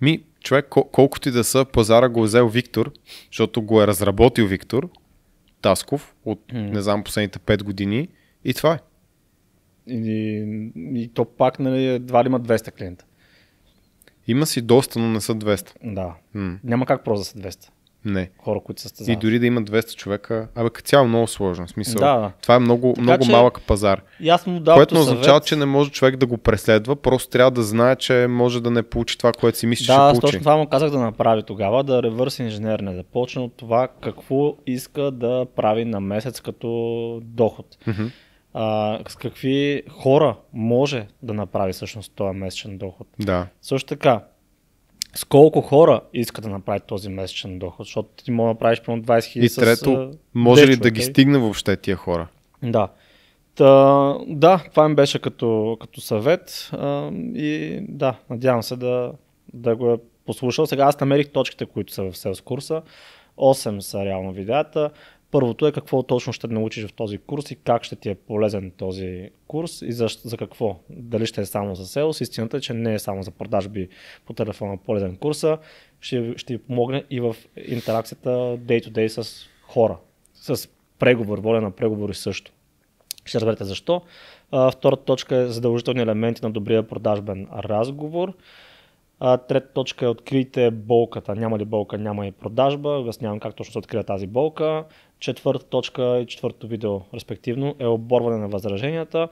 Ми, 0.00 0.22
човек, 0.40 0.66
кол- 0.70 0.90
колкото 0.92 1.28
и 1.28 1.32
да 1.32 1.44
са, 1.44 1.64
пазара 1.72 2.08
го 2.08 2.20
е 2.20 2.26
взел 2.26 2.48
Виктор, 2.48 2.92
защото 3.32 3.62
го 3.62 3.82
е 3.82 3.86
разработил 3.86 4.46
Виктор 4.46 4.88
Тасков 5.62 6.14
от, 6.24 6.40
mm. 6.52 6.70
не 6.70 6.80
знам, 6.80 7.04
последните 7.04 7.38
5 7.38 7.62
години 7.62 8.08
и 8.44 8.54
това 8.54 8.74
е. 8.74 8.78
И, 9.86 10.70
и 10.94 11.10
то 11.14 11.24
пак, 11.24 11.58
нали, 11.58 11.86
едва 11.86 12.24
ли 12.24 12.28
има 12.28 12.40
200 12.40 12.72
клиента. 12.72 13.04
Има 14.26 14.46
си 14.46 14.62
доста, 14.62 14.98
но 14.98 15.08
не 15.08 15.20
са 15.20 15.34
200. 15.34 15.72
Да. 15.84 16.14
Mm. 16.36 16.58
Няма 16.64 16.86
как 16.86 17.04
просто 17.04 17.38
да 17.38 17.50
са 17.50 17.58
200. 17.58 17.68
Не. 18.04 18.30
Хора, 18.38 18.60
които 18.60 18.80
се 18.80 18.88
състезават. 18.88 19.22
И 19.22 19.26
дори 19.26 19.38
да 19.38 19.46
има 19.46 19.62
200 19.62 19.94
човека, 19.96 20.48
абе 20.54 20.70
като 20.70 20.88
цяло 20.88 21.08
много 21.08 21.26
сложно. 21.26 21.68
Смисъл, 21.68 21.98
да. 21.98 22.32
това 22.42 22.54
е 22.54 22.58
много, 22.58 22.92
така, 22.92 23.02
много 23.02 23.24
че, 23.24 23.30
малък 23.30 23.60
пазар. 23.66 24.02
аз 24.28 24.46
му 24.46 24.60
дал 24.60 24.76
което 24.76 24.94
не 24.94 25.00
означава, 25.00 25.40
че 25.40 25.56
не 25.56 25.64
може 25.64 25.90
човек 25.90 26.16
да 26.16 26.26
го 26.26 26.38
преследва, 26.38 26.96
просто 26.96 27.30
трябва 27.30 27.50
да 27.50 27.62
знае, 27.62 27.96
че 27.96 28.26
може 28.30 28.62
да 28.62 28.70
не 28.70 28.82
получи 28.82 29.18
това, 29.18 29.32
което 29.32 29.58
си 29.58 29.66
мисли, 29.66 29.86
да, 29.86 29.92
че 29.92 29.92
ще 29.92 30.20
получи. 30.20 30.20
точно 30.20 30.40
това 30.40 30.56
му 30.56 30.66
казах 30.66 30.90
да 30.90 30.98
направи 30.98 31.42
тогава, 31.42 31.84
да 31.84 32.02
ревърс 32.02 32.38
инженер 32.38 32.80
не 32.80 32.94
започне 32.94 33.42
от 33.42 33.56
това 33.56 33.88
какво 34.02 34.56
иска 34.66 35.10
да 35.10 35.46
прави 35.56 35.84
на 35.84 36.00
месец 36.00 36.40
като 36.40 37.20
доход. 37.24 37.66
Mm-hmm. 37.86 38.10
А, 38.54 38.98
с 39.08 39.16
какви 39.16 39.82
хора 39.90 40.36
може 40.52 41.06
да 41.22 41.34
направи 41.34 41.72
всъщност 41.72 42.12
този 42.14 42.38
месечен 42.38 42.78
доход. 42.78 43.06
Да. 43.20 43.46
Също 43.62 43.88
така, 43.88 44.20
с 45.14 45.24
колко 45.24 45.60
хора 45.60 46.00
иска 46.12 46.40
да 46.40 46.48
направи 46.48 46.80
този 46.86 47.08
месечен 47.08 47.58
доход, 47.58 47.86
защото 47.86 48.08
ти 48.24 48.30
може 48.30 48.46
да 48.46 48.52
направиш 48.52 48.80
примерно 48.80 49.04
20 49.04 49.24
хиляди 49.24 49.46
И 49.46 49.54
трето, 49.54 50.12
с, 50.12 50.18
може 50.34 50.66
ли 50.66 50.76
да 50.76 50.90
ги 50.90 51.02
стигне 51.02 51.38
въобще 51.38 51.76
тия 51.76 51.96
хора? 51.96 52.28
Да. 52.62 52.88
Та, 53.54 54.14
да, 54.26 54.64
това 54.70 54.88
ми 54.88 54.94
беше 54.94 55.18
като, 55.18 55.76
като 55.80 56.00
съвет 56.00 56.70
а, 56.72 57.10
и 57.34 57.78
да, 57.88 58.14
надявам 58.30 58.62
се 58.62 58.76
да, 58.76 59.12
да 59.54 59.76
го 59.76 59.92
е 59.92 59.96
послушал. 60.26 60.66
Сега 60.66 60.84
аз 60.84 61.00
намерих 61.00 61.28
точките, 61.28 61.66
които 61.66 61.92
са 61.92 62.02
в 62.02 62.16
селс 62.16 62.40
курса. 62.40 62.82
8 63.38 63.78
са 63.78 64.04
реално 64.04 64.32
видеята. 64.32 64.90
Първото 65.30 65.66
е 65.66 65.72
какво 65.72 66.02
точно 66.02 66.32
ще 66.32 66.46
научиш 66.46 66.86
в 66.86 66.92
този 66.92 67.18
курс 67.18 67.50
и 67.50 67.56
как 67.56 67.84
ще 67.84 67.96
ти 67.96 68.08
е 68.08 68.14
полезен 68.14 68.70
този 68.70 69.30
курс 69.46 69.82
и 69.82 69.92
за, 69.92 70.08
за 70.24 70.36
какво. 70.36 70.76
Дали 70.90 71.26
ще 71.26 71.40
е 71.40 71.46
само 71.46 71.74
за 71.74 71.86
селс. 71.86 72.20
Истината 72.20 72.56
е, 72.56 72.60
че 72.60 72.74
не 72.74 72.94
е 72.94 72.98
само 72.98 73.22
за 73.22 73.30
продажби 73.30 73.88
по 74.26 74.32
телефона 74.32 74.76
полезен 74.76 75.16
курса. 75.16 75.58
Ще, 76.00 76.34
ще 76.36 76.52
ви 76.52 76.62
помогне 76.62 77.04
и 77.10 77.20
в 77.20 77.36
интеракцията 77.68 78.28
day-to-day 78.58 79.08
с 79.08 79.46
хора. 79.62 79.96
С 80.34 80.68
преговор, 80.98 81.38
воля 81.38 81.60
на 81.60 81.70
преговори 81.70 82.14
също. 82.14 82.52
Ще 83.24 83.40
разберете 83.40 83.64
защо. 83.64 84.02
А, 84.50 84.70
втората 84.70 85.04
точка 85.04 85.36
е 85.36 85.46
задължителни 85.46 86.02
елементи 86.02 86.40
на 86.42 86.50
добрия 86.50 86.88
продажбен 86.88 87.48
разговор. 87.52 88.32
А, 89.20 89.36
трета 89.36 89.72
точка 89.72 90.04
е 90.04 90.08
открийте 90.08 90.70
болката. 90.70 91.34
Няма 91.34 91.58
ли 91.58 91.64
болка, 91.64 91.98
няма 91.98 92.26
и 92.26 92.32
продажба. 92.32 92.88
Обяснявам 92.88 93.40
как 93.40 93.54
точно 93.54 93.72
се 93.72 93.78
открия 93.78 94.04
тази 94.04 94.26
болка. 94.26 94.84
Четвърта 95.20 95.64
точка 95.64 96.18
и 96.18 96.26
четвърто 96.26 96.66
видео, 96.68 97.00
респективно, 97.14 97.74
е 97.78 97.86
оборване 97.86 98.36
на 98.36 98.48
възраженията. 98.48 99.28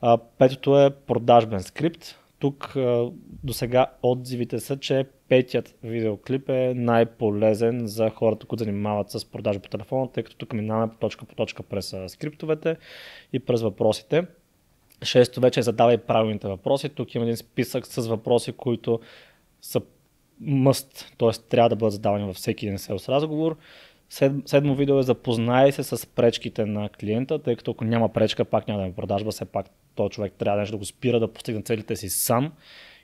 А, 0.00 0.18
петото 0.38 0.80
е 0.80 0.90
продажбен 0.90 1.60
скрипт. 1.62 2.18
тук 2.38 2.72
до 3.44 3.52
сега 3.52 3.86
отзивите 4.02 4.60
са, 4.60 4.78
че 4.78 5.06
петият 5.28 5.74
видеоклип 5.82 6.48
е 6.48 6.74
най-полезен 6.76 7.86
за 7.86 8.10
хората, 8.10 8.46
които 8.46 8.64
занимават 8.64 9.10
с 9.10 9.24
продажа 9.24 9.60
по 9.60 9.68
телефона, 9.68 10.12
тъй 10.12 10.22
като 10.22 10.36
тук 10.36 10.52
минаваме 10.52 10.92
точка 11.00 11.24
по 11.24 11.34
точка 11.34 11.62
през 11.62 11.94
скриптовете 12.06 12.76
и 13.32 13.38
през 13.38 13.62
въпросите. 13.62 14.26
Шесто 15.02 15.40
вече 15.40 15.60
е 15.60 15.62
задавай 15.62 15.98
правилните 15.98 16.48
въпроси. 16.48 16.88
Тук 16.88 17.14
има 17.14 17.24
един 17.24 17.36
списък 17.36 17.86
с 17.86 18.06
въпроси, 18.06 18.52
които 18.52 19.00
са 19.62 19.80
мъст, 20.40 21.12
т.е. 21.18 21.30
трябва 21.48 21.68
да 21.68 21.76
бъдат 21.76 21.92
задавани 21.92 22.24
във 22.24 22.36
всеки 22.36 22.66
един 22.66 22.78
селс 22.78 23.08
разговор. 23.08 23.56
Седмо 24.44 24.74
видео 24.74 24.98
е 24.98 25.02
запознай 25.02 25.72
се 25.72 25.82
с 25.82 26.06
пречките 26.06 26.66
на 26.66 26.88
клиента, 26.88 27.38
тъй 27.38 27.56
като 27.56 27.70
ако 27.70 27.84
няма 27.84 28.08
пречка, 28.08 28.44
пак 28.44 28.68
няма 28.68 28.80
да 28.80 28.86
ми 28.86 28.94
продажба, 28.94 29.30
все 29.30 29.44
пак 29.44 29.66
този 29.94 30.10
човек 30.10 30.32
трябва 30.38 30.60
нещо 30.60 30.72
да 30.72 30.78
го 30.78 30.84
спира 30.84 31.20
да 31.20 31.32
постигне 31.32 31.62
целите 31.62 31.96
си 31.96 32.08
сам, 32.08 32.52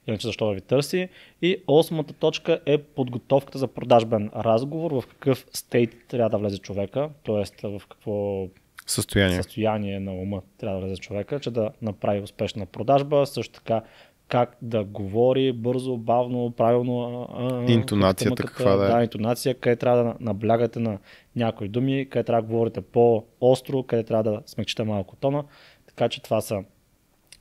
иначе 0.07 0.27
защо 0.27 0.47
да 0.47 0.55
ви 0.55 0.61
търси. 0.61 1.09
И 1.43 1.63
осмата 1.67 2.13
точка 2.13 2.61
е 2.67 2.79
подготовката 2.79 3.59
за 3.59 3.69
продажбен 3.69 4.31
разговор, 4.37 4.91
в 4.91 5.07
какъв 5.07 5.47
стейт 5.53 5.97
трябва 6.09 6.31
да 6.31 6.39
влезе 6.39 6.59
човека, 6.59 7.11
т.е. 7.25 7.69
в 7.69 7.83
какво 7.89 8.47
състояние. 8.91 9.37
състояние 9.37 10.01
на 10.01 10.13
ума 10.13 10.43
трябва 10.59 10.81
да 10.81 10.87
влезе 10.87 11.01
човека, 11.01 11.41
че 11.41 11.51
да 11.51 11.71
направи 11.83 12.21
успешна 12.21 12.67
продажба, 12.67 13.27
също 13.27 13.55
така 13.55 13.83
как 14.29 14.57
да 14.63 14.85
говори 14.85 15.53
бързо, 15.53 15.97
бавно, 15.97 16.51
правилно. 16.57 17.29
Интонацията 17.69 18.43
каква 18.43 18.77
да 18.77 18.85
е. 18.85 18.89
Да, 18.89 19.03
интонация, 19.03 19.55
къде 19.55 19.77
трябва 19.77 20.05
да 20.05 20.15
наблягате 20.21 20.81
на 20.81 20.99
някои 21.37 21.69
думи, 21.69 22.07
къде 22.11 22.25
трябва 22.25 22.43
да 22.43 22.49
говорите 22.49 22.81
по-остро, 22.81 23.83
къде 23.83 24.05
трябва 24.05 24.23
да 24.23 24.43
смекчите 24.47 24.83
малко 24.85 25.17
тона. 25.17 25.45
Така 25.87 26.09
че 26.09 26.23
това 26.23 26.41
са 26.41 26.65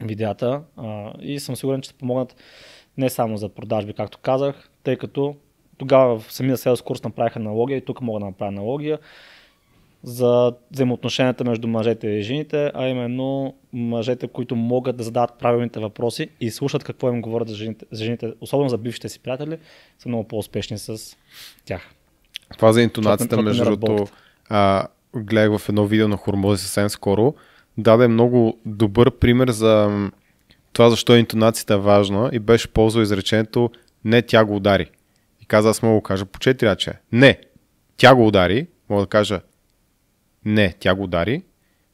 видеята 0.02 0.62
а, 0.78 1.14
и 1.22 1.40
съм 1.40 1.56
сигурен, 1.56 1.82
че 1.82 1.90
ще 1.90 2.00
помогнат 2.00 2.36
не 2.98 3.10
само 3.10 3.38
за 3.38 3.50
продажби, 3.50 3.94
както 3.94 4.18
казах, 4.18 4.70
тъй 4.84 4.96
като 4.96 5.36
тогава 5.78 6.20
в 6.20 6.34
самия 6.34 6.58
селс 6.58 6.82
курс 6.82 7.04
направих 7.04 7.36
аналогия 7.36 7.78
и 7.78 7.86
тук 7.86 8.02
мога 8.02 8.20
да 8.20 8.26
направя 8.26 8.50
аналогия 8.50 9.00
за 10.04 10.54
взаимоотношенията 10.72 11.44
между 11.44 11.68
мъжете 11.68 12.08
и 12.08 12.22
жените, 12.22 12.72
а 12.76 12.88
именно 12.88 13.54
мъжете, 13.74 14.28
които 14.28 14.56
могат 14.56 14.98
да 14.98 15.04
задават 15.04 15.40
правилните 15.40 15.80
въпроси 15.80 16.30
и 16.40 16.52
слушат 16.52 16.84
какво 16.84 17.10
им 17.10 17.22
говорят 17.22 17.50
за 17.50 17.56
жените, 17.56 17.86
за 17.92 18.06
жените 18.06 18.34
особено 18.42 18.70
за 18.70 18.78
бившите 18.78 19.10
си 19.10 19.20
приятели, 19.20 19.58
са 20.00 20.10
много 20.10 20.28
по-успешни 20.28 20.78
с 20.78 21.18
тях. 21.66 21.90
Това 22.58 22.74
за 22.74 22.82
интонацията, 22.82 23.42
между 23.42 23.64
другото, 23.64 24.08
гледах 25.16 25.60
в 25.60 25.70
едно 25.70 25.86
видео 25.86 26.08
на 26.08 26.18
Хормози 26.18 26.62
съвсем 26.62 26.90
скоро, 26.90 27.34
даде 27.78 28.08
много 28.08 28.58
добър 28.66 29.12
пример 29.12 29.50
за 29.50 29.90
това 30.74 30.90
защо 30.90 31.16
интонацията 31.16 31.74
е 31.74 31.78
важна 31.78 32.30
и 32.34 32.40
беше 32.40 32.68
ползвал 32.68 33.02
изречението 33.02 33.72
не 34.06 34.22
тя 34.22 34.46
го 34.46 34.56
удари. 34.56 34.90
И 35.42 35.46
каза, 35.46 35.70
аз 35.70 35.82
мога 35.82 35.94
да 35.94 36.00
го 36.00 36.04
кажа 36.04 36.26
по 36.26 36.40
четири 36.40 36.70
рече. 36.70 36.94
Не, 37.12 37.40
тя 37.98 38.16
го 38.16 38.28
удари, 38.28 38.68
мога 38.90 39.02
да 39.02 39.08
кажа 39.08 39.42
не, 40.48 40.74
тя 40.80 40.96
го 40.96 41.04
удари. 41.04 41.42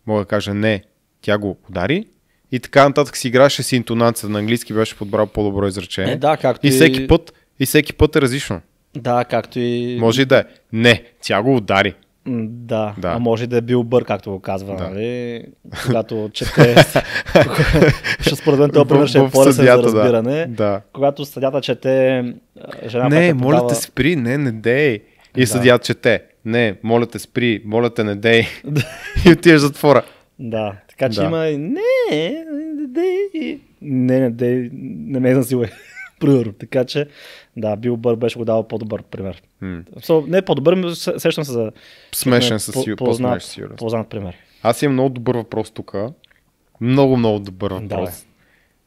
Мога 0.08 0.22
да 0.22 0.26
кажа 0.26 0.54
не, 0.54 0.84
тя 1.22 1.38
го 1.38 1.58
удари. 1.70 2.06
И 2.52 2.60
така 2.60 2.88
нататък 2.88 3.18
си 3.18 3.28
играше 3.28 3.64
с 3.64 3.72
интонацията. 3.72 4.32
На 4.32 4.40
английски 4.40 4.74
беше 4.74 4.98
подбрал 4.98 5.28
по-добро 5.28 5.68
изречение. 5.68 6.14
Е, 6.14 6.18
да, 6.18 6.38
както 6.38 6.68
и, 6.68 6.72
всеки 6.72 7.08
път, 7.08 7.34
и 7.60 7.66
всеки 7.66 7.94
път 7.94 8.16
е 8.16 8.22
различно. 8.22 8.62
Да, 8.96 9.26
както 9.26 9.60
и... 9.60 9.98
Може 10.00 10.22
и 10.22 10.26
да 10.26 10.38
е. 10.38 10.44
Не, 10.74 11.04
тя 11.22 11.42
го 11.42 11.56
удари. 11.56 11.94
Да, 12.26 12.96
да, 12.98 13.08
а 13.08 13.20
може 13.20 13.48
да 13.48 13.58
е 13.58 13.62
бил 13.62 13.84
бър, 13.84 14.06
както 14.06 14.32
го 14.32 14.40
казва, 14.40 14.76
да. 14.76 14.90
нали? 14.90 15.46
Когато 15.86 16.30
чете... 16.34 16.76
Ще 18.20 18.36
според 18.36 18.60
мен 18.60 18.70
това 18.70 18.86
пример 18.86 19.08
ще 19.08 19.20
е 19.20 19.30
по-лесен 19.30 19.66
за 19.66 19.78
разбиране. 19.78 20.46
Да. 20.50 20.82
Когато 20.94 21.26
съдята 21.26 21.62
чете... 21.62 22.24
Жена 22.88 23.10
не, 23.10 23.34
моля 23.34 23.56
подава... 23.56 23.70
те 23.70 23.76
спри, 23.76 24.16
не, 24.16 24.38
не 24.38 24.52
дей. 24.52 25.00
И 25.38 25.42
да. 25.42 25.48
съдят 25.48 25.84
чете 25.84 26.24
не, 26.46 26.76
моля 26.84 27.06
те 27.06 27.20
спри, 27.20 27.62
моля 27.66 27.94
те 27.94 28.04
не 28.04 28.16
дей 28.16 28.48
и 29.28 29.32
отиваш 29.32 29.62
затвора. 29.62 30.04
Да, 30.40 30.76
така 30.90 31.10
че 31.10 31.20
да. 31.20 31.26
има 31.26 31.40
не, 31.40 32.46
не 32.52 32.88
дей, 32.88 33.60
не, 33.82 34.20
не 34.20 34.30
дей, 34.30 34.70
не 34.74 35.20
ме 35.20 35.34
насилай. 35.34 35.70
Примерно, 36.20 36.54
така 36.54 36.86
че 36.86 37.08
да, 37.58 37.76
Бил 37.76 37.98
Бър 37.98 38.16
беше 38.16 38.40
го 38.40 38.46
дал 38.46 38.68
по-добър 38.68 39.04
пример. 39.04 39.42
Hmm. 39.64 39.84
So, 40.00 40.30
не 40.30 40.42
по-добър, 40.42 40.74
но 40.74 40.96
сещам 40.96 41.44
се 41.44 41.52
за 41.52 41.72
смешен 42.16 42.60
със 42.60 42.76
сигурност. 42.84 42.98
Познат, 42.98 43.78
познат 43.78 44.10
пример. 44.10 44.36
Аз 44.64 44.82
имам 44.82 44.94
много 44.94 45.10
добър 45.10 45.36
въпрос 45.36 45.72
тук. 45.72 45.96
Много, 46.82 47.18
много 47.18 47.40
добър 47.40 47.72
въпрос. 47.72 48.26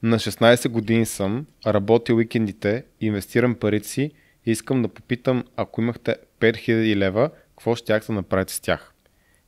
Да, 0.02 0.08
На 0.08 0.18
16 0.18 0.68
години 0.68 1.06
съм, 1.06 1.46
работил 1.66 2.16
уикендите, 2.16 2.84
инвестирам 3.00 3.54
парите 3.54 3.88
си 3.88 4.10
и 4.46 4.50
искам 4.50 4.82
да 4.82 4.88
попитам, 4.88 5.44
ако 5.56 5.80
имахте 5.80 6.16
5000 6.40 6.96
лева, 6.96 7.30
какво 7.56 7.74
ще 7.74 8.00
да 8.00 8.12
направите 8.12 8.54
с 8.54 8.60
тях. 8.60 8.92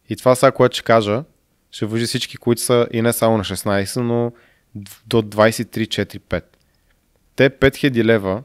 И 0.09 0.17
това 0.17 0.35
сега, 0.35 0.53
което 0.53 0.77
ще 0.77 0.85
кажа, 0.85 1.25
ще 1.71 1.87
въжи 1.87 2.07
всички, 2.07 2.37
които 2.37 2.63
са 2.63 2.87
и 2.93 3.03
не 3.03 3.13
само 3.13 3.37
на 3.37 3.45
16, 3.45 4.01
но 4.01 4.33
до 5.07 5.23
23-4-5. 5.23 6.43
Те 7.37 7.51
5000 7.51 8.05
лева, 8.05 8.43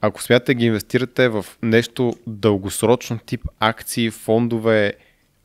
ако 0.00 0.22
смятате 0.22 0.54
ги 0.54 0.64
инвестирате 0.64 1.28
в 1.28 1.46
нещо 1.62 2.14
дългосрочно, 2.26 3.18
тип 3.18 3.48
акции, 3.60 4.10
фондове 4.10 4.94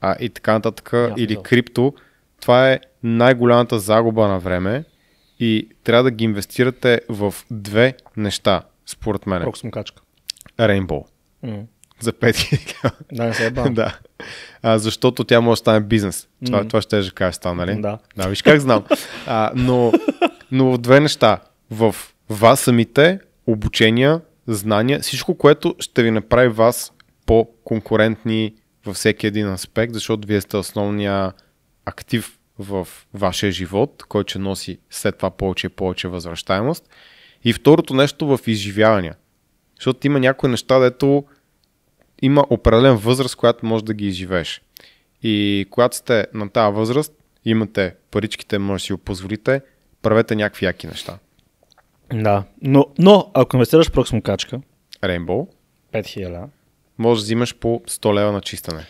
а, 0.01 0.15
и 0.19 0.29
така 0.29 0.53
нататък, 0.53 0.89
yeah, 0.89 1.17
или 1.17 1.43
крипто, 1.43 1.93
това 2.41 2.71
е 2.71 2.79
най-голямата 3.03 3.79
загуба 3.79 4.27
на 4.27 4.39
време 4.39 4.83
и 5.39 5.69
трябва 5.83 6.03
да 6.03 6.11
ги 6.11 6.23
инвестирате 6.23 7.01
в 7.09 7.33
две 7.51 7.97
неща, 8.17 8.61
според 8.85 9.25
мен. 9.25 9.41
Проксим 9.41 9.71
качка. 9.71 10.01
Rainbow. 10.59 11.05
Mm 11.45 11.65
за 11.99 12.13
5000 12.13 12.91
Да, 13.11 13.33
се 13.33 13.45
е 13.45 13.51
Да. 13.69 13.97
А, 14.61 14.77
защото 14.77 15.23
тя 15.23 15.41
може 15.41 15.51
да 15.51 15.61
стане 15.61 15.79
бизнес. 15.79 16.27
Това, 16.45 16.63
mm. 16.63 16.67
това 16.67 16.81
ще 16.81 17.01
да 17.01 17.11
кажа 17.11 17.33
стана, 17.33 17.65
нали? 17.65 17.81
Да. 17.81 17.97
Да, 18.17 18.27
виж 18.27 18.41
как 18.41 18.59
знам. 18.59 18.83
А, 19.27 19.51
но, 19.55 19.93
но 20.51 20.77
две 20.77 20.99
неща. 20.99 21.39
В 21.71 21.95
вас 22.29 22.59
самите, 22.59 23.19
обучения, 23.47 24.21
знания, 24.47 24.99
всичко, 24.99 25.37
което 25.37 25.75
ще 25.79 26.03
ви 26.03 26.11
направи 26.11 26.47
вас 26.47 26.93
по-конкурентни 27.25 28.53
във 28.85 28.95
всеки 28.95 29.27
един 29.27 29.47
аспект, 29.47 29.93
защото 29.93 30.27
вие 30.27 30.41
сте 30.41 30.57
основния 30.57 31.33
актив 31.85 32.39
в 32.59 32.87
вашия 33.13 33.51
живот, 33.51 34.03
който 34.09 34.29
ще 34.29 34.39
носи 34.39 34.79
след 34.89 35.17
това 35.17 35.29
повече 35.29 35.67
и 35.67 35.69
повече 35.69 36.07
възвръщаемост. 36.07 36.89
И 37.43 37.53
второто 37.53 37.93
нещо 37.93 38.27
в 38.27 38.39
изживявания. 38.47 39.15
Защото 39.75 40.07
има 40.07 40.19
някои 40.19 40.49
неща, 40.49 40.79
дето 40.79 41.23
има 42.21 42.45
определен 42.49 42.95
възраст, 42.95 43.35
която 43.35 43.65
може 43.65 43.85
да 43.85 43.93
ги 43.93 44.07
изживееш. 44.07 44.61
И 45.23 45.65
когато 45.69 45.97
сте 45.97 46.27
на 46.33 46.49
тази 46.49 46.75
възраст, 46.75 47.13
имате 47.45 47.95
паричките, 48.11 48.57
може 48.57 48.81
да 48.81 48.85
си 48.85 48.93
го 48.93 48.97
позволите, 48.97 49.61
правете 50.01 50.35
някакви 50.35 50.65
яки 50.65 50.87
неща. 50.87 51.17
Да, 52.13 52.43
но, 52.61 52.85
но 52.97 53.31
ако 53.33 53.55
инвестираш 53.55 53.89
в 53.89 54.21
качка, 54.21 54.61
Rainbow, 55.01 55.47
5000, 55.93 56.47
може 56.97 57.21
да 57.21 57.23
взимаш 57.23 57.55
по 57.55 57.81
100 57.87 58.13
лева 58.13 58.31
на 58.31 58.41
чистане. 58.41 58.85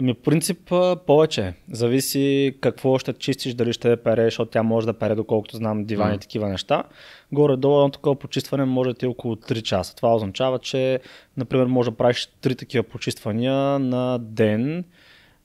Ами, 0.00 0.14
принцип 0.14 0.72
повече. 1.06 1.54
Зависи 1.72 2.56
какво 2.60 2.98
ще 2.98 3.12
чистиш, 3.12 3.54
дали 3.54 3.72
ще 3.72 3.96
переш, 3.96 4.24
защото 4.24 4.50
тя 4.50 4.62
може 4.62 4.86
да 4.86 4.92
пере, 4.92 5.14
доколкото 5.14 5.56
знам, 5.56 5.84
дивани 5.84 6.14
и 6.14 6.18
mm. 6.18 6.20
такива 6.20 6.48
неща. 6.48 6.84
Горе-долу 7.32 7.80
на 7.80 7.90
такова 7.90 8.16
почистване 8.16 8.64
може 8.64 8.90
да 8.90 8.94
ти 8.94 9.06
е 9.06 9.08
около 9.08 9.34
3 9.34 9.62
часа. 9.62 9.96
Това 9.96 10.14
означава, 10.14 10.58
че, 10.58 11.00
например, 11.36 11.66
може 11.66 11.90
да 11.90 11.96
правиш 11.96 12.28
3 12.42 12.58
такива 12.58 12.84
почиствания 12.84 13.78
на 13.78 14.18
ден 14.18 14.84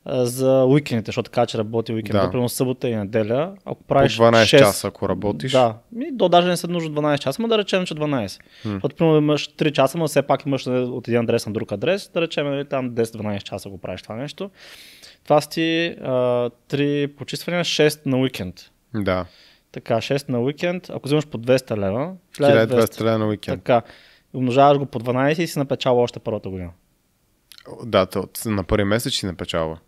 за 0.05 0.65
уикендите, 0.65 1.09
защото 1.09 1.31
така, 1.31 1.45
че 1.45 1.57
работи 1.57 1.93
уикенд, 1.93 2.13
да. 2.13 2.31
примерно 2.31 2.49
събота 2.49 2.89
и 2.89 2.95
неделя. 2.95 3.55
Ако 3.65 3.83
правиш 3.83 4.17
По 4.17 4.23
12 4.23 4.43
6, 4.43 4.59
часа, 4.59 4.87
ако 4.87 5.09
работиш. 5.09 5.51
Да, 5.51 5.75
и 6.01 6.11
до 6.11 6.29
даже 6.29 6.47
не 6.47 6.57
са 6.57 6.67
нужно 6.67 6.89
12 6.89 7.19
часа, 7.19 7.41
но 7.41 7.47
да 7.47 7.57
речем, 7.57 7.85
че 7.85 7.95
12. 7.95 8.25
Hmm. 8.25 8.39
Защото 8.63 8.95
примерно 8.95 9.17
имаш 9.17 9.49
3 9.55 9.71
часа, 9.71 9.97
но 9.97 10.07
все 10.07 10.21
пак 10.21 10.45
имаш 10.45 10.67
от 10.67 11.07
един 11.07 11.19
адрес 11.19 11.45
на 11.45 11.53
друг 11.53 11.71
адрес, 11.71 12.11
да 12.13 12.21
речем 12.21 12.47
нали, 12.47 12.65
там 12.65 12.91
10-12 12.91 13.43
часа 13.43 13.69
го 13.69 13.77
правиш 13.77 14.01
това 14.01 14.15
нещо. 14.15 14.51
Това 15.23 15.41
си 15.41 15.95
3 15.99 17.07
почиствания, 17.07 17.63
6 17.63 18.05
на 18.05 18.17
уикенд. 18.17 18.71
Да. 18.95 19.25
Така, 19.71 19.95
6 19.95 20.29
на 20.29 20.41
уикенд, 20.41 20.89
ако 20.89 21.07
вземаш 21.07 21.27
по 21.27 21.37
200 21.37 21.77
лева, 21.77 22.13
1200 22.37 23.01
лева 23.01 23.17
на 23.17 23.27
уикенд. 23.27 23.63
Така, 23.63 23.81
умножаваш 24.33 24.77
го 24.77 24.85
по 24.85 24.99
12 24.99 25.39
и 25.39 25.47
си 25.47 25.59
напечава 25.59 26.01
още 26.01 26.19
първата 26.19 26.49
година. 26.49 26.69
Да, 27.83 28.07
на 28.45 28.63
първи 28.63 28.83
месец 28.83 29.13
си 29.13 29.25
напечава. 29.25 29.79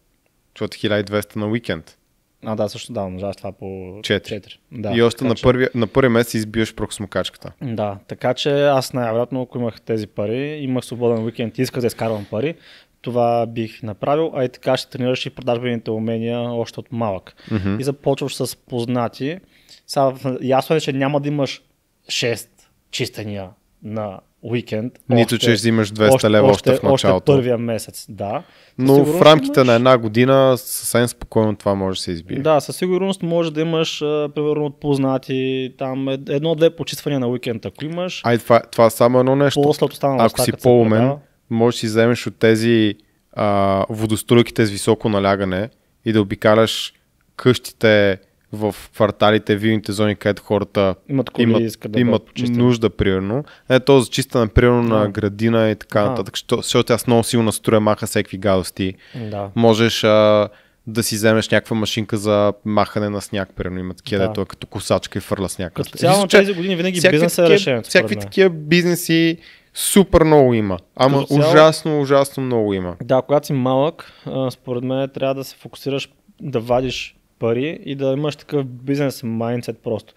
Защото 0.56 0.78
1200 0.78 1.36
на 1.36 1.48
уикенд. 1.48 1.98
А, 2.46 2.56
да, 2.56 2.70
също 2.70 2.94
да, 2.94 3.02
умножаваш 3.02 3.36
това 3.36 3.52
по 3.52 3.66
4. 3.66 4.02
4. 4.02 4.58
Да, 4.72 4.94
и 4.96 5.02
още 5.02 5.26
на, 5.26 5.36
че... 5.36 5.44
първи, 5.44 5.68
на 5.76 5.88
първи 5.88 6.10
месец 6.10 6.34
избиваш 6.34 6.76
проксмокачката. 6.76 7.52
Да, 7.62 7.98
така 8.08 8.34
че 8.34 8.66
аз 8.66 8.94
най-вероятно, 8.94 9.42
ако 9.42 9.58
имах 9.58 9.82
тези 9.82 10.08
пари, 10.08 10.58
имах 10.62 10.86
свободен 10.86 11.24
уикенд 11.24 11.58
и 11.58 11.62
исках 11.62 11.82
да 11.82 11.88
изкарвам 11.88 12.26
пари, 12.32 12.56
това 13.02 13.46
бих 13.46 13.84
направил, 13.84 14.32
а 14.36 14.44
и 14.44 14.50
така 14.50 14.78
ще 14.78 14.90
тренираш 14.90 15.26
и 15.26 15.30
продажбените 15.30 15.92
умения 15.92 16.40
още 16.40 16.80
от 16.80 16.92
малък. 16.92 17.36
Mm-hmm. 17.52 17.80
И 17.80 17.84
започваш 17.84 18.36
с 18.36 18.56
познати. 18.56 19.40
Сега, 19.88 20.14
ясно 20.42 20.76
е, 20.76 20.80
че 20.80 20.94
няма 20.94 21.22
да 21.22 21.28
имаш 21.28 21.62
6 22.08 22.48
чистения 22.92 23.50
на 23.84 24.20
уикенд. 24.46 24.94
Нито, 25.10 25.38
че 25.38 25.44
ще 25.44 25.54
взимаш 25.54 25.92
200 25.92 26.30
лева 26.30 26.48
още, 26.48 26.76
в 26.76 26.84
началото. 26.84 27.16
Още 27.16 27.26
първия 27.26 27.58
месец, 27.58 28.06
да. 28.10 28.44
Но 28.78 29.04
в 29.06 29.22
рамките 29.22 29.60
имаш... 29.60 29.68
на 29.68 29.74
една 29.74 29.98
година 29.98 30.58
съвсем 30.58 31.08
спокойно 31.08 31.56
това 31.56 31.76
може 31.76 31.98
да 32.00 32.04
се 32.04 32.12
избие. 32.12 32.40
Да, 32.40 32.60
със 32.60 32.78
сигурност 32.78 33.24
може 33.24 33.54
да 33.54 33.62
имаш, 33.62 34.00
примерно, 34.36 34.66
от 34.66 34.80
познати, 34.80 35.74
там 35.78 36.08
едно-две 36.10 36.70
почиствания 36.70 37.20
на 37.20 37.28
уикенд, 37.28 37.66
ако 37.66 37.86
имаш. 37.86 38.22
Ай, 38.24 38.38
това, 38.38 38.62
това 38.72 38.86
е 38.86 38.90
само 38.90 39.20
едно 39.20 39.36
нещо. 39.36 39.74
Ако 40.02 40.42
си 40.42 40.52
по-умен, 40.64 41.14
можеш 41.50 41.78
да 41.78 41.80
си 41.80 41.86
вземеш 41.86 42.28
от 42.28 42.36
тези 42.36 42.96
а, 43.34 43.86
водостройките 43.90 44.66
с 44.66 44.72
високо 44.72 45.10
налягане 45.10 45.70
и 46.06 46.14
да 46.14 46.22
обикаляш 46.22 46.94
къщите 47.36 48.20
в 48.54 48.76
кварталите, 48.94 49.56
вилните 49.56 49.92
зони, 49.92 50.16
където 50.16 50.44
хората 50.44 50.96
имат, 51.10 51.30
коли, 51.30 51.44
имат, 51.44 51.78
да 51.90 52.00
имат 52.00 52.24
нужда, 52.50 52.90
примерно. 52.90 53.44
Е, 53.70 53.80
то 53.80 54.00
за 54.00 54.10
чиста, 54.10 54.48
примерно, 54.48 54.90
да. 54.90 54.96
на 54.96 55.10
градина 55.10 55.70
и 55.70 55.76
така 55.76 56.10
нататък, 56.10 56.36
защото 56.52 56.94
аз 56.94 57.08
много 57.08 57.24
силно 57.24 57.52
строя 57.52 57.80
маха 57.80 58.08
всеки 58.08 58.38
гадости. 58.38 58.94
Да. 59.16 59.50
Можеш 59.56 60.04
а, 60.04 60.50
да 60.88 61.04
си 61.04 61.16
вземеш 61.16 61.50
някаква 61.50 61.76
машинка 61.76 62.18
за 62.18 62.54
махане 62.66 63.10
на 63.10 63.22
сняг, 63.22 63.50
примерно 63.56 63.80
има 63.80 63.94
такива, 63.94 64.22
да. 64.22 64.28
дето 64.28 64.42
е 64.42 64.46
като 64.46 64.68
косачка 64.68 65.18
и 65.18 65.22
фърля 65.22 65.50
сняг. 65.50 65.74
Като 65.74 65.90
цяло 65.98 66.28
тези 66.28 66.54
години 66.54 66.76
винаги 66.76 67.02
бизнес 67.10 67.38
е 67.38 67.50
решението. 67.50 67.90
Всякакви 67.90 68.16
такива 68.16 68.50
бизнеси 68.50 69.38
супер 69.74 70.24
много 70.24 70.54
има. 70.54 70.78
Ама 70.96 71.26
цяло, 71.26 71.40
ужасно, 71.40 72.02
ужасно 72.02 72.44
много 72.44 72.74
има. 72.74 72.96
Да, 73.04 73.22
когато 73.22 73.48
си 73.48 73.54
малък, 73.54 74.14
според 74.50 74.84
мен 74.84 75.10
трябва 75.10 75.36
да 75.36 75.44
се 75.44 75.56
фокусираш 75.56 76.10
да 76.42 76.60
вадиш 76.60 77.15
пари 77.40 77.80
и 77.86 77.96
да 77.96 78.14
имаш 78.18 78.36
такъв 78.36 78.66
бизнес 78.66 79.24
майндсет 79.24 79.80
просто. 79.80 80.14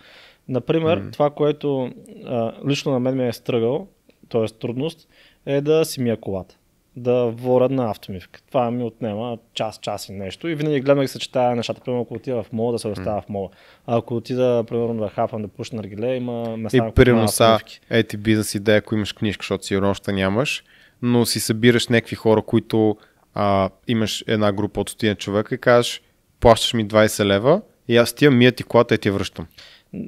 Например, 0.48 1.02
mm. 1.02 1.12
това, 1.12 1.30
което 1.30 1.90
а, 2.26 2.52
лично 2.68 2.92
на 2.92 3.00
мен 3.00 3.16
ми 3.16 3.28
е 3.28 3.32
стръгал, 3.32 3.88
т.е. 4.28 4.44
трудност, 4.44 5.08
е 5.46 5.60
да 5.60 5.84
си 5.84 6.00
мия 6.00 6.16
колата. 6.16 6.54
Да 6.96 7.24
воря 7.24 7.68
на 7.68 7.90
автомивка. 7.90 8.40
Това 8.48 8.70
ми 8.70 8.84
отнема 8.84 9.38
час, 9.54 9.78
час 9.82 10.08
и 10.08 10.12
нещо. 10.12 10.48
И 10.48 10.54
винаги 10.54 10.80
гледам 10.80 10.98
да 10.98 11.08
съчетая 11.08 11.56
нещата. 11.56 11.80
Примерно, 11.80 12.02
ако 12.02 12.14
отида 12.14 12.42
в 12.42 12.52
мола, 12.52 12.72
да 12.72 12.78
се 12.78 12.88
оставя 12.88 13.20
mm. 13.20 13.24
в 13.24 13.28
мола. 13.28 13.48
А 13.86 13.98
ако 13.98 14.16
отида, 14.16 14.64
примерно, 14.68 15.00
да 15.00 15.08
хафам, 15.08 15.42
да 15.42 15.48
пушна 15.48 15.76
на 15.76 15.82
региле, 15.82 16.16
има 16.16 16.56
места, 16.56 16.76
И 16.76 16.92
примерно 16.94 17.28
са, 17.28 17.58
ети 17.90 18.16
бизнес 18.16 18.54
идея, 18.54 18.78
ако 18.78 18.94
имаш 18.94 19.12
книжка, 19.12 19.42
защото 19.42 19.66
сигурно 19.66 19.90
още 19.90 20.12
нямаш, 20.12 20.64
но 21.02 21.26
си 21.26 21.40
събираш 21.40 21.88
някакви 21.88 22.16
хора, 22.16 22.42
които 22.42 22.96
а, 23.34 23.70
имаш 23.88 24.24
една 24.26 24.52
група 24.52 24.80
от 24.80 24.88
стотина 24.88 25.14
човека 25.14 25.54
и 25.54 25.58
кажеш, 25.58 26.02
плащаш 26.40 26.74
ми 26.74 26.88
20 26.88 27.24
лева 27.24 27.60
и 27.88 27.96
аз 27.96 28.12
тия 28.12 28.30
мия 28.30 28.52
ти 28.52 28.62
колата 28.62 28.94
и 28.94 28.98
ти 28.98 29.10
връщам. 29.10 29.46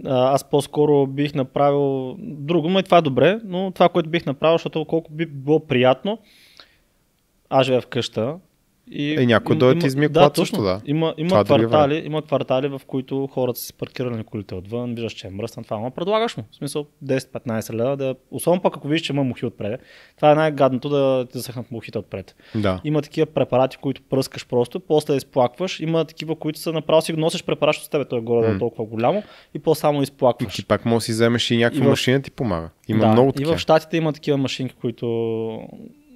Аз 0.04 0.50
по-скоро 0.50 1.06
бих 1.06 1.34
направил 1.34 2.16
друго, 2.18 2.68
но 2.68 2.78
и 2.78 2.82
това 2.82 2.98
е 2.98 3.02
добре, 3.02 3.40
но 3.44 3.70
това, 3.70 3.88
което 3.88 4.08
бих 4.08 4.26
направил, 4.26 4.54
защото 4.54 4.84
колко 4.84 5.12
би 5.12 5.26
било 5.26 5.66
приятно, 5.66 6.18
аз 7.50 7.66
живея 7.66 7.80
в 7.80 7.86
къща, 7.86 8.34
и, 8.90 9.22
е, 9.22 9.26
някой 9.26 9.56
дойде 9.56 9.80
ти 9.80 9.86
измие 9.86 10.08
да, 10.08 10.30
точно, 10.30 10.62
да. 10.62 10.80
Има, 10.86 11.14
има, 11.16 11.40
е 11.40 11.44
квартали, 11.44 12.02
има 12.06 12.22
квартали, 12.22 12.68
в 12.68 12.80
които 12.86 13.26
хората 13.26 13.58
са 13.58 13.66
си 13.66 13.74
паркирали 13.74 14.24
колите 14.24 14.54
отвън, 14.54 14.94
виждаш, 14.94 15.12
че 15.12 15.26
е 15.26 15.30
мръсна 15.30 15.64
това, 15.64 15.78
но 15.78 15.90
предлагаш 15.90 16.36
му. 16.36 16.44
В 16.52 16.56
смисъл 16.56 16.86
10-15 17.04 17.74
лева, 17.74 17.96
да, 17.96 18.14
особено 18.30 18.62
пък 18.62 18.76
ако 18.76 18.88
виждаш, 18.88 19.06
че 19.06 19.12
има 19.12 19.24
мухи 19.24 19.46
отпред. 19.46 19.80
Това 20.16 20.32
е 20.32 20.34
най-гадното 20.34 20.88
да 20.88 21.26
ти 21.32 21.38
засъхнат 21.38 21.70
мухите 21.70 21.98
отпред. 21.98 22.34
Да. 22.54 22.80
Има 22.84 23.02
такива 23.02 23.26
препарати, 23.26 23.76
които 23.76 24.02
пръскаш 24.10 24.46
просто, 24.46 24.80
после 24.80 25.16
изплакваш. 25.16 25.80
Има 25.80 26.04
такива, 26.04 26.36
които 26.36 26.58
са 26.58 26.72
направо 26.72 27.02
си 27.02 27.12
носиш 27.12 27.44
препарат 27.44 27.76
с 27.76 27.88
тебе, 27.88 28.04
той 28.04 28.18
е 28.18 28.22
горе 28.22 28.46
mm. 28.46 28.58
толкова 28.58 28.84
голямо 28.84 29.22
и 29.54 29.58
после 29.58 29.80
само 29.80 30.02
изплакваш. 30.02 30.54
И 30.54 30.56
ти 30.56 30.66
пак 30.66 30.84
можеш 30.84 31.02
да 31.02 31.04
си 31.04 31.12
вземеш 31.12 31.50
и 31.50 31.56
някаква 31.56 31.84
и 31.84 31.86
в... 31.86 31.90
машина 31.90 32.22
ти 32.22 32.30
помага. 32.30 32.70
Има 32.88 33.04
да, 33.04 33.12
много 33.12 33.32
такива. 33.32 33.52
И 33.52 33.56
в 33.56 33.58
Штатите 33.58 33.96
има 33.96 34.12
такива 34.12 34.36
машинки, 34.36 34.74
които 34.80 35.06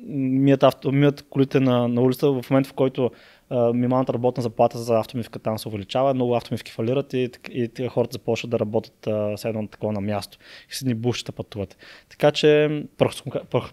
мият, 0.07 0.62
авто, 0.62 0.93
мият 0.93 1.23
колите 1.31 1.61
на, 1.61 1.88
на 1.88 2.03
улица 2.03 2.33
в 2.33 2.51
момента, 2.51 2.71
в 2.71 2.73
който 2.73 3.11
а, 3.51 3.73
минималната 3.73 4.12
работна 4.12 4.43
заплата 4.43 4.79
за 4.79 4.99
автомивка 4.99 5.38
там 5.38 5.59
се 5.59 5.69
увеличава, 5.69 6.14
много 6.14 6.37
автомивки 6.37 6.73
фалират 6.73 7.12
и, 7.12 7.31
и, 7.51 7.69
и 7.79 7.88
хората 7.88 8.12
започват 8.12 8.51
да 8.51 8.59
работят 8.59 9.09
с 9.37 9.45
едно 9.45 9.69
такова 9.69 9.93
на 9.93 10.01
място 10.01 10.38
и 10.71 10.75
с 10.75 10.83
ни 10.83 10.95
бушчета 10.95 11.33
пътуват. 11.33 11.77
Така 12.09 12.31
че 12.31 12.83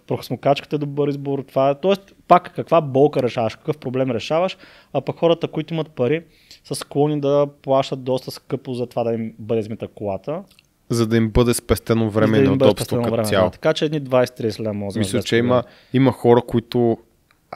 прахосмокачката 0.07 0.75
е 0.75 0.79
добър 0.79 1.07
избор. 1.07 1.43
Това 1.47 1.69
е, 1.69 1.79
тоест, 1.79 2.15
пак 2.27 2.55
каква 2.55 2.81
болка 2.81 3.23
решаваш, 3.23 3.55
какъв 3.55 3.77
проблем 3.77 4.11
решаваш, 4.11 4.57
а 4.93 5.01
пък 5.01 5.17
хората, 5.17 5.47
които 5.47 5.73
имат 5.73 5.91
пари, 5.91 6.23
са 6.63 6.75
склонни 6.75 7.21
да 7.21 7.47
плащат 7.61 8.03
доста 8.03 8.31
скъпо 8.31 8.73
за 8.73 8.87
това 8.87 9.03
да 9.03 9.13
им 9.13 9.33
бъде 9.39 9.59
измита 9.59 9.87
колата 9.87 10.43
за 10.91 11.07
да 11.07 11.17
им 11.17 11.29
бъде 11.29 11.53
спестено 11.53 12.09
време 12.09 12.37
да 12.37 12.43
и 12.43 12.47
неудобство 12.47 13.01
като 13.01 13.23
цяло. 13.23 13.45
Да, 13.45 13.51
така 13.51 13.73
че 13.73 13.85
едни 13.85 14.01
20-30 14.01 14.59
лева 14.59 14.73
може 14.73 14.99
Мисля, 14.99 15.23
че 15.23 15.35
има, 15.35 15.63
има 15.93 16.11
хора, 16.11 16.41
които 16.47 16.97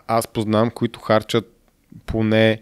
аз 0.08 0.28
познавам, 0.28 0.72
които 0.72 1.00
харчат 1.00 1.52
поне 2.06 2.62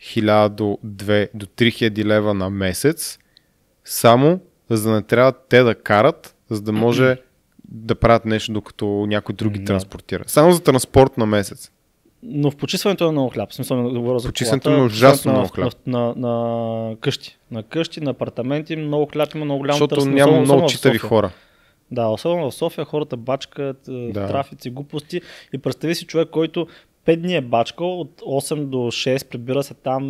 1000 0.00 0.48
до 0.48 0.78
2 0.86 1.28
до 1.34 1.46
3000 1.46 2.04
лева 2.04 2.34
на 2.34 2.50
месец, 2.50 3.18
само 3.84 4.40
за 4.70 4.90
да 4.90 4.94
не 4.94 5.02
трябва 5.02 5.32
те 5.48 5.62
да 5.62 5.74
карат, 5.74 6.36
за 6.50 6.62
да 6.62 6.72
може 6.72 7.16
да 7.68 7.94
правят 7.94 8.24
нещо, 8.24 8.52
докато 8.52 8.86
някой 8.86 9.34
други 9.34 9.60
mm-hmm. 9.60 9.66
транспортира. 9.66 10.24
Само 10.26 10.52
за 10.52 10.62
транспорт 10.62 11.18
на 11.18 11.26
месец. 11.26 11.70
Но 12.26 12.50
в 12.50 12.56
почистването 12.56 13.08
е 13.08 13.12
много 13.12 13.28
хляб. 13.30 13.50
В 13.50 13.54
смисъл, 13.54 13.92
да 13.92 14.00
говоря 14.00 14.18
за 14.18 14.28
почистването 14.28 14.70
е 14.70 14.82
ужасно 14.82 15.32
на, 15.32 15.38
много 15.38 15.52
хляб. 15.52 15.74
На, 15.86 15.98
на, 15.98 16.14
на, 16.16 16.96
къщи. 17.00 17.38
На 17.50 17.62
къщи, 17.62 18.00
на 18.00 18.10
апартаменти, 18.10 18.76
много 18.76 19.06
хляб 19.06 19.34
има 19.34 19.44
много 19.44 19.58
голямо 19.58 19.74
Защото 19.74 19.94
търсене. 19.94 20.14
няма 20.14 20.40
много 20.40 20.66
читави 20.66 20.98
хора. 20.98 21.30
Да, 21.90 22.06
особено 22.06 22.50
в 22.50 22.54
София 22.54 22.84
хората 22.84 23.16
бачкат, 23.16 23.88
е, 23.88 24.12
да. 24.12 24.26
трафици, 24.26 24.70
глупости 24.70 25.20
и 25.52 25.58
представи 25.58 25.94
си 25.94 26.06
човек, 26.06 26.28
който 26.30 26.66
5 27.06 27.16
дни 27.16 27.36
е 27.36 27.40
бачкал, 27.40 28.00
от 28.00 28.20
8 28.20 28.64
до 28.64 28.78
6 28.78 29.28
прибира 29.28 29.62
се 29.62 29.74
там, 29.74 30.02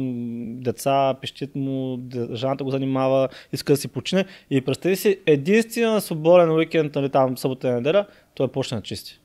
деца, 0.61 1.14
пещит 1.20 1.55
му, 1.55 1.98
жената 2.35 2.64
го 2.64 2.70
занимава, 2.70 3.29
иска 3.53 3.72
да 3.72 3.77
си 3.77 3.88
почине 3.88 4.24
и 4.50 4.61
представи 4.61 4.96
си 4.96 5.18
единствения 5.27 6.00
свободен 6.00 6.50
уикенд, 6.50 6.94
нали, 6.94 7.09
там 7.09 7.38
събота 7.38 7.68
и 7.68 7.72
неделя, 7.72 8.07
той 8.35 8.46
е 8.46 8.48
почне 8.48 8.77
да 8.77 8.83
чисти. 8.83 9.20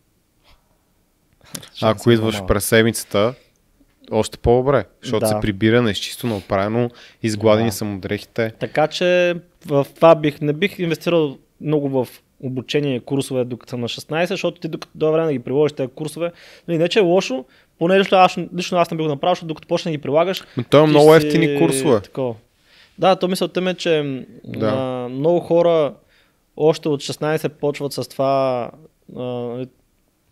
Ако 1.81 2.11
идваш 2.11 2.45
през 2.47 2.65
седмицата, 2.65 3.33
още 4.11 4.37
по-добре, 4.37 4.85
защото 5.01 5.19
да. 5.19 5.27
се 5.27 5.35
прибира 5.41 5.81
на 5.81 5.91
изчисто 5.91 6.27
оправено, 6.35 6.89
изгладени 7.23 7.69
да. 7.69 7.75
са 7.75 7.85
му 7.85 7.99
дрехите. 7.99 8.51
Така 8.59 8.87
че 8.87 9.35
в 9.65 9.87
това 9.95 10.15
бих, 10.15 10.41
не 10.41 10.53
бих 10.53 10.79
инвестирал 10.79 11.37
много 11.61 11.89
в 11.89 12.07
обучение 12.43 12.95
и 12.95 12.99
курсове 12.99 13.45
докато 13.45 13.69
съм 13.69 13.81
на 13.81 13.87
16, 13.87 14.25
защото 14.25 14.61
ти 14.61 14.67
докато 14.67 14.91
до 14.95 15.11
време 15.11 15.27
да 15.27 15.33
ги 15.33 15.39
приложиш 15.39 15.75
тези 15.75 15.91
курсове, 15.95 16.31
нали, 16.67 16.77
не 16.77 16.89
че 16.89 16.99
е 16.99 17.01
лошо, 17.01 17.45
поне 17.79 17.99
лично 17.99 18.17
аз, 18.17 18.37
лично 18.57 18.77
аз 18.77 18.91
не 18.91 18.97
бих 18.97 19.05
го 19.05 19.09
направил, 19.09 19.31
защото 19.31 19.47
докато 19.47 19.67
почне 19.67 19.91
да 19.91 19.97
ги 19.97 20.01
прилагаш. 20.01 20.43
Но 20.57 20.63
то 20.63 20.83
е 20.83 20.87
много 20.87 21.15
ефтини 21.15 21.47
си... 21.47 21.57
курсове. 21.59 22.01
Такова. 22.01 22.35
Да, 22.97 23.15
то 23.15 23.27
мисълта 23.27 23.61
ми 23.61 23.69
е, 23.69 23.73
че 23.73 24.23
да. 24.43 24.67
а, 24.67 25.09
много 25.09 25.39
хора 25.39 25.93
още 26.57 26.89
от 26.89 27.01
16 27.01 27.49
почват 27.49 27.93
с 27.93 28.07
това 28.09 28.71
а, 29.17 29.21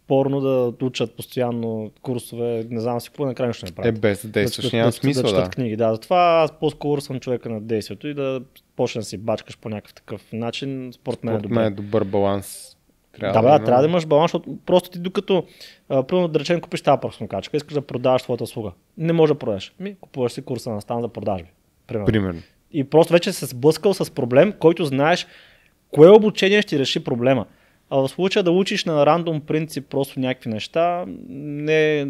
порно 0.07 0.41
да 0.41 0.85
учат 0.85 1.15
постоянно 1.15 1.91
курсове, 2.01 2.65
не 2.69 2.79
знам 2.79 3.01
си 3.01 3.09
какво 3.09 3.25
накрая 3.25 3.53
ще 3.53 3.65
направят. 3.65 3.97
Е, 3.97 3.99
без 3.99 4.21
да 4.21 4.27
действаш, 4.27 4.71
няма 4.71 4.91
смисъл, 4.91 5.23
да. 5.23 5.41
Да, 5.41 5.49
книги, 5.49 5.75
да. 5.75 5.93
Затова 5.93 6.41
аз 6.43 6.51
по-скоро 6.59 7.01
съм 7.01 7.19
човека 7.19 7.49
на 7.49 7.61
действието 7.61 8.07
и 8.07 8.13
да 8.13 8.41
почне 8.75 8.99
да 8.99 9.05
си 9.05 9.17
бачкаш 9.17 9.57
по 9.57 9.69
някакъв 9.69 9.93
такъв 9.93 10.33
начин. 10.33 10.89
Според 10.93 11.23
мен 11.23 11.35
е 11.35 11.39
добър. 11.39 11.65
е 11.65 11.69
добър 11.69 12.03
баланс. 12.03 12.77
Трябва 13.19 13.41
да, 13.41 13.51
да, 13.51 13.59
да, 13.59 13.65
трябва 13.65 13.81
да 13.81 13.89
имаш 13.89 14.05
баланс, 14.05 14.31
защото 14.31 14.57
просто 14.65 14.89
ти 14.89 14.99
докато, 14.99 15.45
а, 15.89 16.03
примерно 16.03 16.27
да 16.27 16.39
речем, 16.39 16.61
купиш 16.61 16.81
тази 16.81 17.01
пръснокачка, 17.01 17.57
искаш 17.57 17.73
да 17.73 17.81
продаваш 17.81 18.23
твоята 18.23 18.43
услуга. 18.43 18.71
Не 18.97 19.13
може 19.13 19.33
да 19.33 19.39
продаш. 19.39 19.73
Ми, 19.79 19.95
купуваш 20.01 20.31
си 20.31 20.41
курса 20.41 20.69
на 20.69 20.81
стан 20.81 21.01
за 21.01 21.07
продажби. 21.07 21.49
Примерно. 21.87 22.05
примерно. 22.05 22.41
И 22.71 22.83
просто 22.83 23.13
вече 23.13 23.33
се 23.33 23.45
сблъскал 23.45 23.93
с 23.93 24.11
проблем, 24.11 24.53
който 24.59 24.85
знаеш 24.85 25.27
кое 25.91 26.09
обучение 26.09 26.61
ще 26.61 26.79
реши 26.79 27.03
проблема. 27.03 27.45
А 27.89 27.97
в 27.97 28.09
случая 28.09 28.43
да 28.43 28.51
учиш 28.51 28.85
на 28.85 29.05
рандом 29.05 29.41
принцип 29.41 29.85
просто 29.89 30.19
някакви 30.19 30.49
неща, 30.49 31.05
не 31.07 32.07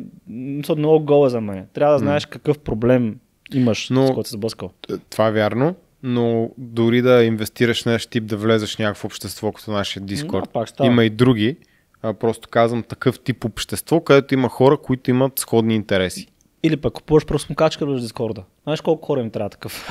са 0.65 0.75
много 0.75 1.05
гола 1.05 1.29
за 1.29 1.41
мен. 1.41 1.65
Трябва 1.73 1.93
да 1.93 1.99
знаеш 1.99 2.25
какъв 2.25 2.59
проблем 2.59 3.15
имаш, 3.53 3.89
но, 3.89 4.07
с 4.07 4.11
който 4.11 4.29
се 4.29 4.35
сблъскал. 4.35 4.71
Това 5.09 5.27
е 5.27 5.31
вярно, 5.31 5.75
но 6.03 6.49
дори 6.57 7.01
да 7.01 7.23
инвестираш 7.23 7.85
нещо 7.85 8.11
тип 8.11 8.25
да 8.25 8.37
влезеш 8.37 8.75
в 8.75 8.79
някакво 8.79 9.05
общество, 9.05 9.51
като 9.51 9.71
нашия 9.71 10.03
Discord, 10.03 10.53
no, 10.53 10.85
има 10.85 11.05
и 11.05 11.09
други. 11.09 11.57
А, 12.01 12.13
просто 12.13 12.49
казвам 12.49 12.83
такъв 12.83 13.19
тип 13.19 13.45
общество, 13.45 14.01
където 14.01 14.33
има 14.33 14.49
хора, 14.49 14.77
които 14.77 15.09
имат 15.09 15.39
сходни 15.39 15.75
интереси. 15.75 16.27
Или 16.67 16.77
пък 16.77 16.93
купуваш 16.93 17.25
просто 17.25 17.51
мукачка 17.51 17.85
в 17.85 17.99
Дискорда. 17.99 18.43
Знаеш 18.63 18.81
колко 18.81 19.05
хора 19.05 19.21
им 19.21 19.29
трябва 19.29 19.49
такъв 19.49 19.89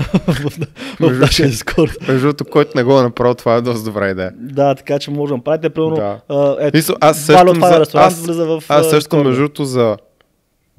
в 1.00 1.18
нашия 1.20 1.48
Дискорд. 1.48 1.92
Между 2.08 2.20
другото, 2.20 2.44
който 2.44 2.70
не 2.74 2.84
го 2.84 2.98
е 2.98 3.02
направил, 3.02 3.34
това 3.34 3.54
е 3.54 3.60
доста 3.60 3.84
добра 3.84 4.10
идея. 4.10 4.32
Да, 4.36 4.74
така 4.74 4.98
че 4.98 5.10
можем 5.10 5.36
да 5.36 5.44
правите. 5.44 5.70
Примерно, 5.70 5.96
да. 5.96 6.56
ето, 6.60 6.76
Мисъл, 6.76 6.96
аз 7.00 7.20
също, 7.20 7.54
за, 7.54 7.86
аз, 7.94 8.26
влиза 8.26 8.46
в 8.46 8.62
аз 8.68 8.90
също 8.90 9.16
между 9.16 9.40
другото 9.40 9.64
за 9.64 9.96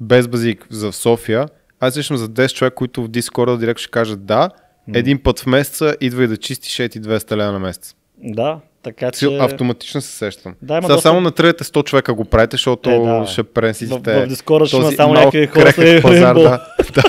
без 0.00 0.28
базик 0.28 0.66
за 0.70 0.92
София, 0.92 1.48
аз 1.80 1.94
сещам 1.94 2.16
за 2.16 2.28
10 2.28 2.52
човека, 2.52 2.74
които 2.74 3.04
в 3.04 3.08
Дискорда 3.08 3.58
директно 3.58 3.80
ще 3.80 3.90
кажат 3.90 4.26
да, 4.26 4.50
един 4.94 5.22
път 5.22 5.40
в 5.40 5.46
месеца 5.46 5.96
идва 6.00 6.24
и 6.24 6.26
да 6.26 6.36
чистиш 6.36 6.78
ети 6.78 7.00
200 7.00 7.36
лева 7.36 7.52
на 7.52 7.58
месец. 7.58 7.94
Да, 8.18 8.60
Така 8.82 9.10
че... 9.10 9.26
Автоматично 9.28 10.00
се 10.00 10.08
сещам. 10.08 10.54
Да, 10.62 10.74
Сега 10.74 10.88
доста- 10.88 11.02
само 11.02 11.20
на 11.20 11.30
тръгнете 11.30 11.64
100 11.64 11.84
човека 11.84 12.14
го 12.14 12.24
правите, 12.24 12.54
защото 12.54 12.90
Е, 12.90 12.98
да, 12.98 13.26
ще 13.26 13.42
В, 13.42 13.46
пренесите 13.46 13.94
в 13.94 14.28
Discord 14.28 14.66
ще 14.66 14.76
има 14.76 14.92
само 14.92 15.12
някакви 15.14 15.46
хора 15.46 15.72
с 15.72 15.74
крехък 15.74 16.02
пазар, 16.02 16.36
Rainbow. 16.36 16.60
да. 16.94 17.02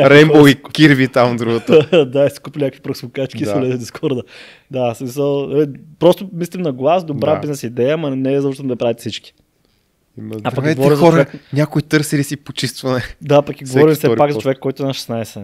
Рейнбоу 0.00 0.46
и 0.46 0.62
кирви 0.64 1.08
там 1.08 1.36
другото. 1.36 2.06
да, 2.06 2.26
и 2.26 2.30
си 2.30 2.40
купили 2.40 2.64
някакви 2.64 2.80
пръксмокачки 2.80 3.44
Да. 3.44 3.54
в 3.54 3.78
Дискорда. 3.78 4.22
Да, 4.70 4.80
в 4.84 4.96
смисъл, 4.96 5.50
е, 5.52 5.66
просто 5.98 6.28
мислим 6.32 6.62
на 6.62 6.72
глас, 6.72 7.04
добра 7.04 7.34
Да. 7.34 7.40
бизнес 7.40 7.62
идея, 7.62 7.94
ама 7.94 8.10
не 8.10 8.34
е 8.34 8.40
защо 8.40 8.62
да 8.62 8.76
правите 8.76 9.00
всички. 9.00 9.34
Има, 10.18 10.34
А 10.44 10.50
пък 10.50 10.74
говоря 10.76 10.96
за 10.96 11.00
хора, 11.00 11.12
човек- 11.24 11.40
някой 11.52 11.82
търси 11.82 12.18
ли 12.18 12.24
си 12.24 12.36
почистване? 12.36 13.02
Да, 13.22 13.42
пък 13.42 13.60
и 13.60 13.64
говорим 13.64 13.88
все 13.90 14.00
втори 14.00 14.18
пак 14.18 14.32
за 14.32 14.38
човек, 14.38 14.58
който 14.58 14.82
е 14.82 14.86
на 14.86 14.94
16. 14.94 15.40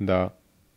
Да. 0.00 0.28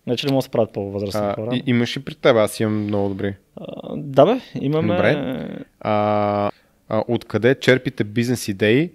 Не, 0.07 0.15
че 0.15 0.27
не 0.27 0.33
може 0.33 0.43
да 0.43 0.45
се 0.45 0.49
правят 0.49 0.73
по-възрастни 0.73 1.21
А, 1.23 1.33
хора. 1.33 1.55
и, 1.55 1.63
имаш 1.65 1.97
ли 1.97 2.01
при 2.01 2.15
теб? 2.15 2.35
Аз 2.35 2.59
имам 2.59 2.83
много 2.83 3.09
добри. 3.09 3.35
А, 3.55 3.65
да 3.95 4.25
бе, 4.25 4.41
имаме... 4.61 4.95
Добре. 4.95 5.47
А, 5.79 6.51
а, 6.89 7.03
откъде 7.07 7.55
черпите 7.55 8.03
бизнес 8.03 8.47
идеи? 8.47 8.91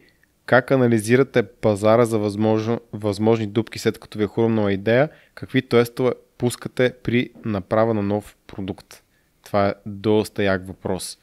Как 0.47 0.71
анализирате 0.71 1.43
пазара 1.43 2.05
за 2.05 2.19
възможно, 2.19 2.81
възможни 2.93 3.47
дупки 3.47 3.79
след 3.79 3.99
като 3.99 4.19
ви 4.19 4.25
е 4.25 4.29
хрумнала 4.29 4.73
идея? 4.73 5.09
Какви 5.35 5.63
тестове 5.63 6.13
пускате 6.39 6.93
при 7.03 7.31
направа 7.45 7.95
на 7.95 8.03
нов 8.03 8.37
продукт? 8.47 9.03
Това 9.45 9.69
е 9.69 9.75
доста 9.87 10.45
як 10.45 10.67
въпрос. 10.67 11.19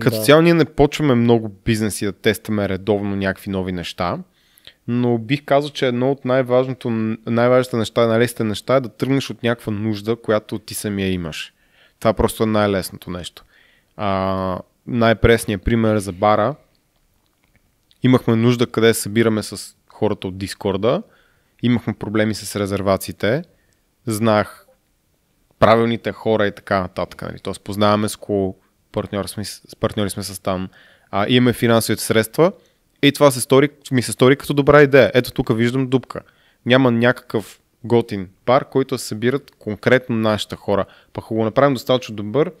Като 0.00 0.16
да. 0.16 0.22
цяло 0.22 0.42
ние 0.42 0.54
не 0.54 0.64
почваме 0.64 1.14
много 1.14 1.48
бизнеси 1.64 2.04
да 2.04 2.12
тестваме 2.12 2.68
редовно 2.68 3.16
някакви 3.16 3.50
нови 3.50 3.72
неща, 3.72 4.18
но 4.88 5.18
бих 5.18 5.44
казал, 5.44 5.70
че 5.70 5.86
едно 5.86 6.10
от 6.10 6.24
най-важното, 6.24 6.90
най-важните 7.26 7.76
неща, 7.76 8.06
най-лесните 8.06 8.44
неща 8.44 8.76
е 8.76 8.80
да 8.80 8.88
тръгнеш 8.88 9.30
от 9.30 9.42
някаква 9.42 9.72
нужда, 9.72 10.16
която 10.16 10.58
ти 10.58 10.74
самия 10.74 11.12
имаш. 11.12 11.52
Това 11.98 12.12
просто 12.12 12.42
е 12.42 12.46
най-лесното 12.46 13.10
нещо. 13.10 13.44
А, 13.96 14.58
най-пресният 14.86 15.62
пример 15.62 15.98
за 15.98 16.12
бара. 16.12 16.54
Имахме 18.02 18.36
нужда 18.36 18.66
къде 18.66 18.94
се 18.94 19.00
събираме 19.00 19.42
с 19.42 19.76
хората 19.88 20.28
от 20.28 20.38
Дискорда. 20.38 21.02
Имахме 21.62 21.92
проблеми 21.92 22.34
с 22.34 22.56
резервациите. 22.56 23.44
Знах 24.06 24.66
правилните 25.58 26.12
хора 26.12 26.46
и 26.46 26.52
така 26.52 26.80
нататък. 26.80 27.22
Нали? 27.22 27.38
Тоест 27.38 27.64
познаваме 27.64 28.08
с 28.08 28.16
кого 28.16 28.56
партньор 28.92 29.26
сме, 29.26 29.44
с 29.44 29.76
партньори 29.80 30.10
сме 30.10 30.22
с 30.22 30.42
там. 30.42 30.68
А, 31.10 31.26
имаме 31.28 31.52
финансовите 31.52 32.02
средства 32.02 32.52
и 33.02 33.12
това 33.12 33.30
се 33.30 33.40
стори, 33.40 33.68
ми 33.90 34.02
се 34.02 34.12
стори 34.12 34.36
като 34.36 34.54
добра 34.54 34.82
идея. 34.82 35.10
Ето 35.14 35.32
тук 35.32 35.56
виждам 35.56 35.86
дупка. 35.86 36.20
Няма 36.66 36.90
някакъв 36.90 37.60
готин 37.84 38.28
пар, 38.44 38.64
който 38.64 38.98
се 38.98 39.06
събират 39.06 39.52
конкретно 39.58 40.16
нашите 40.16 40.56
хора. 40.56 40.84
Пък 41.12 41.24
ако 41.24 41.34
го 41.34 41.44
направим 41.44 41.74
достатъчно 41.74 42.16
добър, 42.16 42.52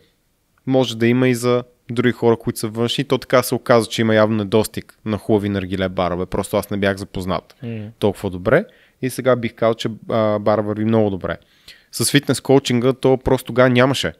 може 0.66 0.96
да 0.96 1.06
има 1.06 1.28
и 1.28 1.34
за 1.34 1.64
други 1.90 2.12
хора, 2.12 2.36
които 2.36 2.58
са 2.58 2.68
външни. 2.68 3.04
То 3.04 3.18
така 3.18 3.42
се 3.42 3.54
оказа, 3.54 3.88
че 3.88 4.02
има 4.02 4.14
явно 4.14 4.36
недостиг 4.36 4.98
на 5.04 5.18
хубави 5.18 5.48
наргиле 5.48 5.88
барове. 5.88 6.26
Просто 6.26 6.56
аз 6.56 6.70
не 6.70 6.76
бях 6.76 6.96
запознат 6.96 7.54
М. 7.62 7.88
толкова 7.98 8.30
добре. 8.30 8.64
И 9.02 9.10
сега 9.10 9.36
бих 9.36 9.54
казал, 9.54 9.74
че 9.74 9.88
бара 10.40 10.62
върви 10.62 10.84
много 10.84 11.10
добре. 11.10 11.36
С 11.92 12.10
фитнес 12.10 12.40
коучинга 12.40 12.92
то 12.92 13.16
просто 13.16 13.46
тогава 13.46 13.70
нямаше. 13.70 14.12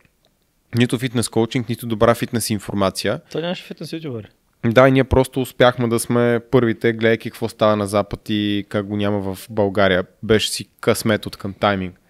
Нито 0.75 0.99
фитнес 0.99 1.29
коучинг, 1.29 1.69
нито 1.69 1.87
добра 1.87 2.15
фитнес 2.15 2.51
информация. 2.51 3.21
Той 3.33 3.43
нямаше 3.43 3.65
фитнес 3.65 3.93
ютубър. 3.93 4.31
Да, 4.67 4.89
и 4.89 4.93
ние 4.93 5.05
просто 5.05 5.41
успяхме 5.41 5.89
да 5.89 5.99
сме 5.99 6.41
първите, 6.51 6.93
гледайки 6.93 7.31
какво 7.31 7.49
става 7.49 7.77
на 7.77 7.87
Запад 7.87 8.21
и 8.29 8.67
как 8.69 8.87
го 8.87 8.97
няма 8.97 9.35
в 9.35 9.47
България. 9.51 10.05
Беше 10.23 10.51
си 10.51 10.69
късмет 10.81 11.27
от 11.27 11.37
към 11.37 11.53
тайминг. 11.53 12.01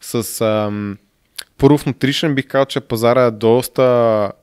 С 0.00 0.40
ам, 0.40 0.98
Proof 1.58 1.92
Nutrition 1.92 2.34
бих 2.34 2.46
казал, 2.46 2.64
че 2.64 2.80
пазара 2.80 3.24
е 3.24 3.30
доста 3.30 3.82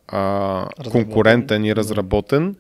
а, 0.08 0.68
конкурентен 0.92 1.66
и 1.66 1.76
разработен. 1.76 2.56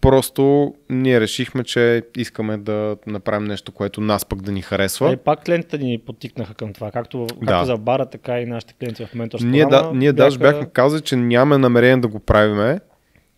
Просто 0.00 0.74
ние 0.90 1.20
решихме, 1.20 1.64
че 1.64 2.02
искаме 2.16 2.56
да 2.56 2.96
направим 3.06 3.44
нещо, 3.44 3.72
което 3.72 4.00
нас 4.00 4.24
пък 4.24 4.42
да 4.42 4.52
ни 4.52 4.62
харесва. 4.62 5.12
И 5.12 5.16
пак 5.16 5.44
клиентите 5.44 5.78
ни 5.78 5.98
потикнаха 6.06 6.54
към 6.54 6.72
това. 6.72 6.90
Както, 6.90 7.26
както 7.26 7.44
Да. 7.46 7.64
за 7.64 7.76
бара, 7.76 8.06
така 8.06 8.40
и 8.40 8.46
нашите 8.46 8.74
клиенти 8.80 9.06
в 9.06 9.14
менторство. 9.14 9.48
Ние, 9.48 9.66
да, 9.66 9.90
ние 9.94 10.12
даже 10.12 10.38
бяхме 10.38 10.66
казали, 10.72 11.00
че 11.00 11.16
нямаме 11.16 11.58
намерение 11.58 11.96
да 11.96 12.08
го 12.08 12.18
правиме. 12.18 12.80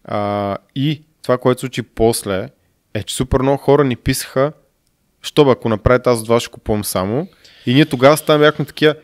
А, 0.05 0.57
и 0.75 1.03
това, 1.23 1.39
което 1.39 1.61
случи 1.61 1.83
после, 1.83 2.49
е, 2.95 3.03
че 3.03 3.15
супер 3.15 3.41
много 3.41 3.59
хора 3.59 3.85
ни 3.85 3.97
писаха, 3.97 4.53
що 5.23 5.45
бе, 5.45 5.51
ако 5.51 5.69
направите 5.69 6.11
аз 6.11 6.21
от 6.21 6.29
вас 6.29 6.43
ще 6.43 6.53
купувам 6.53 6.85
само. 6.85 7.29
И 7.67 7.75
ние 7.75 7.87
тогава 7.87 8.17
ставаме 8.17 8.45
бяхме 8.45 8.65
такива, 8.65 8.95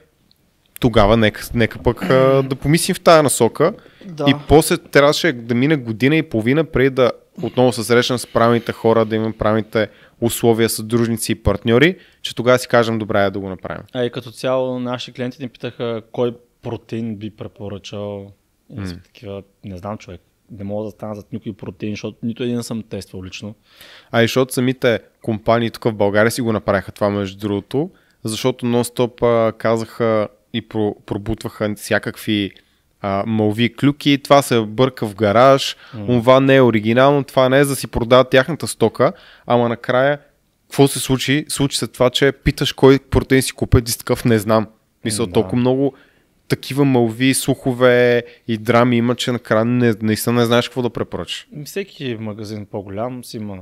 тогава 0.81 1.17
нека, 1.17 1.43
нека 1.55 1.79
пък 1.79 2.03
а, 2.03 2.43
да 2.43 2.57
помислим 2.57 2.95
в 2.95 3.01
тая 3.01 3.23
насока. 3.23 3.73
Да. 4.05 4.25
И 4.29 4.35
после 4.49 4.77
трябваше 4.77 5.33
да 5.33 5.55
мине 5.55 5.77
година 5.77 6.17
и 6.17 6.23
половина 6.23 6.65
преди 6.65 6.91
да 6.91 7.13
отново 7.43 7.73
се 7.73 7.85
срещнем 7.85 8.19
с 8.19 8.27
правилните 8.27 8.73
хора, 8.73 9.05
да 9.05 9.17
имаме 9.17 9.37
правилните 9.39 9.89
условия, 10.21 10.69
съдружници 10.69 11.33
и 11.33 11.35
партньори, 11.35 11.97
че 12.23 12.35
тогава 12.35 12.59
си 12.59 12.69
кажем, 12.69 12.99
добре, 12.99 13.25
е 13.25 13.31
да 13.31 13.39
го 13.39 13.49
направим. 13.49 13.83
А 13.93 14.05
и 14.05 14.11
като 14.11 14.31
цяло 14.31 14.79
наши 14.79 15.13
клиенти 15.13 15.43
ни 15.43 15.49
питаха 15.49 16.03
кой 16.13 16.37
протеин 16.63 17.17
би 17.17 17.31
препоръчал. 17.31 18.33
Сме 18.87 19.01
такива, 19.05 19.43
не 19.65 19.77
знам 19.77 19.99
човек, 19.99 20.21
не 20.51 20.65
мога 20.65 20.85
да 20.85 20.91
стана 20.91 21.15
зад 21.15 21.33
никой 21.33 21.53
протеин, 21.53 21.93
защото 21.93 22.19
нито 22.23 22.43
един 22.43 22.63
съм 22.63 22.83
тествал 22.83 23.25
лично. 23.25 23.55
А 24.11 24.23
и 24.23 24.25
защото 24.25 24.55
самите 24.55 25.01
компании 25.23 25.71
тук 25.71 25.85
в 25.85 25.93
България 25.93 26.31
си 26.31 26.41
го 26.41 26.53
направиха 26.53 26.93
това 26.93 27.11
между 27.11 27.39
другото, 27.39 27.91
защото 28.25 28.67
нон-стоп 28.67 29.53
казаха 29.57 30.29
и 30.53 30.69
про, 30.69 30.97
пробутваха 31.07 31.75
всякакви 31.77 32.51
а, 33.01 33.25
мълви 33.27 33.77
клюки, 33.77 34.21
това 34.25 34.43
се 34.43 34.61
бърка 34.61 35.07
в 35.07 35.15
гараж, 35.15 35.77
mm. 35.97 36.07
това 36.21 36.41
не 36.41 36.57
е 36.57 36.63
оригинално, 36.63 37.25
това 37.25 37.49
не 37.49 37.59
е 37.59 37.65
за 37.65 37.71
да 37.73 37.77
си 37.77 37.87
продават 37.87 38.31
тяхната 38.31 38.67
стока, 38.67 39.13
ама 39.47 39.69
накрая 39.69 40.19
какво 40.71 40.89
се 40.89 40.99
случи? 40.99 41.45
Случи 41.49 41.79
се 41.79 41.87
това, 41.87 42.11
че 42.11 42.33
питаш 42.33 42.73
кой 42.73 42.99
протеин 42.99 43.43
си 43.43 43.53
купя, 43.53 43.81
ти 43.81 43.93
си 43.93 43.99
такъв 43.99 44.25
не 44.25 44.39
знам. 44.39 44.67
Мисля, 45.05 45.27
Да. 45.27 45.33
толкова 45.33 45.57
много 45.57 45.95
такива 46.51 46.85
мълви, 46.85 47.35
слухове 47.35 48.25
и 48.49 48.59
драми 48.59 48.97
има, 48.97 49.15
че 49.17 49.33
накрая 49.33 49.65
не, 49.65 49.95
наистина 50.03 50.41
не 50.41 50.45
знаеш 50.45 50.69
какво 50.69 50.83
да 50.83 50.91
препоръчаш. 50.91 51.49
Ами 51.55 51.65
Всеки 51.65 52.17
магазин 52.21 52.67
по-голям 52.67 53.25
си 53.25 53.37
има 53.37 53.57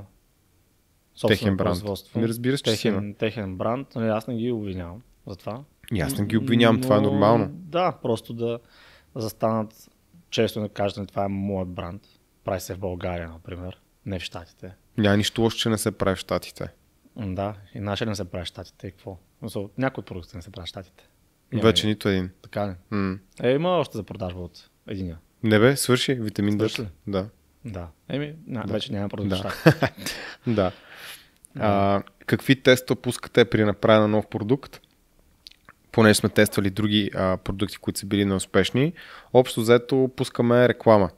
собствено 1.15 1.29
Техен 1.29 1.57
бранд. 1.57 1.69
производство. 1.69 2.19
Ами 2.19 2.29
разбира 2.29 2.59
се, 2.59 2.63
че 2.63 2.77
си 2.77 2.89
има. 2.89 2.97
техен, 2.97 3.15
техен 3.15 3.57
бранд. 3.57 3.95
Нали, 3.95 4.09
аз 4.09 4.27
не 4.27 4.37
ги 4.37 4.53
обвинявам 4.53 5.03
за 5.27 5.37
това. 5.37 5.63
И 5.93 6.01
аз 6.01 6.19
не 6.19 6.27
ги 6.27 6.37
обвинявам, 6.37 6.81
това 6.81 6.97
е 6.97 7.01
Но, 7.01 7.11
нормално. 7.11 7.49
Да, 7.51 7.93
просто 7.93 8.33
да 8.33 8.59
застанат 9.15 9.89
често 10.31 10.61
да 10.61 10.69
кажат, 10.69 10.97
нали, 10.97 11.07
това 11.07 11.25
е 11.25 11.29
моят 11.29 11.69
бранд. 11.69 12.03
Прави 12.45 12.61
се 12.61 12.75
в 12.75 12.79
България, 12.79 13.29
например, 13.29 13.81
не 14.07 14.19
в 14.19 14.23
Штатите. 14.23 14.75
Няма 14.99 15.17
нищо 15.17 15.43
лошо, 15.43 15.59
че 15.59 15.69
не 15.69 15.79
се 15.79 15.91
прави 15.93 16.17
в 16.17 16.21
Штатите. 16.21 16.69
Да, 17.17 17.55
и 17.75 17.81
нашия 17.81 18.09
не 18.09 18.15
се 18.15 18.25
прави 18.25 18.45
в 18.45 18.49
Штатите. 18.49 18.87
И 18.87 18.91
какво? 18.91 19.17
Някои 19.79 20.01
от 20.01 20.07
продукти 20.07 20.37
не 20.37 20.43
се 20.43 20.51
прави 20.51 20.67
в 20.67 20.69
Штатите. 20.69 21.08
Вече 21.53 21.87
нито 21.87 22.09
един. 22.09 22.31
Така 22.43 22.69
ли? 22.69 22.73
М. 22.91 23.19
Е, 23.43 23.53
има 23.53 23.69
още 23.69 23.97
за 23.97 24.03
продажба 24.03 24.41
от 24.41 24.71
единия. 24.89 25.19
Не 25.43 25.59
бе, 25.59 25.77
свърши, 25.77 26.15
витамин. 26.15 26.55
Свърши 26.55 26.83
ли? 26.83 26.87
Да. 27.07 27.29
Да. 27.65 27.89
Еми, 28.09 28.35
на, 28.47 28.65
вече 28.69 28.93
няма 28.93 29.09
продукт 29.09 29.29
Да. 29.31 29.53
да. 30.47 30.73
А, 31.59 32.03
какви 32.27 32.63
теста 32.63 32.97
пускате 32.97 33.45
при 33.45 33.65
направа 33.65 34.01
на 34.01 34.09
нов 34.09 34.27
продукт? 34.27 34.81
Понеже 35.93 36.15
сме 36.15 36.29
тествали 36.29 36.71
други 36.71 37.11
а, 37.15 37.37
продукти, 37.37 37.77
които 37.77 38.01
са 38.01 38.07
били 38.07 38.25
неуспешни, 38.25 38.93
общо 39.33 39.61
взето 39.61 40.11
пускаме 40.17 40.69
реклама 40.69 41.11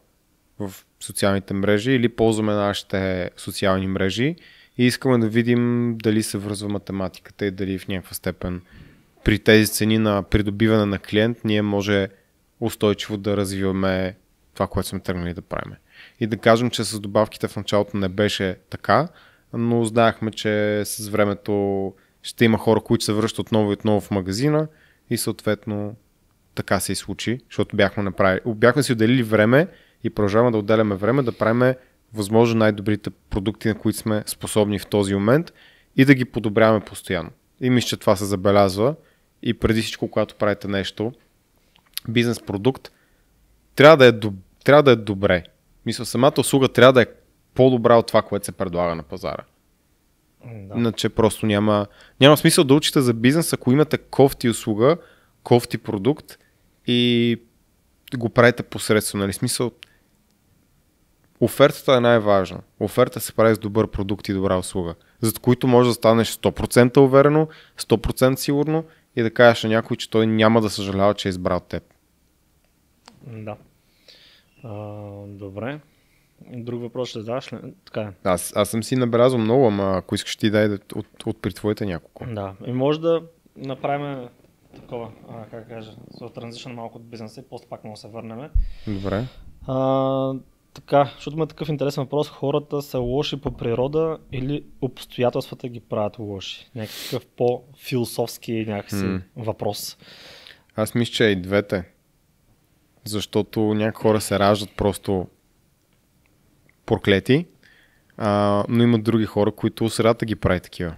в 0.59 0.73
социалните 1.01 1.55
мрежи 1.55 1.93
или 1.93 2.09
ползваме 2.09 2.53
нашите 2.53 3.31
социални 3.37 3.87
мрежи 3.87 4.37
и 4.79 4.87
искаме 4.87 5.19
да 5.19 5.29
видим 5.29 5.97
дали 6.03 6.23
се 6.23 6.39
връзва 6.39 6.69
математиката 6.69 7.47
и 7.47 7.51
дали 7.51 7.79
в 7.79 7.89
някаква 7.89 8.15
степен 8.15 8.63
при 9.25 9.39
тези 9.39 9.73
цени 9.73 9.99
на 9.99 10.23
придобиване 10.23 10.85
на 10.85 10.99
клиент 10.99 11.39
ние 11.45 11.63
може 11.63 12.09
устойчиво 12.61 13.17
да 13.17 13.37
развиваме 13.37 14.17
това, 14.55 14.67
което 14.67 14.89
сме 14.89 15.01
тръгнали 15.01 15.35
да 15.35 15.43
правим. 15.43 15.75
И 16.21 16.27
да 16.27 16.37
кажем, 16.37 16.71
че 16.71 16.85
с 16.85 17.01
добавките 17.01 17.49
в 17.49 17.57
началото 17.57 17.97
не 17.97 18.09
беше 18.09 18.57
така, 18.71 19.09
но 19.53 19.85
знаехме, 19.85 20.31
че 20.31 20.83
с 20.85 21.09
времето 21.09 21.95
ще 22.23 22.45
има 22.45 22.59
хора, 22.59 22.81
които 22.81 23.05
се 23.05 23.13
връщат 23.13 23.39
отново 23.39 23.71
и 23.71 23.73
отново 23.73 24.01
в 24.01 24.11
магазина 24.11 24.69
и 25.11 25.17
съответно 25.17 25.97
така 26.55 26.81
се 26.81 26.93
и 26.93 26.95
случи, 26.95 27.39
защото 27.49 27.77
бяхме, 27.77 28.03
направили, 28.03 28.41
бяхме 28.47 28.83
си 28.83 28.93
отделили 28.93 29.23
време 29.23 29.67
и 30.05 30.11
продължаваме 30.11 30.51
да 30.51 30.59
отделяме 30.59 30.95
време 30.95 31.23
да 31.23 31.33
правим 31.33 31.75
възможно 32.15 32.59
най-добрите 32.59 33.11
продукти, 33.11 33.69
на 33.69 33.75
които 33.75 33.99
сме 33.99 34.23
способни 34.27 34.79
в 34.79 34.87
този 34.87 35.15
момент 35.15 35.53
и 35.97 36.05
да 36.05 36.15
ги 36.15 36.25
подобряваме 36.25 36.81
постоянно. 36.81 37.31
И 37.61 37.71
мисля, 37.71 37.89
че 37.89 37.97
това 37.97 38.17
се 38.17 38.25
забелязва 38.25 38.95
и 39.43 39.55
преди 39.55 39.83
всичко, 39.83 40.09
когато 40.09 40.35
правите 40.35 40.69
нещо, 40.69 41.13
бизнес 42.09 42.41
продукт, 42.41 42.93
трябва 43.75 43.97
да 43.97 44.07
е, 44.07 44.13
доб... 44.13 44.35
трябва 44.65 44.83
да 44.83 44.91
е 44.91 44.97
добре. 44.97 45.45
Мисля, 45.87 46.07
самата 46.07 46.35
услуга 46.39 46.69
трябва 46.69 46.93
да 46.93 47.03
е 47.03 47.07
по-добра 47.55 47.97
от 47.97 48.07
това, 48.07 48.23
което 48.23 48.47
се 48.47 48.53
предлага 48.53 48.95
на 48.95 49.03
пазара. 49.03 49.45
да. 50.45 50.79
Иначе 50.79 51.09
просто 51.09 51.47
няма, 51.47 51.87
няма 52.21 52.37
смисъл 52.37 52.65
да 52.65 52.75
учите 52.75 53.01
за 53.01 53.15
бизнес, 53.15 53.53
ако 53.53 53.73
имате 53.73 53.99
кофти 53.99 54.49
услуга, 54.49 54.97
кофти 55.43 55.79
продукт 55.79 56.39
и 56.87 57.37
го 58.17 58.29
правите 58.29 58.63
посредствено. 58.63 59.25
Нали? 59.25 59.33
Смисъл, 59.33 59.71
офертата 61.41 61.93
е 61.93 62.01
най-важна. 62.01 62.61
Оферта 62.81 63.21
се 63.21 63.33
прави 63.33 63.55
с 63.55 63.59
добър 63.59 63.87
продукт 63.87 64.29
и 64.29 64.33
добра 64.33 64.57
услуга, 64.57 64.95
за 65.21 65.33
които 65.33 65.67
може 65.67 65.89
да 65.89 65.95
станеш 65.95 66.37
100% 66.37 66.97
уверено, 66.97 67.49
100% 67.79 68.37
сигурно 68.37 68.85
и 69.17 69.23
да 69.23 69.31
кажеш 69.31 69.63
на 69.63 69.71
някой, 69.71 69.97
че 69.97 70.11
той 70.11 70.27
няма 70.27 70.61
да 70.61 70.71
съжалява, 70.71 71.15
че 71.15 71.29
е 71.29 71.31
избрал 71.31 71.61
теб. 71.61 71.83
Да. 73.27 73.57
А, 74.65 74.73
добре. 75.27 75.81
Друг 76.53 76.81
въпрос 76.81 77.09
ще 77.09 77.19
задаваш 77.19 77.53
ли? 77.53 77.59
Така 77.85 78.01
е. 78.01 78.13
Аз, 78.25 78.53
аз 78.57 78.69
съм 78.69 78.83
си 78.83 78.97
набелязал 78.97 79.39
много, 79.39 79.67
ама 79.67 79.97
ако 79.97 80.15
искаш 80.15 80.37
ти 80.37 80.51
дай 80.51 80.69
от, 80.69 80.93
от, 80.93 81.27
от 81.27 81.43
при 81.43 81.53
твоите 81.53 81.87
няколко. 81.87 82.27
Да. 82.35 82.55
И 82.67 82.73
може 82.73 83.01
да 83.01 83.23
направим 83.57 84.29
такова, 84.77 85.11
а, 85.29 85.45
как 85.51 85.69
кажа, 85.69 85.93
транзишън 86.35 86.75
малко 86.75 86.99
от 86.99 87.05
бизнеса 87.05 87.41
и 87.41 87.45
после 87.51 87.67
пак 87.69 87.85
може 87.85 87.95
да 87.95 88.01
се 88.01 88.09
върнем. 88.09 88.51
Добре. 88.87 89.25
А, 89.67 90.35
така, 90.75 91.11
защото 91.17 91.37
има 91.37 91.47
такъв 91.47 91.69
интересен 91.69 92.03
въпрос. 92.05 92.29
Хората 92.29 92.83
са 92.83 92.99
лоши 92.99 93.41
по 93.41 93.51
природа 93.51 94.19
или 94.33 94.65
обстоятелствата 94.81 95.69
ги 95.69 95.81
правят 95.81 96.19
лоши? 96.19 96.71
Някакъв 96.75 97.27
по-философски 97.27 98.65
някакси 98.69 99.05
М. 99.05 99.21
въпрос. 99.37 99.99
Аз 100.77 100.95
мисля, 100.95 101.13
че 101.13 101.25
и 101.25 101.37
двете. 101.37 101.85
Защото 103.05 103.61
някои 103.75 104.03
хора 104.03 104.21
се 104.21 104.39
раждат 104.39 104.71
просто 104.77 105.27
проклети, 106.87 107.47
а, 108.17 108.65
но 108.69 108.83
има 108.83 108.99
други 108.99 109.25
хора, 109.25 109.53
които 109.53 109.89
средата 109.89 110.27
ги 110.27 110.37
прави 110.37 110.61
такива. 110.61 110.97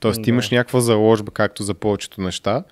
Тоест 0.00 0.22
Да. 0.22 0.30
имаш 0.30 0.50
някаква 0.50 0.80
заложба, 0.80 1.32
както 1.32 1.62
за 1.62 1.74
повечето 1.74 2.20
неща, 2.20 2.64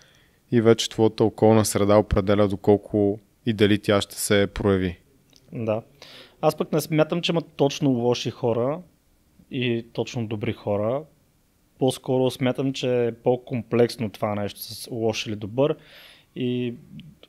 и 0.52 0.61
вече 0.61 0.90
твоята 0.90 1.24
околна 1.24 1.64
среда 1.64 1.96
определя 1.96 2.48
доколко 2.48 3.18
и 3.46 3.52
дали 3.52 3.78
тя 3.78 4.00
ще 4.00 4.14
се 4.20 4.46
прояви. 4.55 4.98
Да. 5.52 5.82
Аз 6.45 6.57
пък 6.57 6.72
не 6.72 6.80
смятам, 6.80 7.22
че 7.22 7.32
има 7.32 7.42
точно 7.42 7.90
лоши 7.90 8.30
хора 8.30 8.80
и 9.51 9.86
точно 9.92 10.26
добри 10.26 10.53
хора. 10.53 11.03
По-скоро 11.78 12.30
смятам, 12.30 12.72
че 12.72 13.07
е 13.07 13.12
по-комплексно 13.12 14.11
това 14.11 14.34
нещо 14.34 14.61
с 14.61 14.88
лош 14.90 15.26
или 15.26 15.36
добър 15.36 15.76
и 16.36 16.74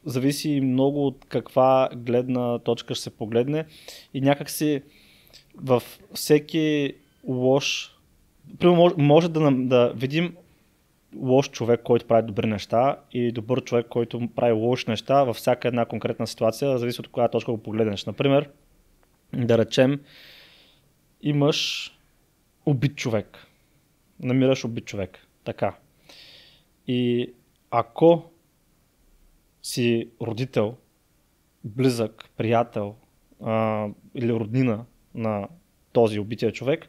зависи 0.06 0.62
много 0.62 1.08
от 1.08 1.26
каква 1.30 1.90
гледна 1.96 2.60
точка 2.60 2.96
ще 2.96 3.04
се 3.04 3.18
погледне 3.18 3.66
и 4.14 4.22
някакси 4.22 4.82
в 5.56 5.84
всеки 6.14 6.94
лош 7.28 7.96
Примерно 8.60 8.94
може, 8.98 9.30
да, 9.30 9.52
да 9.52 9.94
видим 9.96 10.36
лош 11.16 11.50
човек, 11.50 11.82
който 11.84 12.08
прави 12.08 12.28
добри 12.28 12.48
неща 12.48 13.00
и 13.12 13.32
добър 13.32 13.64
човек, 13.64 13.88
който 13.90 14.28
прави 14.36 14.52
лоши 14.52 14.86
неща 14.88 15.24
във 15.24 15.36
всяка 15.36 15.68
една 15.68 15.86
конкретна 15.86 16.28
ситуация, 16.28 16.78
зависи 16.78 17.02
от 17.02 17.08
коя 17.08 17.28
точка 17.28 17.52
го 17.52 17.58
погледнеш. 17.58 18.06
Например, 18.06 18.50
да 19.34 19.58
речем, 19.58 20.02
имаш 21.22 21.92
убит 22.66 22.96
човек. 22.96 23.48
Намираш 24.20 24.66
убит 24.66 24.86
човек. 24.86 25.28
Така. 25.44 25.78
И 26.88 27.34
ако 27.72 28.32
си 29.62 30.10
родител, 30.22 30.78
близък, 31.64 32.30
приятел 32.38 32.96
а, 33.44 33.88
или 34.16 34.34
роднина 34.34 34.86
на 35.16 35.48
този 35.94 36.20
убития 36.20 36.52
човек, 36.52 36.88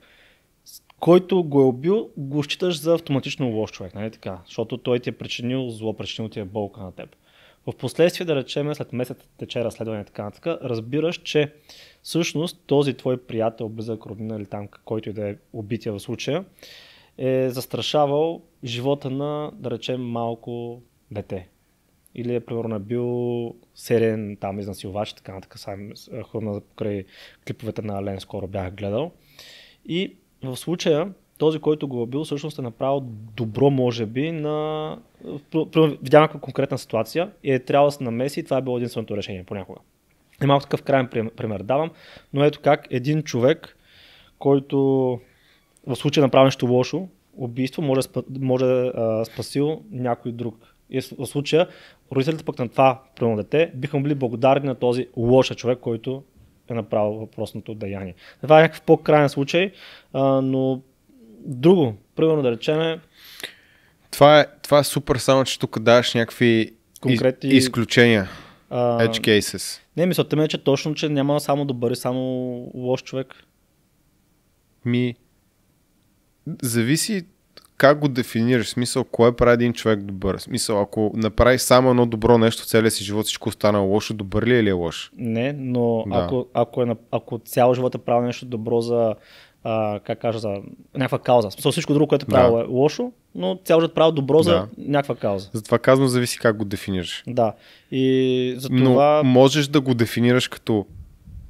който 1.01 1.45
го 1.45 1.61
е 1.61 1.65
убил, 1.65 2.11
го 2.17 2.43
считаш 2.43 2.81
за 2.81 2.95
автоматично 2.95 3.49
лош 3.49 3.73
човек, 3.73 3.95
нали 3.95 4.11
така? 4.11 4.41
Защото 4.47 4.79
той 4.79 5.01
ти 5.01 5.11
е 5.11 5.19
причинил 5.19 5.71
зло, 5.71 5.97
причинил 5.97 6.29
ти 6.29 6.41
е 6.41 6.45
болка 6.45 6.81
на 6.81 6.93
теб. 6.93 7.17
В 7.67 7.77
последствие, 7.77 8.27
да 8.27 8.37
речем, 8.37 8.75
след 8.75 8.93
месец 8.93 9.19
тече 9.39 9.65
разследване 9.65 10.01
и 10.01 10.05
така 10.05 10.25
нататък, 10.25 10.47
разбираш, 10.63 11.17
че 11.17 11.53
всъщност 12.03 12.63
този 12.67 12.95
твой 12.95 13.17
приятел, 13.17 13.69
близък, 13.69 14.07
роднина 14.07 14.37
или 14.37 14.47
там, 14.47 14.69
който 14.85 15.11
и 15.11 15.13
да 15.13 15.29
е 15.29 15.37
убития 15.53 15.93
в 15.93 16.01
случая, 16.01 16.45
е 17.19 17.51
застрашавал 17.51 18.43
живота 18.65 19.11
на, 19.11 19.51
да 19.55 19.71
речем, 19.71 20.03
малко 20.03 20.83
дете. 21.11 21.49
Или 22.15 22.35
е, 22.35 22.41
примерно, 22.41 22.77
е 22.77 22.79
бил 22.79 23.55
сериен 23.75 24.37
там 24.41 24.61
изнасилвач, 24.61 25.13
така 25.13 25.35
нататък, 25.35 25.59
сам 25.59 25.91
е, 25.91 26.23
хрумна 26.31 26.61
покрай 26.61 27.05
клиповете 27.47 27.83
на 27.83 27.99
Ален, 27.99 28.21
скоро 28.21 28.47
бях 28.47 28.75
гледал. 28.75 29.13
И 29.85 30.17
в 30.43 30.57
случая, 30.57 31.13
този, 31.39 31.59
който 31.59 31.89
го 31.89 32.03
е 32.03 32.07
бил, 32.07 32.25
всъщност 32.25 32.59
е 32.59 32.63
направил 32.63 33.01
добро, 33.37 33.71
може 33.71 34.07
би, 34.07 34.33
на... 34.33 34.99
Видя 36.03 36.21
някаква 36.21 36.41
конкретна 36.41 36.79
ситуация 36.79 37.31
и 37.45 37.53
е 37.53 37.59
трябвало 37.59 37.89
да 37.89 37.93
се 37.93 38.05
намеси 38.05 38.41
и 38.41 38.45
това 38.45 38.57
е 38.57 38.63
било 38.63 38.77
единственото 38.77 39.17
решение 39.17 39.45
понякога. 39.45 39.81
И 40.43 40.47
малко 40.47 40.63
такъв 40.63 40.83
крайен 40.83 41.09
прим- 41.09 41.31
пример 41.37 41.63
давам, 41.63 41.91
но 42.33 42.45
ето 42.45 42.61
как 42.63 42.87
един 42.91 43.23
човек, 43.23 43.77
който 44.39 44.79
в 45.87 45.97
случая 45.97 46.25
направи 46.25 46.45
нещо 46.45 46.67
лошо, 46.67 47.09
убийство, 47.37 47.83
може, 47.83 48.01
спа- 48.01 48.41
може 48.41 48.65
а, 48.65 49.25
спасил 49.25 49.83
някой 49.91 50.33
друг. 50.33 50.75
И 50.91 51.01
в 51.01 51.27
случая, 51.27 51.69
родителите 52.13 52.45
пък 52.45 52.59
на 52.59 52.69
това 52.69 53.03
примерно 53.17 53.37
дете 53.37 53.73
биха 53.75 54.01
били 54.01 54.15
благодарни 54.15 54.67
на 54.67 54.75
този 54.75 55.09
лоша 55.17 55.55
човек, 55.55 55.79
който 55.79 56.23
е 56.69 56.75
направил 56.75 57.13
въпросното 57.13 57.75
деяние. 57.75 58.15
Това 58.43 58.59
е 58.59 58.63
някакъв 58.63 58.83
по-крайен 58.83 59.29
случай, 59.29 59.73
а, 60.13 60.23
но 60.41 60.81
друго, 61.47 61.95
примерно 62.17 62.43
да 62.43 62.51
речем, 62.51 63.01
Това 64.11 64.41
е, 64.41 64.47
това 64.63 64.79
е 64.79 64.85
супер, 64.85 65.17
само 65.17 65.45
че 65.45 65.59
тук 65.59 65.79
даваш 65.79 66.15
някакви 66.15 66.73
Конкретни- 67.01 67.47
из, 67.47 67.65
изключения. 67.65 68.29
а, 68.71 68.99
Edge 68.99 69.21
cases. 69.21 69.81
не, 69.97 70.07
мисълта 70.07 70.37
ми 70.37 70.45
е, 70.45 70.49
че 70.49 70.59
точно, 70.59 70.95
че 70.95 71.09
няма 71.09 71.41
само 71.41 71.65
добър 71.65 71.91
и 71.91 71.97
само 71.97 72.21
лош 72.75 73.03
човек. 73.03 73.35
Ми, 74.85 75.15
зависи 76.63 77.27
как 77.77 77.99
го 77.99 78.09
дефинираш. 78.09 78.69
Смисъл, 78.69 79.05
кое 79.05 79.37
прави 79.37 79.55
един 79.55 79.73
човек 79.73 80.03
добър? 80.03 80.39
Смисъл, 80.39 80.81
ако 80.81 81.13
направи 81.15 81.59
само 81.59 81.91
едно 81.91 82.07
добро 82.07 82.39
нещо 82.39 82.63
в 82.63 82.67
целия 82.67 82.91
си 82.91 83.05
живот, 83.05 83.25
всичко 83.25 83.49
останало 83.49 83.89
лошо, 83.89 84.15
добър 84.15 84.47
ли 84.47 84.55
е 84.55 84.61
или 84.61 84.69
е 84.69 84.73
лош? 84.73 85.11
Не, 85.17 85.53
но 85.53 86.05
Да. 86.07 86.19
ако, 86.19 86.47
ако, 86.55 86.83
е, 86.83 86.97
ако 87.11 87.39
цял 87.39 87.75
живот 87.75 87.95
е 87.95 87.99
правил 87.99 88.27
нещо 88.27 88.47
добро 88.47 88.81
за, 88.81 89.15
а, 89.65 90.01
как 90.05 90.21
кажа, 90.21 90.39
за 90.39 90.55
някаква 90.95 91.19
кауза. 91.19 91.51
Смисъл, 91.51 91.73
всичко 91.73 91.95
друго, 91.95 92.07
което 92.09 92.25
е 92.25 92.29
правил 92.29 92.57
Да. 92.57 92.63
е 92.63 92.67
лошо, 92.69 93.13
но 93.35 93.59
цял 93.65 93.81
живот 93.81 93.91
е 93.91 93.95
правил 93.95 94.13
добро 94.13 94.43
за 94.43 94.51
Да. 94.53 94.69
някаква 94.79 95.15
кауза. 95.17 95.51
Затова 95.53 95.79
казвам, 95.79 96.09
зависи 96.09 96.39
как 96.39 96.57
го 96.57 96.65
дефинираш. 96.65 97.25
Да. 97.27 97.53
И 97.91 98.55
за 98.59 98.69
Но 98.71 98.85
това... 98.85 99.23
можеш 99.25 99.67
да 99.69 99.81
го 99.81 99.95
дефинираш 99.95 100.49
като 100.49 100.87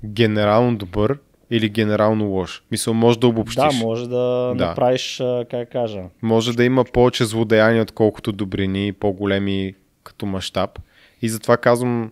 генерално 0.05 0.77
добър 0.77 1.19
или 1.51 1.69
генерално 1.69 2.27
лош. 2.27 2.63
Мисъл, 2.71 2.95
може 2.95 3.19
да 3.19 3.27
обобщиш. 3.27 3.57
Да, 3.57 3.73
може 3.73 4.09
да, 4.09 4.55
Да. 4.57 4.67
направиш, 4.67 5.23
как 5.51 5.71
кажа. 5.71 6.03
Може 6.23 6.53
да 6.53 6.65
има 6.65 6.85
повече 6.85 7.25
злодеяния, 7.25 7.83
отколкото 7.83 8.33
добрини, 8.33 8.93
по-големи 8.93 9.75
като 10.05 10.27
мащаб. 10.27 10.79
И 11.23 11.29
затова 11.29 11.57
казвам 11.57 12.11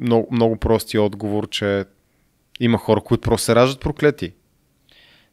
много, 0.00 0.28
много 0.30 0.56
простия 0.56 1.02
отговор, 1.02 1.48
че 1.48 1.84
има 2.60 2.78
хора, 2.78 3.00
които 3.00 3.20
просто 3.20 3.44
се 3.44 3.54
раждат 3.54 3.80
проклети. 3.80 4.32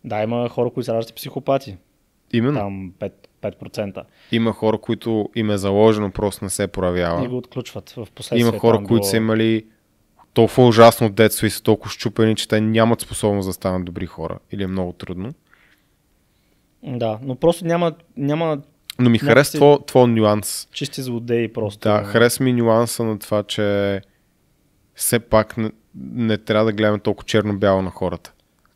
Да, 0.04 0.24
има 0.24 0.50
хора, 0.50 0.70
които 0.70 0.86
се 0.86 0.94
раждат 0.94 1.16
психопати. 1.16 1.78
Именно. 2.34 2.60
Там 2.60 2.92
5, 3.00 3.12
5%. 3.42 4.04
Има 4.32 4.52
хора, 4.52 4.78
които 4.78 5.30
им 5.36 5.52
е 5.52 5.58
заложено, 5.58 6.12
просто 6.12 6.46
не 6.46 6.50
се 6.50 6.68
проявява. 6.68 7.26
И 7.26 7.28
го 7.28 7.38
отключват 7.38 7.90
в 7.90 8.08
последствие. 8.08 8.40
Има 8.42 8.60
хора, 8.60 8.78
които 8.78 8.88
било- 8.88 9.04
са 9.04 9.18
имали 9.18 9.66
толкова 10.34 10.68
ужасно 10.68 11.10
детство 11.10 11.46
и 11.46 11.50
са 11.50 11.64
толкова 11.64 11.92
щупени, 11.92 12.36
че 12.36 12.48
те 12.48 12.62
нямат 12.62 13.02
способност 13.02 13.50
да 13.50 13.54
станат 13.54 13.86
добри 13.86 14.06
хора. 14.06 14.40
Или 14.52 14.64
е 14.64 14.68
много 14.68 14.94
трудно. 14.94 15.34
Да, 16.84 17.20
но 17.24 17.36
просто 17.36 17.66
няма, 17.66 17.94
няма 18.18 18.58
Но 19.00 19.10
ми 19.10 19.20
харесва 19.20 19.58
твой, 19.58 19.78
твой 19.88 20.08
нюанс. 20.08 20.68
чисти 20.72 21.02
злодеи 21.02 21.54
просто. 21.54 21.80
Да, 21.82 22.04
харесва 22.04 22.46
ми 22.46 22.54
нюанса 22.54 23.04
на 23.04 23.20
това, 23.20 23.44
че 23.44 24.02
все 24.96 25.20
пак 25.20 25.58
не, 25.58 25.72
не 26.04 26.38
трябва 26.38 26.66
да 26.66 26.74
гледаме 26.74 27.00
толкова 27.00 27.26
черно-бяло 27.26 27.82
на 27.82 27.90
хората. 27.90 28.34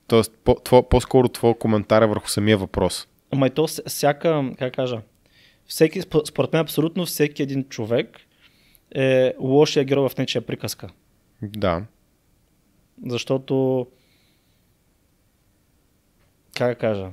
Тоест, 0.07 0.31
по, 0.43 0.55
тво, 0.55 0.89
по-скоро 0.89 1.29
твой 1.29 1.53
коментар 1.53 2.01
е 2.01 2.07
върху 2.07 2.29
самия 2.29 2.57
въпрос. 2.57 3.07
Ама 3.31 3.47
и 3.47 3.49
то 3.49 3.67
всяка, 3.67 4.51
как 4.59 4.73
кажа, 4.73 5.01
всеки, 5.67 6.01
сп- 6.01 6.25
според 6.27 6.53
мен 6.53 6.61
абсолютно 6.61 7.05
всеки 7.05 7.43
един 7.43 7.63
човек 7.63 8.17
е 8.95 9.33
лошия 9.39 9.83
герой 9.85 10.09
в 10.09 10.17
нечия 10.17 10.41
приказка. 10.41 10.89
Да. 11.41 11.83
Защото, 13.05 13.87
как 16.57 16.69
да 16.69 16.75
кажа, 16.75 17.09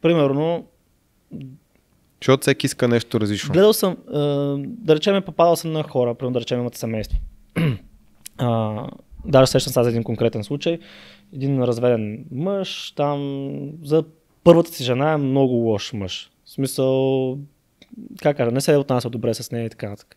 примерно, 0.00 0.66
Защото 2.22 2.40
всеки 2.40 2.66
иска 2.66 2.88
нещо 2.88 3.20
различно. 3.20 3.52
гледал 3.52 3.72
съм, 3.72 3.92
е, 3.92 3.96
да 4.66 4.96
речем, 4.96 5.22
попадал 5.22 5.56
съм 5.56 5.72
на 5.72 5.82
хора, 5.82 6.14
примерно 6.14 6.32
да 6.34 6.40
речем 6.40 6.60
имат 6.60 6.74
семейство. 6.76 7.18
даже 9.28 9.60
сега 9.60 9.82
за 9.82 9.90
един 9.90 10.02
конкретен 10.02 10.44
случай. 10.44 10.78
Един 11.34 11.62
разведен 11.62 12.24
мъж, 12.32 12.92
там 12.96 13.50
за 13.82 14.04
първата 14.44 14.70
си 14.70 14.84
жена 14.84 15.12
е 15.12 15.16
много 15.16 15.54
лош 15.54 15.92
мъж. 15.92 16.30
В 16.44 16.50
смисъл, 16.50 17.38
как 18.22 18.36
кажа, 18.36 18.50
не 18.50 18.60
се 18.60 18.76
отнася 18.76 19.10
добре 19.10 19.34
с 19.34 19.52
нея 19.52 19.66
и 19.66 19.70
така 19.70 19.88
нататък. 19.88 20.16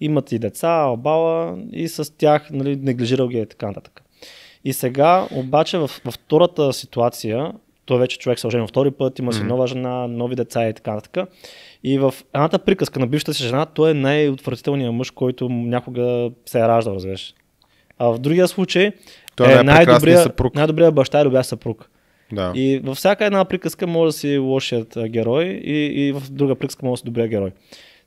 Имат 0.00 0.32
и 0.32 0.38
деца, 0.38 0.84
обала 0.84 1.58
и 1.72 1.88
с 1.88 2.16
тях 2.16 2.50
нали, 2.50 2.76
неглижирал 2.76 3.28
ги 3.28 3.38
и 3.38 3.46
така 3.46 3.66
нататък. 3.66 4.02
И 4.64 4.72
сега, 4.72 5.28
обаче, 5.34 5.78
в, 5.78 5.90
във 6.04 6.14
втората 6.14 6.72
ситуация, 6.72 7.52
той 7.84 7.98
вече 7.98 8.18
човек 8.18 8.38
се 8.38 8.46
ожени 8.46 8.66
втори 8.66 8.90
път, 8.90 9.18
има 9.18 9.32
си 9.32 9.42
нова 9.42 9.66
жена, 9.66 10.06
нови 10.06 10.36
деца 10.36 10.68
и 10.68 10.74
така 10.74 10.94
нататък. 10.94 11.28
И 11.84 11.98
в 11.98 12.14
едната 12.34 12.58
приказка 12.58 13.00
на 13.00 13.06
бившата 13.06 13.34
си 13.34 13.42
жена, 13.42 13.66
той 13.66 13.90
е 13.90 13.94
най-отвратителният 13.94 14.94
мъж, 14.94 15.10
който 15.10 15.48
някога 15.48 16.30
се 16.46 16.58
е 16.58 16.68
раждал, 16.68 16.94
разбираш. 16.94 17.34
А 17.98 18.06
в 18.06 18.18
другия 18.18 18.48
случай 18.48 18.92
Той 19.36 19.46
е 19.46 19.52
е 19.52 20.16
съпруг. 20.16 20.54
най-добрият 20.54 20.94
баща 20.94 21.20
и 21.20 21.24
любя 21.24 21.44
съпруг. 21.44 21.90
Да. 22.32 22.52
И 22.54 22.80
във 22.84 22.96
всяка 22.96 23.24
една 23.24 23.44
приказка 23.44 23.86
може 23.86 24.08
да 24.08 24.12
си 24.12 24.38
лошият 24.38 24.98
герой 25.08 25.44
и, 25.44 26.06
и 26.06 26.12
в 26.12 26.22
друга 26.30 26.54
приказка 26.54 26.86
може 26.86 26.92
да 26.92 26.96
си 26.96 27.04
добрия 27.04 27.28
герой. 27.28 27.52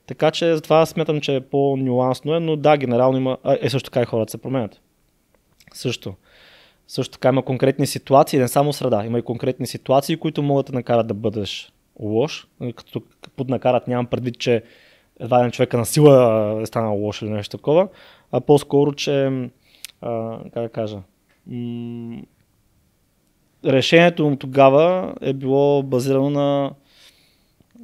Така 0.06 0.30
че 0.30 0.54
затова 0.54 0.86
смятам, 0.86 1.20
че 1.20 1.36
е 1.36 1.40
по-нюансно 1.40 2.34
е, 2.34 2.40
но 2.40 2.56
да, 2.56 2.76
генерално 2.76 3.18
има, 3.18 3.38
е 3.60 3.70
също 3.70 3.90
така 3.90 4.02
и 4.02 4.04
хората 4.04 4.30
се 4.30 4.38
променят. 4.38 4.80
Също. 5.74 6.14
Също 6.88 7.12
така 7.12 7.28
има 7.28 7.42
конкретни 7.42 7.86
ситуации, 7.86 8.38
не 8.38 8.48
само 8.48 8.72
среда, 8.72 9.04
има 9.04 9.18
и 9.18 9.22
конкретни 9.22 9.66
ситуации, 9.66 10.16
които 10.16 10.42
могат 10.42 10.66
да 10.66 10.72
накарат 10.72 11.06
да 11.06 11.14
бъдеш 11.14 11.72
лош. 12.00 12.46
Като 12.76 13.02
под 13.36 13.48
накарат 13.48 13.88
нямам 13.88 14.06
предвид, 14.06 14.38
че 14.38 14.62
едва 15.20 15.38
един 15.38 15.50
човека 15.50 15.76
на 15.78 15.86
сила 15.86 16.58
е 16.62 16.66
станал 16.66 16.96
лош 16.96 17.22
или 17.22 17.30
нещо 17.30 17.56
такова, 17.56 17.88
а 18.32 18.40
по-скоро, 18.40 18.92
че 18.92 19.30
а, 20.02 20.38
как 20.44 20.62
да 20.62 20.68
кажа, 20.68 20.98
м- 21.46 22.22
решението 23.64 24.24
му 24.24 24.36
тогава 24.36 25.14
е 25.20 25.32
било 25.32 25.82
базирано 25.82 26.30
на 26.30 26.70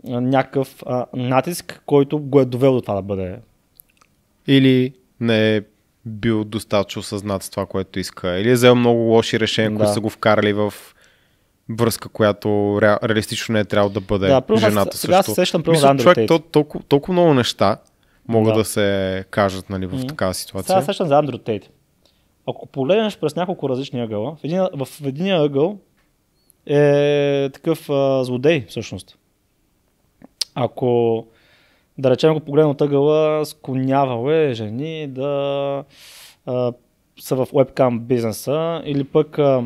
някакъв 0.05 0.83
а, 0.87 1.07
натиск, 1.15 1.83
който 1.87 2.19
го 2.19 2.41
е 2.41 2.45
довел 2.45 2.73
до 2.73 2.81
това 2.81 2.95
да 2.95 3.03
бъде. 3.03 3.39
Или 4.47 4.93
не 5.21 5.57
е 5.57 5.63
бил 6.07 6.45
достатъчно 6.45 7.03
съзнат 7.03 7.43
с 7.43 7.51
това, 7.51 7.67
което 7.67 7.99
иска. 7.99 8.31
Или 8.31 8.51
е 8.51 8.55
взел 8.55 8.75
много 8.75 9.01
лоши 9.01 9.41
решения, 9.41 9.71
Да. 9.71 9.77
които 9.77 9.93
са 9.93 10.01
го 10.01 10.11
вкарали 10.11 10.53
в 10.53 10.75
връзка, 11.71 12.09
която 12.09 12.49
ре, 12.83 12.97
реалистично 13.05 13.53
не 13.53 13.61
е 13.61 13.65
трябвало 13.65 13.91
да 13.91 14.01
бъде 14.01 14.27
Да, 14.27 14.41
примерно, 14.41 14.69
жената 14.69 14.97
сега 14.97 15.17
също. 15.17 15.31
се 15.31 15.35
сещам, 15.35 15.63
Мисля, 15.69 15.97
човек, 15.97 16.29
то, 16.29 16.39
толкова, 16.39 16.85
толкова 16.85 17.13
много 17.13 17.35
неща 17.35 17.77
могат 18.29 18.55
Да. 18.55 18.59
да, 18.59 18.65
се 18.65 19.25
кажат 19.31 19.71
нали, 19.71 19.87
в 19.87 19.93
Мгм. 19.93 20.07
такава 20.07 20.35
Сега 20.35 20.47
ситуация. 20.47 20.83
сещам 20.83 21.07
за 21.07 21.19
Андрю 21.19 21.39
Тейт. 21.39 21.71
Ако 22.49 22.67
погледнеш 22.67 23.19
през 23.19 23.37
няколко 23.37 23.69
различни 23.69 24.01
ъгъла, 24.01 24.37
в 24.37 24.45
един, 24.45 24.61
в 24.61 24.89
единия 25.05 25.43
ъгъл 25.43 25.79
е 26.67 27.51
такъв 27.53 27.91
а, 27.91 28.25
злодей, 28.25 28.67
всъщност. 28.69 29.19
Ако, 30.55 31.27
да 31.99 32.11
речем, 32.11 32.35
го 32.35 32.41
погледнем 32.41 32.71
от 32.71 32.81
ъгъла, 32.81 33.47
склонявал 33.47 34.31
е 34.31 34.53
жени 34.55 35.07
да 35.07 35.85
а, 36.47 36.73
са 37.21 37.37
в 37.37 37.49
вебкам 37.55 38.01
бизнеса 38.01 38.83
или 38.85 39.05
пък, 39.05 39.39
а, 39.39 39.65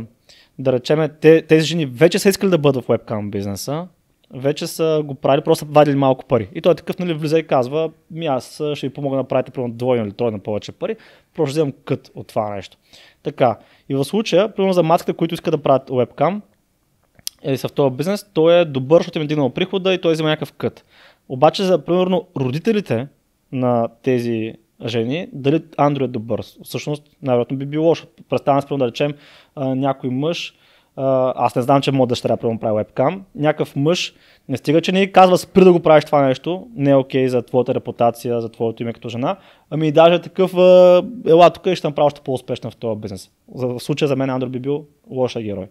да 0.59 0.72
речем, 0.72 1.09
те, 1.20 1.43
тези 1.43 1.66
жени 1.66 1.87
вече 1.87 2.18
са 2.18 2.28
искали 2.28 2.51
да 2.51 2.59
бъдат 2.59 2.85
в 2.85 2.89
вебкам 2.89 3.30
бизнеса, 3.30 3.89
вече 4.35 4.66
са 4.66 5.03
го 5.05 5.14
правили, 5.14 5.45
просто 5.45 5.66
са 5.66 5.72
вадили 5.72 5.97
малко 5.97 6.24
пари. 6.24 6.49
И 6.55 6.61
той 6.61 6.72
е 6.72 6.74
такъв, 6.74 6.99
нали, 6.99 7.14
влиза 7.14 7.39
и 7.39 7.47
казва, 7.47 7.91
ми 8.11 8.26
аз 8.26 8.62
ще 8.74 8.89
ви 8.89 8.93
помогна 8.93 9.22
да 9.22 9.28
правите 9.28 9.51
примерно 9.51 9.74
двойно 9.74 10.05
или 10.05 10.12
тройно 10.12 10.41
повече 10.41 10.72
пари, 10.72 10.97
просто 11.35 11.53
вземам 11.53 11.72
кът 11.85 12.11
от 12.14 12.26
това 12.26 12.55
нещо. 12.55 12.76
Така. 13.22 13.59
И 13.89 13.95
в 13.95 14.05
случая, 14.05 14.55
примерно 14.55 14.72
за 14.72 14.83
матките, 14.83 15.12
които 15.12 15.35
искат 15.35 15.55
да 15.55 15.62
правят 15.62 15.91
вебкам, 15.93 16.43
или 17.45 17.57
са 17.57 17.68
в 17.68 17.72
този 17.72 17.97
бизнес, 17.97 18.26
той 18.35 18.61
е 18.61 18.64
добър, 18.64 19.01
защото 19.01 19.18
им 19.18 19.24
е 19.24 19.26
дигнал 19.26 19.51
прихода 19.51 19.95
и 19.95 20.01
той 20.01 20.12
взема 20.12 20.28
някакъв 20.28 20.53
кът. 20.53 20.85
Обаче 21.28 21.62
за, 21.62 21.85
примерно, 21.85 22.26
родителите 22.37 23.09
на 23.53 23.89
тези 24.03 24.55
жени, 24.87 25.28
дали 25.33 25.62
Андрю 25.76 26.05
е 26.05 26.09
добър? 26.09 26.43
Всъщност, 26.62 27.03
най-вероятно 27.22 27.57
би 27.57 27.66
било 27.66 27.87
лошо. 27.87 28.07
Представям 28.28 28.62
си, 28.62 28.68
да 28.70 28.87
речем, 28.87 29.14
някой 29.57 30.11
мъж, 30.11 30.55
аз 30.97 31.57
не 31.57 31.62
знам, 31.62 31.82
че 31.82 31.93
моят 31.93 32.09
дъщеря 32.09 32.36
примерно 32.36 32.61
прави 32.61 32.76
вебкам, 32.76 33.24
някакъв 33.34 33.76
мъж 33.76 34.14
не 34.49 34.57
стига, 34.57 34.80
че 34.80 34.93
не 34.93 35.12
казва 35.12 35.38
спри 35.38 35.64
да 35.64 35.72
го 35.72 35.80
правиш 35.80 36.05
това 36.05 36.22
нещо, 36.22 36.66
не 36.76 36.90
е 36.90 36.97
окей 36.97 37.28
за 37.28 37.43
твоята 37.43 37.74
репутация, 37.74 38.40
за 38.40 38.49
твоето 38.49 38.82
име 38.82 38.93
като 38.93 39.09
жена, 39.09 39.36
ами 39.70 39.88
и 39.88 39.93
даже 39.93 40.22
такъв, 40.22 40.55
ела 41.26 41.51
тук 41.55 41.66
и 41.66 41.76
ще 41.76 41.86
направя 41.86 42.07
още 42.07 42.20
по-успешна 42.20 42.70
в 42.70 42.76
този 42.76 43.01
бизнес. 43.01 43.30
За, 43.55 43.66
в 43.66 43.80
случая 43.80 44.09
за 44.09 44.16
мен 44.16 44.30
Андрю 44.30 44.49
би 44.49 44.59
бил 44.59 44.84
лоша 45.11 45.43
герой. 45.43 45.66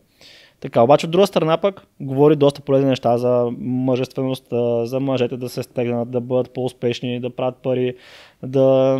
Така, 0.59 0.81
обаче 0.81 1.05
от 1.05 1.11
друга 1.11 1.27
страна 1.27 1.57
пък 1.57 1.87
говори 1.99 2.35
доста 2.35 2.61
полезни 2.61 2.89
неща 2.89 3.17
за 3.17 3.49
мъжественост, 3.59 4.45
за 4.83 4.99
мъжете 4.99 5.37
да 5.37 5.49
се 5.49 5.63
стегнат, 5.63 6.11
да 6.11 6.21
бъдат 6.21 6.53
по-успешни, 6.53 7.19
да 7.19 7.29
правят 7.29 7.55
пари, 7.55 7.95
да, 8.43 8.99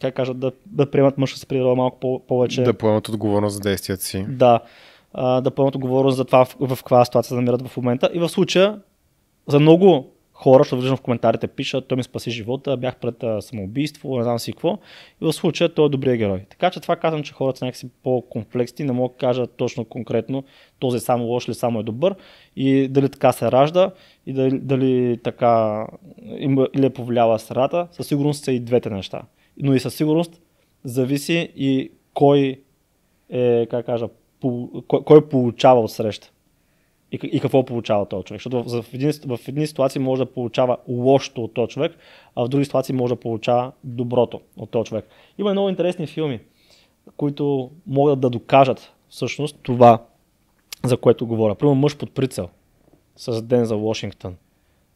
как 0.00 0.14
кажат, 0.14 0.38
да, 0.38 0.52
да 0.66 0.90
приемат 0.90 1.18
мъжка 1.18 1.46
природа 1.48 1.74
малко 1.74 2.00
по- 2.00 2.18
повече. 2.18 2.62
Да 2.62 2.74
поемат 2.74 3.08
отговорност 3.08 3.54
за 3.54 3.60
действията 3.60 4.04
си. 4.04 4.26
Да, 4.28 4.60
да 5.16 5.50
поемат 5.56 5.74
отговорност 5.74 6.16
за 6.16 6.24
това 6.24 6.44
в, 6.44 6.56
в 6.60 6.76
каква 6.76 7.04
ситуация 7.04 7.28
се 7.28 7.34
намират 7.34 7.68
в 7.68 7.76
момента. 7.76 8.10
И 8.14 8.18
в 8.18 8.28
случая, 8.28 8.80
за 9.48 9.60
много 9.60 10.14
хора, 10.34 10.62
защото 10.62 10.80
виждам 10.80 10.96
в 10.96 11.00
коментарите, 11.00 11.46
пишат, 11.46 11.88
той 11.88 11.96
ми 11.96 12.02
спаси 12.02 12.30
живота, 12.30 12.76
бях 12.76 12.96
пред 12.96 13.22
а, 13.22 13.42
самоубийство, 13.42 14.16
не 14.16 14.22
знам 14.22 14.38
си 14.38 14.52
какво. 14.52 14.78
И 15.22 15.24
в 15.24 15.32
случая 15.32 15.74
той 15.74 15.86
е 15.86 15.88
добрия 15.88 16.16
герой. 16.16 16.44
Така 16.50 16.70
че 16.70 16.80
това 16.80 16.96
казвам, 16.96 17.22
че 17.22 17.32
хората 17.32 17.58
са 17.58 17.64
някакси 17.64 17.88
по-комплексни, 18.02 18.84
не 18.84 18.92
мога 18.92 19.14
да 19.14 19.18
кажа 19.18 19.46
точно 19.46 19.84
конкретно 19.84 20.44
този 20.78 20.96
е 20.96 21.00
само 21.00 21.24
лош 21.24 21.48
или 21.48 21.54
само 21.54 21.80
е 21.80 21.82
добър 21.82 22.14
и 22.56 22.88
дали 22.88 23.08
така 23.08 23.32
се 23.32 23.52
ражда 23.52 23.90
и 24.26 24.32
дали, 24.32 24.58
дали 24.58 25.18
така 25.24 25.86
има, 26.38 26.68
или 26.74 26.86
е 26.86 26.90
повлияла 26.90 27.38
средата. 27.38 27.88
Със 27.92 28.06
сигурност 28.06 28.44
са 28.44 28.52
и 28.52 28.60
двете 28.60 28.90
неща. 28.90 29.22
Но 29.56 29.74
и 29.74 29.80
със 29.80 29.94
сигурност 29.94 30.40
зависи 30.84 31.52
и 31.56 31.90
кой 32.14 32.60
е, 33.30 33.66
как 33.66 33.86
кажа, 33.86 34.08
кой, 34.88 35.04
кой 35.04 35.28
получава 35.28 35.80
от 35.80 35.90
среща. 35.90 36.30
И, 37.12 37.18
и 37.22 37.40
какво 37.40 37.64
получава 37.64 38.06
този 38.06 38.24
човек. 38.24 38.40
Защото 38.40 38.62
в, 38.62 38.82
в, 38.82 38.94
един, 38.94 39.12
в 39.26 39.38
едни 39.48 39.66
ситуации 39.66 40.02
може 40.02 40.24
да 40.24 40.32
получава 40.32 40.76
лошото 40.88 41.44
от 41.44 41.54
този 41.54 41.68
човек, 41.68 41.96
а 42.36 42.44
в 42.44 42.48
други 42.48 42.64
ситуации 42.64 42.94
може 42.94 43.14
да 43.14 43.20
получава 43.20 43.72
доброто 43.84 44.40
от 44.56 44.70
този 44.70 44.84
човек. 44.84 45.08
Има 45.38 45.52
много 45.52 45.68
интересни 45.68 46.06
филми, 46.06 46.40
които 47.16 47.70
могат 47.86 48.20
да 48.20 48.30
докажат 48.30 48.94
всъщност 49.08 49.58
това, 49.62 50.02
за 50.84 50.96
което 50.96 51.26
говоря. 51.26 51.54
Примерно 51.54 51.80
мъж 51.80 51.96
под 51.96 52.14
прицел 52.14 52.48
с 53.16 53.42
Ден 53.42 53.64
за 53.64 53.76
Вашингтон. 53.76 54.36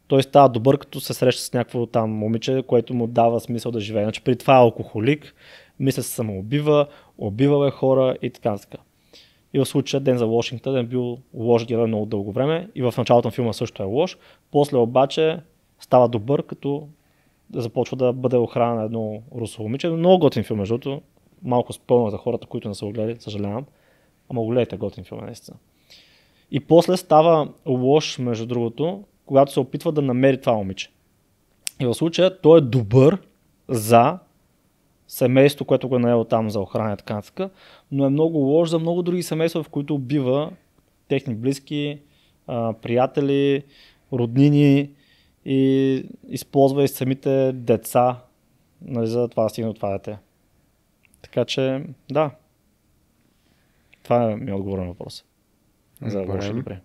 Той 0.07 0.23
става 0.23 0.49
добър, 0.49 0.77
като 0.77 0.99
се 0.99 1.13
среща 1.13 1.41
с 1.41 1.53
някакво 1.53 1.85
там 1.85 2.11
момиче, 2.11 2.63
което 2.67 2.93
му 2.93 3.07
дава 3.07 3.39
смисъл 3.39 3.71
да 3.71 3.79
живее. 3.79 4.03
Значи 4.03 4.23
при 4.23 4.35
това 4.35 4.55
е 4.55 4.61
алкохолик, 4.61 5.35
мисля 5.79 6.03
се 6.03 6.09
самоубива, 6.09 6.87
убивал 7.17 7.67
е 7.67 7.71
хора 7.71 8.17
и 8.21 8.29
така 8.29 8.57
така. 8.57 8.77
И 9.53 9.59
в 9.59 9.65
случая 9.65 10.01
Ден 10.01 10.17
за 10.17 10.27
Вашингтон 10.27 10.77
е 10.77 10.83
бил 10.83 11.17
лош 11.33 11.65
герой 11.65 11.87
много 11.87 12.05
дълго 12.05 12.31
време 12.31 12.69
и 12.75 12.81
в 12.81 12.93
началото 12.97 13.27
на 13.27 13.31
филма 13.31 13.53
също 13.53 13.83
е 13.83 13.85
лош. 13.85 14.17
После 14.51 14.77
обаче 14.77 15.39
става 15.79 16.09
добър, 16.09 16.43
като 16.43 16.87
започва 17.53 17.97
да 17.97 18.13
бъде 18.13 18.37
охрана 18.37 18.75
на 18.75 18.83
едно 18.83 19.21
русо 19.35 19.63
момиче. 19.63 19.89
Много 19.89 20.19
готин 20.19 20.43
филм, 20.43 20.59
между 20.59 20.77
другото. 20.77 21.01
Малко 21.43 21.73
спълно 21.73 22.09
за 22.09 22.17
хората, 22.17 22.47
които 22.47 22.67
не 22.67 22.75
са 22.75 22.85
го 22.85 22.91
гледали, 22.91 23.15
съжалявам. 23.19 23.65
Ама 24.29 24.41
го 24.41 24.47
гледайте, 24.47 24.77
готин 24.77 25.03
филм, 25.03 25.21
наистина. 25.25 25.57
И 26.51 26.59
после 26.59 26.97
става 26.97 27.49
лош, 27.65 28.19
между 28.19 28.45
другото, 28.45 29.03
когато 29.25 29.51
се 29.51 29.59
опитва 29.59 29.91
да 29.91 30.01
намери 30.01 30.41
това 30.41 30.53
момиче. 30.53 30.91
И 31.79 31.85
в 31.85 31.93
случая 31.93 32.41
той 32.41 32.57
е 32.57 32.61
добър 32.61 33.17
за 33.67 34.19
семейство, 35.09 35.65
което 35.65 35.89
го 35.89 35.95
е 35.95 35.99
наело 35.99 36.23
там 36.23 36.49
за 36.49 36.59
охрана 36.59 36.93
и 36.93 36.97
така 36.97 37.13
нататък, 37.13 37.51
но 37.91 38.05
е 38.05 38.09
много 38.09 38.37
лош 38.37 38.69
за 38.69 38.79
много 38.79 39.01
други 39.01 39.23
семейства, 39.23 39.63
в 39.63 39.69
които 39.69 39.95
убива 39.95 40.51
техни 41.07 41.35
близки, 41.35 41.99
приятели, 42.81 43.63
роднини 44.13 44.89
и 45.45 46.05
използва 46.27 46.83
и 46.83 46.87
самите 46.87 47.51
деца 47.53 48.21
нали, 48.81 49.07
за 49.07 49.27
това 49.27 49.43
да 49.43 49.49
стигне 49.49 49.67
до 49.67 49.73
това 49.73 49.91
дете. 49.91 50.17
Така 51.21 51.45
че, 51.45 51.83
да. 52.11 52.31
Това 54.03 54.31
е 54.31 54.35
ми 54.35 54.51
отговор 54.51 54.79
на 54.79 54.85
въпроса. 54.85 55.23
За 56.01 56.21
и 56.21 56.53
добре. 56.53 56.81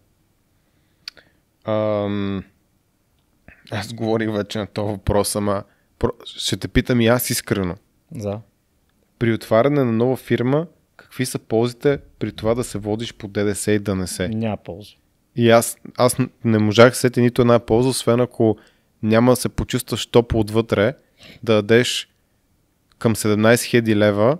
Ам... 1.64 2.44
Аз 3.70 3.92
говорих 3.94 4.30
вече 4.30 4.58
на 4.58 4.66
този 4.66 4.92
въпрос, 4.92 5.36
ама 5.36 5.64
ще 6.24 6.56
те 6.56 6.68
питам 6.68 7.00
и 7.00 7.06
аз 7.06 7.30
искрено. 7.30 7.74
За. 8.18 8.38
При 9.18 9.32
отваряне 9.32 9.84
на 9.84 9.92
нова 9.92 10.16
фирма, 10.16 10.66
какви 10.96 11.26
са 11.26 11.38
ползите 11.38 11.98
при 12.18 12.32
това 12.32 12.54
да 12.54 12.64
се 12.64 12.78
водиш 12.78 13.14
по 13.14 13.28
ДДС 13.28 13.72
и 13.72 13.78
да 13.78 13.94
не 13.94 14.06
се? 14.06 14.28
Няма 14.28 14.56
полза. 14.56 14.90
И 15.36 15.50
аз, 15.50 15.76
аз 15.96 16.16
не 16.44 16.58
можах 16.58 16.96
сети 16.96 17.20
нито 17.20 17.42
една 17.42 17.58
полза, 17.58 17.88
освен 17.88 18.20
ако 18.20 18.56
няма 19.02 19.32
да 19.32 19.36
се 19.36 19.48
почувстваш 19.48 20.06
топло 20.06 20.40
отвътре, 20.40 20.94
да 21.42 21.54
дадеш 21.54 22.08
към 22.98 23.14
17 23.14 23.82
000 23.82 23.94
лева 23.94 24.38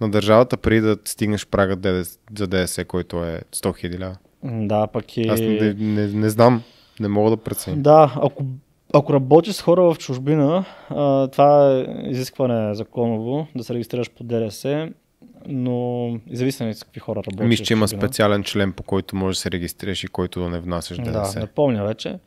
на 0.00 0.10
държавата 0.10 0.56
преди 0.56 0.80
да 0.80 0.96
стигнеш 1.04 1.46
прага 1.46 1.76
ДДС, 1.76 2.18
за 2.38 2.46
ДДС, 2.46 2.84
който 2.84 3.24
е 3.24 3.40
100 3.52 3.86
000 3.86 3.98
лева. 3.98 4.16
Да, 4.42 4.86
пък 4.86 5.16
и... 5.16 5.28
Аз 5.28 5.40
не, 5.40 5.74
не, 5.74 6.06
не 6.06 6.30
знам, 6.30 6.62
не 7.00 7.08
мога 7.08 7.30
да 7.30 7.36
преценя. 7.36 7.76
Да, 7.76 8.12
ако 8.16 8.44
ако 8.94 9.12
работиш 9.12 9.54
с 9.54 9.62
хора 9.62 9.82
в 9.82 9.98
чужбина, 9.98 10.64
това 11.32 11.72
е 11.72 11.86
изискване 12.10 12.74
законово 12.74 13.46
да 13.56 13.64
се 13.64 13.74
регистрираш 13.74 14.10
по 14.10 14.24
ДРС, 14.24 14.66
но 15.48 16.10
зависи 16.30 16.74
с 16.74 16.84
какви 16.84 17.00
хора 17.00 17.22
работиш. 17.26 17.48
Мисля, 17.48 17.64
че 17.64 17.72
има 17.72 17.88
специален 17.88 18.44
член, 18.44 18.72
по 18.72 18.82
който 18.82 19.16
можеш 19.16 19.38
да 19.38 19.40
се 19.40 19.50
регистрираш 19.50 20.04
и 20.04 20.06
който 20.06 20.40
да 20.40 20.48
не 20.48 20.60
внасяш 20.60 20.96
ДДС. 20.96 21.32
Да, 21.34 21.40
не 21.40 21.46
помня 21.46 21.84
вече. 21.84 22.18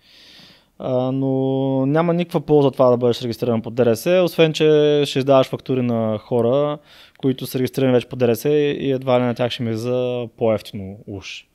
А, 0.80 1.12
но 1.12 1.86
няма 1.86 2.14
никаква 2.14 2.42
полза 2.42 2.72
това 2.72 2.90
да 2.90 2.98
бъдеш 2.98 3.22
регистриран 3.22 3.62
по 3.62 3.70
ДРС, 3.70 4.06
освен 4.06 4.54
че 4.54 5.02
ще 5.06 5.20
издаваш 5.20 5.48
фактури 5.48 5.82
на 5.82 6.18
хора, 6.18 6.78
които 7.18 7.46
са 7.46 7.60
регистрирани 7.60 7.94
вече 7.94 8.08
по 8.08 8.16
ДРС 8.16 8.46
и 8.46 8.92
едва 8.92 9.20
ли 9.20 9.24
на 9.24 9.36
тях 9.36 9.52
ще 9.52 9.64
ми 9.64 9.76
за 9.76 10.28
по-ефтино 10.38 10.98
уж. 11.08 11.46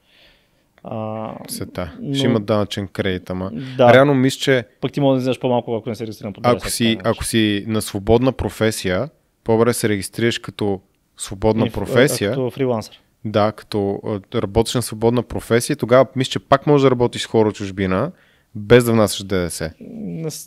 А, 0.87 1.33
Сета. 1.49 1.93
но- 2.01 2.15
Ще 2.15 2.27
има 2.27 2.41
данъчен 2.41 2.89
кредит, 2.89 3.31
ама. 3.31 3.51
Да, 3.77 3.95
Реално 3.95 4.15
мисля, 4.15 4.39
че 4.39 4.65
пък 4.81 4.93
ти 4.93 5.01
можеш 5.01 5.17
да 5.17 5.23
вземеш 5.23 5.39
по-малко, 5.39 5.77
ако 5.77 5.89
не 5.89 5.95
си 5.95 6.03
регистриран 6.03 6.33
по 6.33 6.41
ако 6.45 6.71
си, 6.71 6.99
ако 7.05 7.25
си 7.25 7.65
на 7.67 7.83
свободна 7.83 8.33
професия, 8.33 9.09
по-добре 9.45 9.73
се 9.73 9.89
регистрираш 9.89 10.39
като 10.39 10.81
свободна 11.17 11.71
професия. 11.71 12.31
Като 12.31 12.51
фрилансър. 12.51 13.01
Да, 13.25 13.53
като 13.53 14.01
работиш 14.35 14.75
на 14.75 14.83
свободна 14.83 15.23
професия, 15.23 15.77
тогава 15.77 16.07
мисля, 16.17 16.31
че 16.31 16.39
пак 16.39 16.67
можеш 16.67 16.83
да 16.83 16.91
работиш 16.91 17.23
с 17.23 17.27
хора 17.27 17.49
от 17.49 17.55
чужбина, 17.55 18.11
без 18.57 18.85
да 18.85 18.93
внасяш 18.93 19.23
ДДС. 19.23 19.73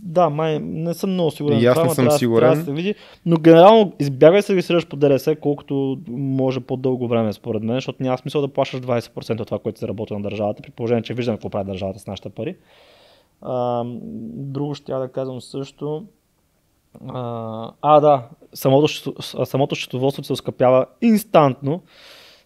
Да, 0.03 0.29
май 0.29 0.59
не 0.59 0.93
съм 0.93 1.13
много 1.13 1.31
сигурен. 1.31 1.59
И 1.59 1.65
аз 1.65 1.83
не 1.83 1.89
съм 1.89 2.05
трябва, 2.05 2.17
сигурен. 2.17 2.39
Трябва 2.39 2.55
да 2.55 2.65
се 2.65 2.71
види. 2.71 2.95
Но 3.25 3.37
генерално 3.37 3.93
избягай 3.99 4.41
се 4.41 4.53
регистрираш 4.53 4.87
по 4.87 4.95
ДРС, 4.95 5.27
колкото 5.41 5.99
може 6.07 6.59
по-дълго 6.59 7.07
време, 7.07 7.33
според 7.33 7.63
мен, 7.63 7.77
защото 7.77 8.03
няма 8.03 8.17
смисъл 8.17 8.41
да 8.41 8.47
плащаш 8.47 8.81
20% 8.81 9.39
от 9.39 9.47
това, 9.47 9.59
което 9.59 9.79
се 9.79 9.87
работи 9.87 10.13
на 10.13 10.21
държавата, 10.21 10.61
при 10.61 10.71
положение, 10.71 11.03
че 11.03 11.13
виждаме 11.13 11.37
какво 11.37 11.49
прави 11.49 11.65
държавата 11.65 11.99
с 11.99 12.07
нашите 12.07 12.29
пари. 12.29 12.55
А, 13.41 13.83
друго 14.33 14.75
ще 14.75 14.91
да 14.93 15.11
казвам 15.11 15.41
също. 15.41 16.05
А, 17.07 17.71
а 17.81 17.99
да, 17.99 18.23
самото, 18.53 19.13
самото 19.45 19.75
счетоводство 19.75 20.23
се 20.23 20.33
оскъпява 20.33 20.85
инстантно 21.01 21.81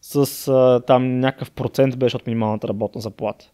с 0.02 0.48
а, 0.48 0.82
там 0.88 1.20
някакъв 1.20 1.52
процент 1.52 2.00
беше 2.00 2.16
от 2.16 2.28
минималната 2.28 2.68
работна 2.68 3.02
заплата. 3.02 3.50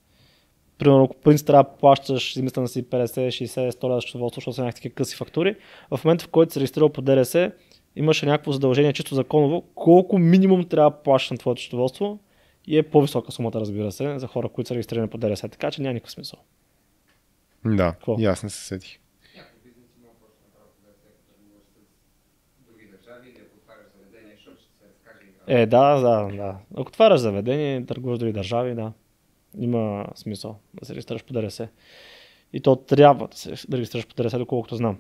Примерно, 0.79 1.03
ако 1.03 1.15
принцип 1.15 1.47
трябва 1.47 1.63
да 1.63 1.77
плащаш, 1.77 2.35
измислям 2.35 2.67
си 2.67 2.83
50, 2.83 3.27
60, 3.27 3.71
100 3.71 3.89
лева 3.89 4.01
счетоводство, 4.01 4.39
защото 4.39 4.55
са 4.55 4.63
някакви 4.63 4.89
къси 4.89 5.15
фактури, 5.15 5.55
в 5.91 6.05
момента 6.05 6.25
в 6.25 6.27
който 6.27 6.53
се 6.53 6.59
регистрирал 6.59 6.89
по 6.89 7.01
ДРС, 7.01 7.35
имаше 7.95 8.25
някакво 8.25 8.51
задължение 8.51 8.93
чисто 8.93 9.15
законово, 9.15 9.61
колко 9.75 10.17
минимум 10.17 10.63
трябва 10.63 10.89
да 10.91 10.97
плащаш 10.97 11.31
на 11.31 11.37
твоето 11.37 11.61
счетоводство 11.61 12.19
и 12.67 12.77
е 12.77 12.83
по-висока 12.83 13.31
сумата, 13.31 13.51
разбира 13.55 13.91
се, 13.91 14.19
за 14.19 14.27
хора, 14.27 14.49
които 14.49 14.67
са 14.67 14.73
регистрирани 14.73 15.07
по 15.07 15.17
ДРС, 15.17 15.41
така 15.41 15.71
че 15.71 15.81
няма 15.81 15.93
никакъв 15.93 16.11
смисъл. 16.11 16.39
Да, 17.65 17.91
Какво? 17.91 18.17
не 18.17 18.35
се 18.35 18.49
сетих. 18.49 18.99
ДДС, 24.11 24.35
защото 24.35 24.61
Е, 25.47 25.65
да, 25.65 25.99
да, 25.99 26.35
да. 26.35 26.57
Ако 26.73 26.87
отваряш 26.87 27.19
заведение, 27.19 27.85
търгуваш 27.85 28.19
други 28.19 28.33
държави, 28.33 28.75
да. 28.75 28.93
Има 29.57 30.05
смисъл 30.15 30.55
да 30.73 30.85
се 30.85 30.93
регистрираш 30.93 31.23
по 31.23 31.33
ДРС. 31.33 31.61
И 32.53 32.61
то 32.61 32.75
трябва 32.75 33.27
да 33.27 33.37
се 33.37 33.53
регистрираш 33.73 34.07
по 34.07 34.23
ДРС, 34.23 34.37
доколкото 34.37 34.75
знам. 34.75 34.97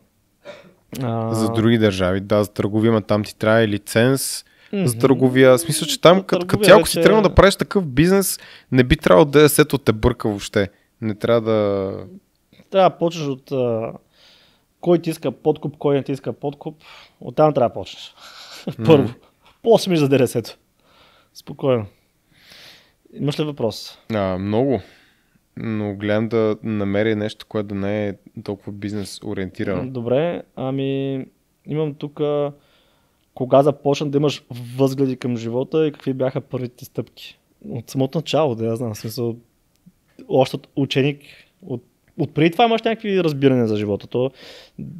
А, 1.01 1.33
За 1.33 1.51
други 1.51 1.77
държави, 1.77 2.19
да, 2.19 2.43
за 2.43 2.53
търговия, 2.53 2.91
ма 2.91 3.01
там 3.01 3.23
ти 3.23 3.37
трябва 3.37 3.63
и 3.63 3.67
лиценз 3.67 4.45
за 4.73 4.79
мгм. 4.79 4.99
търговия. 4.99 5.57
В 5.57 5.61
смисъл, 5.61 5.87
че 5.87 6.01
там 6.01 6.17
За 6.17 6.23
като, 6.23 6.57
цяло, 6.57 6.79
ако 6.79 6.89
си 6.89 7.01
тръгнал 7.01 7.21
да 7.21 7.35
правиш 7.35 7.55
такъв 7.55 7.85
бизнес, 7.87 8.39
не 8.71 8.83
би 8.83 8.97
трябвало 8.97 9.25
ДДС-то 9.25 9.77
те 9.77 9.93
бърка 9.93 10.29
въобще. 10.29 10.69
Не 11.01 11.15
трябва 11.15 11.41
да... 11.41 11.91
Трябва 12.69 12.89
да 12.89 12.97
почнеш 12.97 13.27
от 13.27 13.51
а, 13.51 13.93
кой 14.81 14.99
ти 14.99 15.09
иска 15.09 15.31
подкуп, 15.31 15.77
кой 15.77 15.95
не 15.95 16.03
ти 16.03 16.11
иска 16.11 16.33
подкуп. 16.33 16.75
Оттам 17.21 17.53
трябва 17.53 17.69
да 17.69 17.73
почнеш. 17.73 18.15
Първо. 18.85 19.13
После 19.63 19.91
ми 19.91 19.97
за 19.97 20.09
ДРС-то. 20.09 20.57
Спокойно. 21.33 21.85
Имаш 23.13 23.39
ли 23.39 23.43
въпрос? 23.43 23.97
А, 24.13 24.37
много. 24.37 24.81
Но 25.57 25.95
гледам 25.95 26.29
да 26.29 26.57
намеря 26.63 27.15
нещо, 27.15 27.45
което 27.49 27.67
да 27.67 27.75
не 27.75 28.07
е 28.07 28.13
толкова 28.43 28.71
бизнес 28.71 29.19
ориентирано. 29.23 29.91
Добре, 29.91 30.41
ами 30.55 31.25
имам 31.65 31.93
тук 31.93 32.19
кога 33.33 33.63
започна 33.63 34.09
да 34.09 34.17
имаш 34.17 34.43
възгледи 34.77 35.17
към 35.17 35.37
живота 35.37 35.87
и 35.87 35.91
какви 35.91 36.13
бяха 36.13 36.41
първите 36.41 36.85
стъпки. 36.85 37.39
От 37.69 37.89
самото 37.89 38.17
начало, 38.17 38.55
да 38.55 38.65
я 38.65 38.75
знам, 38.75 38.93
в 38.93 38.97
смисъл, 38.97 39.35
още 40.27 40.55
от 40.55 40.67
ученик, 40.75 41.21
от, 41.61 41.83
от 42.19 42.33
преди 42.33 42.51
това 42.51 42.65
имаш 42.65 42.81
някакви 42.81 43.23
разбирания 43.23 43.67
за 43.67 43.77
живота. 43.77 44.07
То 44.07 44.31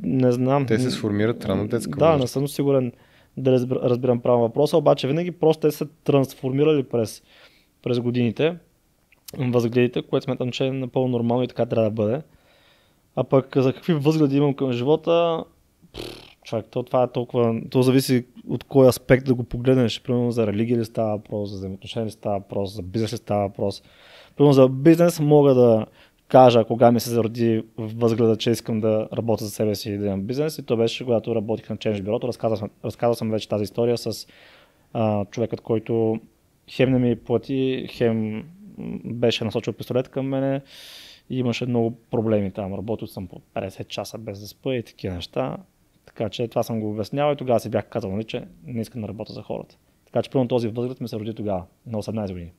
не 0.03 0.31
знам. 0.31 0.65
Те 0.65 0.79
се 0.79 0.91
сформират 0.91 1.45
рано 1.45 1.67
детска 1.67 1.99
Да, 1.99 2.17
не 2.17 2.27
съм 2.27 2.47
сигурен 2.47 2.91
да 3.37 3.51
разбира- 3.51 3.79
разбирам 3.83 4.19
правилно 4.19 4.47
въпроса, 4.47 4.77
обаче 4.77 5.07
винаги 5.07 5.31
просто 5.31 5.61
те 5.61 5.71
са 5.71 5.87
трансформирали 6.03 6.83
през, 6.83 7.23
през 7.83 7.99
годините 7.99 8.57
възгледите, 9.37 10.01
което 10.01 10.23
смятам, 10.23 10.51
че 10.51 10.65
е 10.65 10.71
напълно 10.71 11.07
нормално 11.07 11.43
и 11.43 11.47
така 11.47 11.65
трябва 11.65 11.89
да 11.89 11.95
бъде. 11.95 12.21
А 13.15 13.23
пък 13.23 13.57
за 13.57 13.73
какви 13.73 13.93
възгледи 13.93 14.37
имам 14.37 14.53
към 14.53 14.71
живота, 14.71 15.43
човек, 16.43 16.65
то 16.71 16.83
това 16.83 17.03
е 17.03 17.11
толкова, 17.11 17.61
то 17.69 17.81
зависи 17.81 18.25
от 18.47 18.63
кой 18.63 18.87
аспект 18.87 19.25
да 19.25 19.33
го 19.33 19.43
погледнеш. 19.43 20.01
Примерно 20.01 20.31
за 20.31 20.47
религия 20.47 20.79
ли 20.79 20.85
става 20.85 21.11
въпрос, 21.11 21.49
за 21.49 21.57
взаимоотношения 21.57 22.05
ли 22.05 22.11
става 22.11 22.39
въпрос, 22.39 22.75
за 22.75 22.81
бизнес 22.81 23.13
ли 23.13 23.17
става 23.17 23.47
въпрос. 23.47 23.83
Примерно 24.35 24.53
за 24.53 24.69
бизнес 24.69 25.19
мога 25.19 25.53
да 25.53 25.85
кажа 26.27 26.65
кога 26.65 26.91
ми 26.91 26.99
се 26.99 27.09
зароди 27.09 27.63
възгледа, 27.77 28.37
че 28.37 28.51
искам 28.51 28.79
да 28.79 29.07
работя 29.13 29.43
за 29.43 29.51
себе 29.51 29.75
си 29.75 29.91
и 29.91 29.97
да 29.97 30.05
имам 30.05 30.21
бизнес. 30.21 30.57
И 30.57 30.65
то 30.65 30.77
беше 30.77 31.03
когато 31.03 31.35
работих 31.35 31.69
на 31.69 31.77
Change 31.77 32.03
бюрото. 32.03 32.27
Разказал 32.27 32.69
съм, 32.83 33.13
съм 33.13 33.31
вече 33.31 33.49
тази 33.49 33.63
история 33.63 33.97
с 33.97 34.27
а, 34.93 35.25
човекът, 35.25 35.61
който 35.61 36.19
хем 36.69 36.91
не 36.91 36.99
ми 36.99 37.15
плати, 37.15 37.87
хем 37.89 38.43
беше 39.05 39.45
насочил 39.45 39.73
пистолет 39.73 40.09
към 40.09 40.27
мене 40.27 40.61
и 41.29 41.39
имаше 41.39 41.65
много 41.65 41.91
проблеми 42.11 42.51
там. 42.51 42.73
Работил 42.73 43.07
съм 43.07 43.27
по 43.27 43.41
50 43.55 43.87
часа 43.87 44.17
без 44.17 44.39
да 44.39 44.47
спа 44.47 44.75
и 44.75 44.83
такива 44.83 45.15
неща. 45.15 45.57
Така 46.05 46.29
че 46.29 46.47
това 46.47 46.63
съм 46.63 46.79
го 46.79 46.89
обяснявал 46.89 47.33
и 47.33 47.37
тогава 47.37 47.59
си 47.59 47.69
бях 47.69 47.89
казал, 47.89 48.11
нали, 48.11 48.23
че 48.23 48.43
не 48.65 48.81
искам 48.81 49.01
да 49.01 49.07
работя 49.07 49.33
за 49.33 49.41
хората. 49.41 49.77
Така 50.05 50.21
че 50.21 50.29
примерно 50.29 50.47
този 50.47 50.67
възглед 50.67 51.01
ми 51.01 51.07
се 51.07 51.19
роди 51.19 51.33
тогава, 51.33 51.63
на 51.85 51.97
18 52.03 52.31
години. 52.31 52.51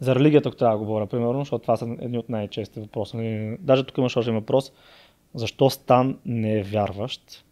За 0.00 0.14
религията, 0.14 0.48
ако 0.48 0.58
трябва 0.58 0.76
да 0.76 0.84
говоря, 0.84 1.06
примерно, 1.06 1.38
защото 1.38 1.62
това 1.62 1.76
са 1.76 1.96
едни 2.00 2.18
от 2.18 2.28
най-чести 2.28 2.80
въпроси. 2.80 3.16
Нали, 3.16 3.56
Даже 3.60 3.84
тук 3.84 3.98
имаш 3.98 4.16
още 4.16 4.30
въпрос. 4.30 4.72
Защо 5.34 5.70
Стан 5.70 6.18
не 6.26 6.58
е 6.58 6.62
вярващ? 6.62 7.44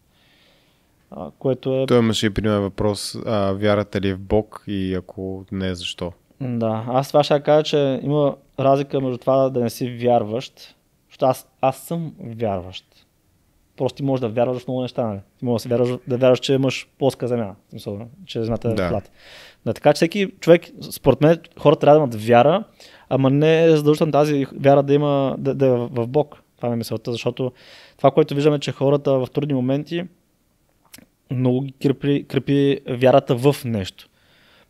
А, 1.10 1.30
което 1.38 1.74
е 1.74 1.86
Той 1.86 1.98
имаше 1.98 2.26
и 2.26 2.30
при 2.30 2.48
мен 2.48 2.60
въпрос, 2.60 3.16
а, 3.26 3.52
вярата 3.52 4.00
ли 4.00 4.08
е 4.08 4.14
в 4.14 4.20
Бог 4.20 4.64
и 4.66 4.94
ако 4.94 5.44
не, 5.52 5.74
защо? 5.74 6.12
Да, 6.40 6.84
аз 6.88 7.08
това 7.08 7.24
ще 7.24 7.40
кажа, 7.40 7.62
че 7.62 8.00
има 8.02 8.36
разлика 8.60 9.00
между 9.00 9.18
това 9.18 9.50
да 9.50 9.60
не 9.60 9.70
си 9.70 9.96
вярващ, 9.96 10.76
защото 11.08 11.26
аз, 11.26 11.48
аз 11.60 11.78
съм 11.78 12.14
вярващ. 12.20 12.84
Просто 13.76 13.96
ти 13.96 14.02
можеш 14.02 14.20
да 14.20 14.28
вярваш 14.28 14.62
в 14.62 14.68
много 14.68 14.82
неща, 14.82 15.06
нали? 15.06 15.20
Ти 15.38 15.44
можеш 15.44 15.68
да, 15.68 15.76
вярваш, 15.76 15.98
да 16.08 16.16
вярваш, 16.16 16.40
че 16.40 16.52
имаш 16.52 16.88
плоска 16.98 17.28
земя, 17.28 17.54
смисъл, 17.70 18.00
че 18.26 18.42
земята 18.42 18.68
е 18.68 18.74
Да. 18.74 19.00
Да, 19.64 19.74
така 19.74 19.92
че 19.92 19.96
всеки 19.96 20.30
човек, 20.40 20.62
според 20.90 21.20
мен, 21.20 21.38
хората 21.58 21.80
трябва 21.80 21.98
да 21.98 22.02
имат 22.02 22.26
вяра, 22.26 22.64
ама 23.08 23.30
не 23.30 23.64
е 23.64 23.76
задължително 23.76 24.12
тази 24.12 24.46
вяра 24.52 24.82
да 24.82 24.94
има 24.94 25.36
да, 25.38 25.54
да 25.54 25.66
е 25.66 25.70
в 25.70 25.88
в 25.92 26.06
Бог. 26.06 26.36
Това 26.56 26.72
е 26.72 26.76
мисълта, 26.76 27.12
защото 27.12 27.52
това, 27.96 28.10
което 28.10 28.34
виждаме, 28.34 28.58
че 28.58 28.72
хората 28.72 29.12
в 29.12 29.28
трудни 29.32 29.54
моменти 29.54 30.04
много 31.30 31.60
ги 31.60 31.74
крепи, 31.82 32.24
крепи 32.28 32.80
вярата 32.88 33.34
в 33.34 33.56
нещо. 33.64 34.06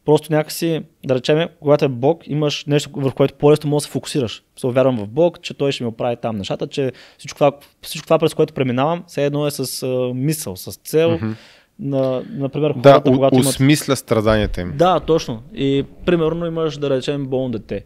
Просто 0.04 0.32
някакси, 0.32 0.80
да 1.06 1.14
речем, 1.14 1.48
когато 1.60 1.84
е 1.84 1.88
Бог, 1.88 2.22
имаш 2.26 2.64
нещо, 2.64 2.90
върху 2.94 3.16
което 3.16 3.34
по-лесно 3.34 3.70
можеш 3.70 3.84
да 3.84 3.88
се 3.88 3.92
фокусираш. 3.92 4.42
Се 4.56 4.66
вярвам 4.66 4.96
в 4.98 5.08
Бог, 5.08 5.40
че 5.42 5.54
Той 5.54 5.72
ще 5.72 5.84
ми 5.84 5.88
оправи 5.88 6.16
там 6.16 6.36
нещата, 6.36 6.66
че 6.66 6.92
всичко 7.18 7.36
това, 7.36 7.52
всичко 7.82 8.06
това 8.06 8.18
през 8.18 8.34
което 8.34 8.54
преминавам, 8.54 9.04
все 9.06 9.24
едно 9.26 9.46
е 9.46 9.50
с 9.50 9.82
а, 9.82 9.86
мисъл, 10.14 10.56
с 10.56 10.72
цел. 10.72 11.10
Мгм. 11.10 11.30
На, 11.78 12.22
например, 12.30 12.72
Да, 12.76 12.90
хората, 12.92 13.10
у- 13.10 13.14
когато 13.14 13.34
имат... 13.34 13.46
осмисля 13.46 13.96
страданията 13.96 14.60
им. 14.60 14.72
Да, 14.76 15.00
точно. 15.00 15.42
И 15.54 15.84
примерно 16.06 16.46
имаш, 16.46 16.78
да 16.78 16.90
речем, 16.90 17.26
болно 17.26 17.50
дете. 17.50 17.84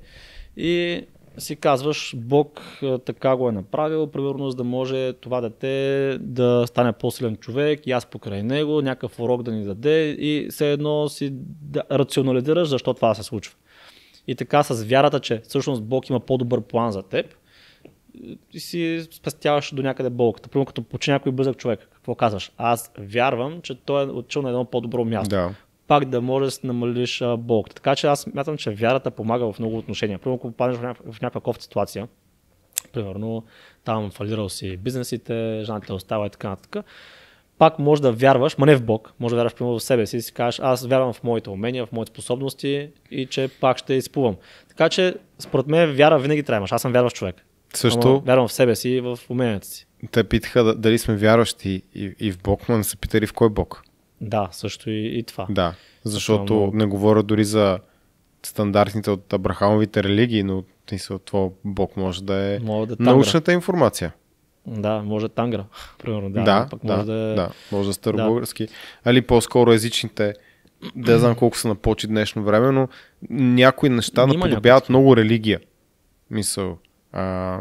И 0.56 1.00
си 1.38 1.56
казваш, 1.56 2.14
Бог 2.16 2.62
а, 2.82 2.98
така 2.98 3.36
го 3.36 3.48
е 3.48 3.52
направил, 3.52 4.06
примерно 4.06 4.50
за 4.50 4.56
да 4.56 4.64
може 4.64 5.12
това 5.12 5.40
дете 5.40 6.18
да 6.20 6.64
стане 6.66 6.92
по-силен 6.92 7.36
човек 7.36 7.86
и 7.86 7.92
аз 7.92 8.06
покрай 8.06 8.42
него, 8.42 8.82
някакъв 8.82 9.20
урок 9.20 9.42
да 9.42 9.52
ни 9.52 9.64
даде 9.64 10.10
и 10.10 10.48
все 10.50 10.72
едно 10.72 11.08
си 11.08 11.30
да 11.62 11.82
рационализираш 11.92 12.68
защо 12.68 12.94
това 12.94 13.14
се 13.14 13.22
случва. 13.22 13.54
И 14.26 14.34
така 14.34 14.62
с 14.62 14.84
вярата, 14.84 15.20
че 15.20 15.40
всъщност 15.48 15.82
Бог 15.82 16.08
има 16.08 16.20
по-добър 16.20 16.60
план 16.60 16.92
за 16.92 17.02
теб, 17.02 17.26
и 18.52 18.60
си 18.60 19.06
спестяваш 19.10 19.74
до 19.74 19.82
някъде 19.82 20.10
болката. 20.10 20.48
Примерно 20.48 20.66
като 20.66 20.82
почи 20.82 21.10
някой 21.10 21.32
близък 21.32 21.56
човек, 21.56 21.88
какво 21.92 22.14
казваш? 22.14 22.52
Аз 22.56 22.92
вярвам, 22.98 23.60
че 23.62 23.74
той 23.74 24.02
е 24.02 24.06
отишъл 24.06 24.42
на 24.42 24.48
едно 24.48 24.64
по-добро 24.64 25.04
място 25.04 25.28
Да. 25.28 25.54
Пак 25.86 26.04
да 26.04 26.20
можеш 26.20 26.54
да 26.54 26.66
намалиш 26.66 27.22
болката. 27.38 27.74
Така 27.74 27.96
че 27.96 28.06
аз 28.06 28.26
мятам, 28.34 28.56
че 28.56 28.70
вярата 28.70 29.10
помага 29.10 29.52
в 29.52 29.58
много 29.58 29.78
отношения. 29.78 30.18
Първо, 30.18 30.36
ако 30.36 30.50
попаднеш 30.50 30.78
в 30.78 30.82
някаква, 30.82 31.12
в 31.12 31.20
някаква 31.20 31.40
кофта 31.40 31.62
ситуация, 31.62 32.08
примерно 32.92 33.44
там 33.84 34.10
фалирал 34.10 34.48
си 34.48 34.76
бизнесите, 34.76 35.62
жената 35.64 35.86
те 35.86 35.92
остава 35.92 36.26
и 36.26 36.30
така 36.30 36.48
нататък. 36.48 36.84
Пак 37.58 37.78
може 37.78 38.02
да 38.02 38.12
вярваш, 38.12 38.58
ма 38.58 38.66
не 38.66 38.76
в 38.76 38.82
Бог, 38.82 39.12
може 39.20 39.32
да 39.32 39.36
вярваш 39.36 39.54
примерно 39.54 39.78
в 39.78 39.82
себе 39.82 40.06
си 40.06 40.16
и 40.16 40.20
си 40.22 40.32
кажеш, 40.32 40.60
аз 40.62 40.86
вярвам 40.86 41.12
в 41.12 41.22
моите 41.22 41.50
умения, 41.50 41.86
в 41.86 41.92
моите 41.92 42.10
способности 42.10 42.88
и 43.10 43.26
че 43.26 43.48
пак 43.60 43.78
ще 43.78 43.94
изплувам. 43.94 44.36
Така 44.68 44.88
че, 44.88 45.14
според 45.38 45.66
мен, 45.66 45.92
вяра 45.92 46.18
винаги 46.18 46.42
трябва 46.42 46.56
имаш. 46.56 46.72
Аз 46.72 46.82
съм 46.82 46.92
вярващ 46.92 47.16
човек. 47.16 47.36
Също 47.74 48.08
Ама 48.08 48.18
вярвам 48.18 48.48
в 48.48 48.52
себе 48.52 48.76
си 48.76 48.88
и 48.88 49.00
в 49.00 49.18
уменията 49.28 49.66
си. 49.66 49.86
те 50.10 50.24
питаха 50.24 50.64
да- 50.64 50.74
дали 50.74 50.98
сме 50.98 51.16
вярващи 51.16 51.82
и, 51.94 52.14
и 52.20 52.32
в 52.32 52.38
Бог, 52.42 52.68
но 52.68 52.76
не 52.76 52.84
са 52.84 52.96
питали 52.96 53.26
в 53.26 53.32
кой 53.32 53.48
Бог. 53.50 53.83
Да, 54.24 54.48
също 54.52 54.90
и, 54.90 55.18
и 55.18 55.22
това. 55.22 55.46
Да, 55.50 55.74
защото 56.04 56.54
много- 56.54 56.76
не 56.76 56.86
говоря 56.86 57.22
дори 57.22 57.44
за 57.44 57.78
стандартните 58.42 59.10
от 59.10 59.32
Абрахамовите 59.32 60.02
религии, 60.02 60.42
но 60.42 60.64
това 61.24 61.48
Бог 61.64 61.96
може 61.96 62.24
да 62.24 62.34
е 62.34 62.58
Може 62.58 62.88
да 62.88 62.94
е 62.94 62.96
научната 63.04 63.52
информация. 63.52 64.12
Да, 64.66 65.02
може 65.02 65.22
да 65.22 65.32
е 65.32 65.34
тангра. 65.34 65.64
Примерно, 65.98 66.30
да. 66.30 66.42
Да, 66.42 66.66
пък 66.70 66.80
да, 66.84 66.96
може 66.96 67.06
да, 67.06 67.12
е... 67.12 67.34
да, 67.34 67.50
може 67.72 67.86
да 67.86 67.90
е 67.90 67.92
старобългарски. 67.92 68.68
Али 69.04 69.22
по-скоро 69.22 69.72
езичните, 69.72 70.34
да 70.96 71.18
знам 71.18 71.34
колко 71.34 71.58
са 71.58 71.68
на 71.68 71.74
почи 71.74 72.06
днешно 72.06 72.44
време, 72.44 72.70
но 72.70 72.88
някои 73.30 73.88
неща 73.88 74.26
наподобяват 74.26 74.88
много 74.88 75.16
религия. 75.16 75.60
Мисъл, 76.30 76.78
а, 77.12 77.58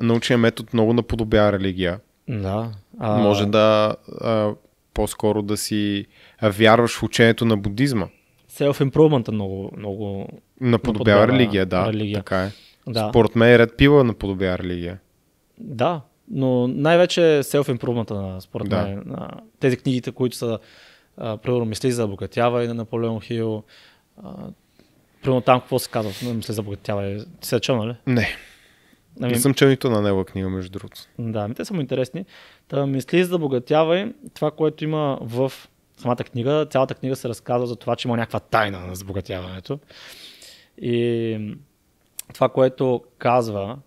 научният 0.00 0.40
метод 0.40 0.68
много 0.72 0.92
наподобява 0.92 1.52
религия. 1.52 2.00
да. 2.28 2.70
А... 2.98 3.18
Може 3.18 3.46
да 3.46 3.96
а, 4.20 4.54
по-скоро 4.98 5.42
да 5.42 5.56
си 5.56 6.06
вярваш 6.42 6.98
в 6.98 7.02
учението 7.02 7.44
на 7.44 7.56
будизма. 7.56 8.08
Self-improvement 8.50 9.28
е 9.28 9.32
много, 9.32 9.70
много... 9.76 10.28
Наподобява 10.60 11.28
религия, 11.28 11.66
да. 11.66 11.86
религия. 11.86 12.18
Така 12.18 12.42
е. 12.42 12.50
Да. 12.86 13.08
Според 13.08 13.36
мен 13.36 13.56
ред 13.56 13.76
пива 13.76 14.04
наподобява 14.04 14.58
религия. 14.58 14.98
Да, 15.58 16.00
но 16.30 16.68
най-вече 16.68 17.20
self-improvement, 17.20 18.10
на, 18.10 18.40
според 18.40 18.68
Да. 18.68 18.82
мен. 18.82 19.02
На 19.06 19.30
тези 19.60 19.76
книгите, 19.76 20.12
които 20.12 20.36
са, 20.36 20.58
примерно, 21.16 21.64
Мисли 21.64 21.92
за 21.92 22.04
обогатяване 22.04 22.66
на 22.66 22.74
Наполеон 22.74 23.20
Хил. 23.20 23.62
А, 24.22 24.32
примерно 25.22 25.40
там 25.40 25.60
какво 25.60 25.78
се 25.78 25.90
казва? 25.90 26.32
Мисли 26.34 26.54
за 26.54 26.60
обогатяване. 26.60 27.18
Ти 27.40 27.48
се 27.48 27.56
е 27.56 27.60
чел, 27.60 27.76
нали? 27.76 27.94
Не, 28.06 28.28
Ами, 29.22 29.32
не 29.32 29.38
съм 29.38 29.54
чел 29.54 29.68
нито 29.68 29.90
на 29.90 30.02
негова 30.02 30.24
книга, 30.24 30.48
между 30.48 30.70
другото. 30.70 31.00
Да, 31.18 31.40
ами 31.40 31.54
те 31.54 31.64
са 31.64 31.74
му 31.74 31.80
интересни. 31.80 32.24
Та, 32.68 32.86
мисли 32.86 33.24
за 33.24 33.28
забогатявай, 33.30 34.12
това, 34.34 34.50
което 34.50 34.84
има 34.84 35.18
в 35.20 35.52
самата 35.96 36.16
книга, 36.16 36.66
цялата 36.70 36.94
книга 36.94 37.16
се 37.16 37.28
разказва 37.28 37.66
за 37.66 37.76
това, 37.76 37.96
че 37.96 38.08
има 38.08 38.16
някаква 38.16 38.40
тайна 38.40 38.80
на 38.80 38.94
забогатяването. 38.94 39.78
И 40.82 41.56
това, 42.34 42.48
което 42.48 43.04
казва 43.18 43.78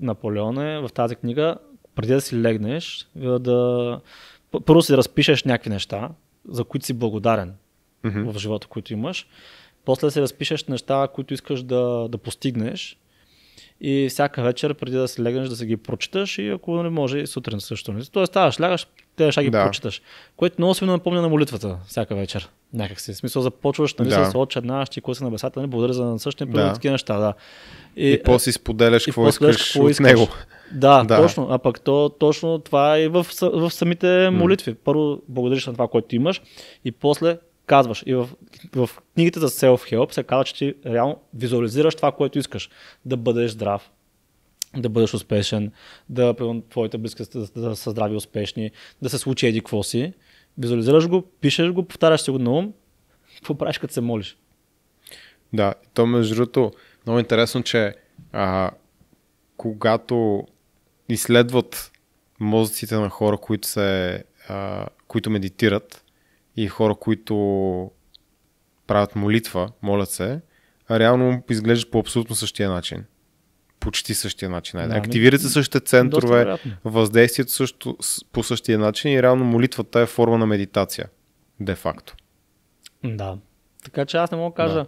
Наполеон 0.00 0.58
е 0.58 0.80
в 0.80 0.88
тази 0.94 1.16
книга, 1.16 1.56
преди 1.94 2.12
да 2.12 2.20
си 2.20 2.40
легнеш, 2.42 3.08
да 3.16 4.00
п- 4.50 4.60
първо 4.60 4.82
си 4.82 4.96
разпишеш 4.96 5.44
някакви 5.44 5.70
неща, 5.70 6.10
за 6.48 6.64
които 6.64 6.86
си 6.86 6.92
благодарен 6.92 7.54
Мгм. 8.04 8.30
в 8.30 8.38
живота, 8.38 8.66
които 8.66 8.92
имаш. 8.92 9.26
После 9.84 10.06
да 10.06 10.10
си 10.10 10.20
разпишеш 10.20 10.64
неща, 10.64 11.08
които 11.14 11.34
искаш 11.34 11.62
да, 11.62 12.08
да 12.08 12.18
постигнеш. 12.18 12.98
И 13.80 14.06
всяка 14.10 14.42
вечер, 14.42 14.74
преди 14.74 14.96
да 14.96 15.08
си 15.08 15.22
легнеш, 15.22 15.48
да 15.48 15.56
си 15.56 15.66
ги 15.66 15.76
прочиташ 15.76 16.38
и 16.38 16.48
ако 16.48 16.82
не 16.82 16.88
може, 16.88 17.18
и 17.18 17.26
сутрин 17.26 17.60
също. 17.60 17.92
нали? 17.92 18.04
Тоест, 18.12 18.32
ставаш, 18.32 18.60
лягаш, 18.60 18.86
те 19.16 19.24
неща 19.24 19.42
ги 19.42 19.50
Да. 19.50 19.64
прочиташ. 19.64 20.02
Което 20.36 20.54
много 20.58 20.74
се 20.74 20.84
ми 20.84 20.90
напомня 20.90 21.22
на 21.22 21.28
молитвата 21.28 21.78
всяка 21.86 22.14
вечер. 22.14 22.48
Някак 22.74 23.00
си. 23.00 23.12
В 23.12 23.16
смисъл, 23.16 23.42
започваш 23.42 23.94
нали, 23.94 24.08
Да. 24.08 24.30
с 24.30 24.34
отче 24.34 24.58
една, 24.58 24.86
ще 24.86 25.00
коси 25.00 25.24
на 25.24 25.30
бесата, 25.30 25.60
нали, 25.60 25.70
благодаря 25.70 25.92
за 25.92 26.04
насъщния 26.04 26.46
Да. 26.52 26.72
такива 26.72 26.92
неща. 26.92 27.18
Да. 27.18 27.34
И, 27.96 28.20
после 28.24 28.52
споделяш 28.52 29.02
и 29.02 29.04
какво 29.04 29.28
искаш 29.28 29.56
какво 29.72 29.84
от 29.84 29.90
искаш. 29.90 30.06
него. 30.06 30.28
Да, 30.72 31.04
Да. 31.04 31.16
точно. 31.16 31.46
А 31.50 31.58
пък 31.58 31.80
то, 31.80 32.08
точно 32.20 32.58
това 32.58 32.96
е 32.96 33.02
и 33.02 33.08
в, 33.08 33.26
в 33.42 33.70
самите 33.70 34.30
молитви. 34.30 34.74
Първо 34.74 35.22
благодариш 35.28 35.66
на 35.66 35.72
това, 35.72 35.88
което 35.88 36.16
имаш 36.16 36.42
и 36.84 36.92
после 36.92 37.38
казваш. 37.68 38.02
И 38.06 38.14
в, 38.14 38.28
в 38.74 38.90
книгите 39.14 39.40
за 39.40 39.48
self-help 39.48 40.12
се 40.12 40.22
казва, 40.22 40.44
че 40.44 40.54
ти 40.54 40.74
реално 40.86 41.20
визуализираш 41.34 41.94
това, 41.94 42.12
което 42.12 42.38
искаш. 42.38 42.70
Да 43.04 43.16
бъдеш 43.16 43.50
здрав, 43.50 43.90
да 44.76 44.88
бъдеш 44.88 45.14
успешен, 45.14 45.72
да 46.08 46.34
твоите 46.70 46.98
близки 46.98 47.22
да, 47.34 47.46
да 47.46 47.76
са 47.76 47.90
здрави 47.90 48.14
и 48.14 48.16
успешни, 48.16 48.70
да 49.02 49.10
се 49.10 49.18
случи 49.18 49.46
еди 49.46 49.60
какво 49.60 49.82
си. 49.82 50.12
Визуализираш 50.58 51.08
го, 51.08 51.22
пишеш 51.40 51.70
го, 51.70 51.84
повтаряш 51.84 52.20
си 52.20 52.30
го 52.30 52.38
на 52.38 52.50
ум. 52.50 52.72
Какво 53.36 53.54
правиш, 53.54 53.78
като 53.78 53.94
се 53.94 54.00
молиш? 54.00 54.36
Да, 55.52 55.74
то 55.94 56.06
между 56.06 56.34
другото, 56.34 56.72
много 57.06 57.18
интересно, 57.18 57.62
че 57.62 57.94
а, 58.32 58.70
когато 59.56 60.46
изследват 61.08 61.92
мозъците 62.40 62.96
на 62.96 63.08
хора, 63.08 63.36
които, 63.36 63.68
се, 63.68 64.24
а, 64.48 64.86
които 65.06 65.30
медитират 65.30 66.04
и 66.58 66.68
хора, 66.68 66.94
които 66.94 67.34
правят 68.86 69.16
молитва, 69.16 69.70
молят 69.82 70.10
се, 70.10 70.40
а 70.88 70.98
реално 70.98 71.42
изглежда 71.50 71.90
по 71.90 71.98
абсолютно 71.98 72.36
същия 72.36 72.70
начин. 72.70 73.04
Почти 73.80 74.14
същия 74.14 74.50
начин. 74.50 74.88
Да, 74.88 74.96
Активират 74.96 75.40
се 75.40 75.48
същите 75.48 75.80
центрове, 75.80 76.58
въздействието 76.84 77.52
също 77.52 77.96
по 78.32 78.42
същия 78.42 78.78
начин 78.78 79.12
и 79.12 79.22
реално 79.22 79.44
молитвата 79.44 80.00
е 80.00 80.06
форма 80.06 80.38
на 80.38 80.46
медитация. 80.46 81.08
Де-факто. 81.60 82.16
Да. 83.04 83.38
Така 83.84 84.06
че 84.06 84.16
аз 84.16 84.30
не 84.30 84.38
мога 84.38 84.50
да 84.50 84.56
кажа, 84.56 84.74
да. 84.74 84.86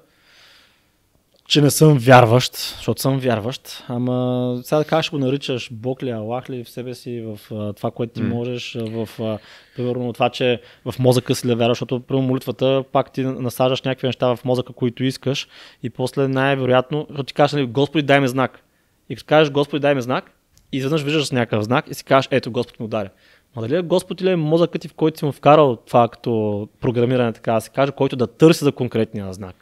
Че 1.51 1.61
не 1.61 1.71
съм 1.71 1.99
вярващ, 1.99 2.57
защото 2.57 3.01
съм 3.01 3.19
вярващ, 3.19 3.85
ама 3.89 4.61
сега 4.65 4.79
да 4.79 4.85
кажеш, 4.85 5.11
го 5.11 5.19
наричаш 5.19 5.69
Бог 5.73 6.03
ли, 6.03 6.11
Аллах 6.11 6.51
ли 6.51 6.65
в 6.65 6.71
себе 6.71 6.95
си, 6.95 7.21
в 7.21 7.55
а, 7.55 7.73
това, 7.73 7.91
което 7.91 8.13
ти 8.13 8.23
М. 8.23 8.35
можеш, 8.35 8.77
в 8.81 9.09
а, 9.21 9.39
примерно 9.77 10.13
това, 10.13 10.31
че 10.31 10.61
в 10.85 10.99
мозъка 10.99 11.35
си 11.35 11.49
ли 11.49 11.55
вярваш, 11.55 11.79
защото 11.79 12.01
примерно 12.01 12.29
молитвата 12.29 12.85
пак 12.93 13.13
ти 13.13 13.23
насаждаш 13.25 13.83
някакви 13.83 14.07
неща 14.07 14.37
в 14.37 14.45
мозъка, 14.45 14.73
които 14.73 15.05
искаш 15.05 15.49
и 15.83 15.91
после 15.91 16.29
най-вероятно, 16.29 17.07
защото 17.09 17.27
ти 17.27 17.35
кажеш, 17.35 17.53
нали, 17.53 17.67
Господи, 17.67 18.03
дай 18.03 18.21
ми 18.21 18.29
знак. 18.29 18.63
И 19.09 19.17
като 19.17 19.27
кажеш, 19.27 19.53
Господи, 19.53 19.81
дай 19.81 19.95
ми 19.95 20.03
знак, 20.03 20.31
и 20.73 20.77
изведнъж 20.77 21.03
виждаш 21.03 21.31
някакъв 21.31 21.65
знак 21.65 21.85
и 21.91 21.95
си 21.95 22.05
кажеш, 22.05 22.29
ето, 22.31 22.51
Господ 22.51 22.81
ми 22.81 22.85
удари. 22.85 23.09
Ма 23.57 23.63
дали 23.63 23.77
е 23.77 23.83
Господ 23.83 24.21
или 24.21 24.31
е 24.31 24.37
мозъкът 24.37 24.83
ти, 24.83 24.89
в 24.89 24.95
който 24.95 25.19
си 25.19 25.25
му 25.25 25.33
вкарал 25.33 25.77
това 25.77 26.09
като 26.09 26.69
програмиране, 26.81 27.33
така 27.33 27.53
да 27.53 27.61
се 27.61 27.71
каже, 27.71 27.93
който 27.93 28.17
да 28.17 28.27
търси 28.27 28.65
за 28.65 28.73
конкретния 28.73 29.33
знак. 29.33 29.57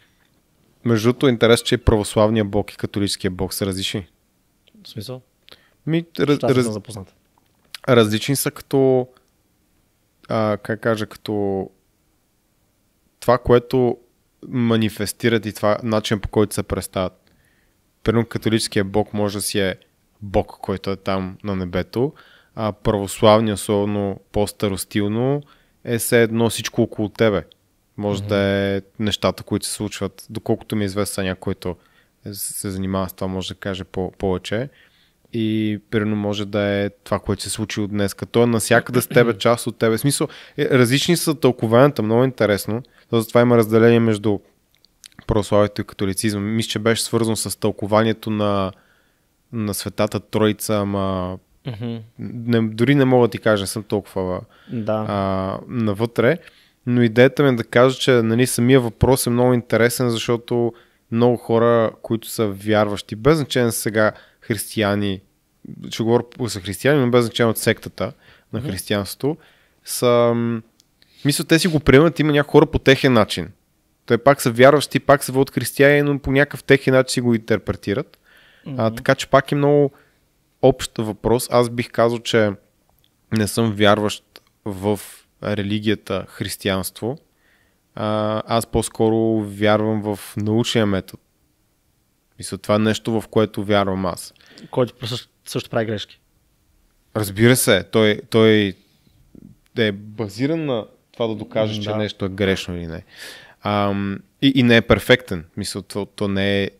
Между 0.84 1.08
другото, 1.08 1.28
интересно, 1.28 1.66
че 1.66 1.78
православния 1.78 2.44
бог 2.44 2.72
и 2.72 2.76
католическия 2.76 3.30
бог 3.30 3.54
са 3.54 3.66
различни. 3.66 4.06
В 4.84 4.88
смисъл? 4.88 5.22
Ми, 5.86 6.04
раз, 6.18 6.38
раз, 6.42 6.72
запознат. 6.72 7.14
различни 7.88 8.36
са 8.36 8.50
като, 8.50 9.08
а, 10.28 10.58
как 10.62 10.80
кажа, 10.80 11.06
като 11.06 11.70
това, 13.20 13.38
което 13.38 13.96
манифестират 14.48 15.46
и 15.46 15.52
това 15.52 15.78
начин 15.82 16.20
по 16.20 16.28
който 16.28 16.54
се 16.54 16.62
представят. 16.62 17.30
Примерно 18.02 18.26
католическия 18.26 18.84
бог 18.84 19.14
може 19.14 19.38
да 19.38 19.42
си 19.42 19.60
е 19.60 19.76
бог, 20.22 20.46
който 20.46 20.90
е 20.90 20.96
там 20.96 21.38
на 21.44 21.56
небето, 21.56 22.12
а 22.54 22.72
православния, 22.72 23.54
особено 23.54 24.20
по-старостилно, 24.32 25.42
е 25.84 25.98
все 25.98 26.22
едно 26.22 26.50
всичко 26.50 26.82
около 26.82 27.08
тебе. 27.08 27.44
Може 27.98 28.22
mm-hmm. 28.22 28.26
да 28.26 28.36
е 28.38 28.82
нещата, 28.98 29.42
които 29.42 29.66
се 29.66 29.72
случват, 29.72 30.26
доколкото 30.30 30.76
ми 30.76 30.84
е 30.84 30.86
известен 30.86 31.24
някой, 31.24 31.40
който 31.40 31.76
се 32.32 32.70
занимава 32.70 33.08
с 33.08 33.12
това, 33.12 33.28
може 33.28 33.48
да 33.48 33.54
каже 33.54 33.84
по- 33.84 34.12
повече. 34.18 34.68
И 35.32 35.78
примерно 35.90 36.16
може 36.16 36.44
да 36.46 36.60
е 36.60 36.90
това, 36.90 37.18
което 37.18 37.42
се 37.42 37.50
случи 37.50 37.80
от 37.80 37.90
днес. 37.90 38.14
Като 38.14 38.42
е 38.42 38.46
насякъде 38.46 39.00
с 39.00 39.06
тебе, 39.06 39.38
част 39.38 39.66
от 39.66 39.78
тебе. 39.78 39.96
В 39.96 40.00
смисъл, 40.00 40.28
е, 40.58 40.78
различни 40.78 41.16
са 41.16 41.34
тълкованията, 41.34 42.02
много 42.02 42.24
интересно. 42.24 42.82
Затова 43.12 43.40
има 43.40 43.56
разделение 43.56 44.00
между 44.00 44.38
православието 45.26 45.80
и 45.80 45.84
католицизма. 45.84 46.40
Мисля, 46.40 46.68
че 46.70 46.78
беше 46.78 47.02
свързано 47.02 47.36
с 47.36 47.60
тълкованието 47.60 48.30
на, 48.30 48.72
на 49.52 49.74
Светата 49.74 50.20
Троица, 50.20 50.74
ама 50.76 51.38
Мгм. 51.66 51.96
не, 52.18 52.60
дори 52.68 52.94
не 52.94 53.04
мога 53.04 53.28
да 53.28 53.30
ти 53.30 53.38
кажа, 53.38 53.62
не 53.62 53.66
съм 53.66 53.82
толкова 53.82 54.40
Да. 54.72 55.04
а, 55.08 55.58
навътре. 55.68 56.38
Но 56.90 57.02
идеята 57.02 57.42
ми 57.42 57.48
е 57.48 57.52
да 57.52 57.64
кажа, 57.64 57.98
че 57.98 58.10
нали, 58.10 58.46
самия 58.46 58.80
въпрос 58.80 59.26
е 59.26 59.30
много 59.30 59.54
интересен, 59.54 60.10
защото 60.10 60.72
много 61.12 61.36
хора, 61.36 61.90
които 62.02 62.28
са 62.28 62.46
вярващи, 62.48 63.16
без 63.16 63.36
значение 63.36 63.72
са 63.72 63.80
сега 63.80 64.12
християни, 64.40 65.20
ще 65.90 66.02
говоря 66.02 66.24
за 66.40 66.60
християни, 66.60 67.00
но 67.00 67.10
без 67.10 67.24
значение 67.24 67.50
от 67.50 67.58
сектата 67.58 68.12
на 68.52 68.60
християнството, 68.60 69.36
са... 69.84 70.34
Мисля, 71.24 71.44
те 71.44 71.58
си 71.58 71.68
го 71.68 71.80
приемат, 71.80 72.18
има 72.18 72.32
някои 72.32 72.50
хора 72.50 72.66
по 72.66 72.78
техен 72.78 73.12
начин. 73.12 73.48
Те 74.06 74.18
пак 74.18 74.42
са 74.42 74.50
вярващи, 74.50 75.00
пак 75.00 75.24
са 75.24 75.32
водят 75.32 75.54
християни, 75.54 76.02
но 76.02 76.18
по 76.18 76.32
някакъв 76.32 76.64
техен 76.64 76.94
начин 76.94 77.12
си 77.12 77.20
го 77.20 77.34
интерпретират. 77.34 78.18
А, 78.76 78.90
така 78.90 79.14
че 79.14 79.26
пак 79.26 79.52
е 79.52 79.54
много 79.54 79.92
общ 80.62 80.98
въпрос. 80.98 81.48
Аз 81.50 81.70
бих 81.70 81.90
казал, 81.90 82.18
че 82.18 82.52
не 83.36 83.48
съм 83.48 83.72
вярващ 83.72 84.24
в 84.64 85.00
религията 85.42 86.24
християнство. 86.28 87.18
А, 87.94 88.42
аз 88.46 88.66
по-скоро 88.66 89.40
вярвам 89.40 90.02
в 90.02 90.36
научния 90.36 90.86
метод 90.86 91.22
Мисля, 92.38 92.58
това 92.58 92.74
е 92.74 92.78
нещо, 92.78 93.20
в 93.20 93.28
което 93.28 93.64
вярвам 93.64 94.06
аз. 94.06 94.34
Който 94.70 95.06
също, 95.06 95.28
също 95.44 95.70
прави 95.70 95.86
грешки. 95.86 96.20
Разбира 97.16 97.56
се, 97.56 97.82
той, 97.82 98.20
той 98.30 98.74
е 99.78 99.92
базиран 99.92 100.64
на 100.64 100.86
това 101.12 101.26
да 101.26 101.34
докаже, 101.34 101.76
М, 101.76 101.82
че 101.82 101.90
да. 101.90 101.96
нещо 101.96 102.24
е 102.24 102.28
грешно 102.28 102.76
или 102.76 102.86
не. 102.86 103.04
Ам, 103.62 104.18
и, 104.42 104.52
и 104.54 104.62
не 104.62 104.76
е 104.76 104.82
перфектен. 104.82 105.44
Мисля, 105.56 105.82
то, 105.82 106.06
то 106.06 106.28
не 106.28 106.62
е 106.62 106.70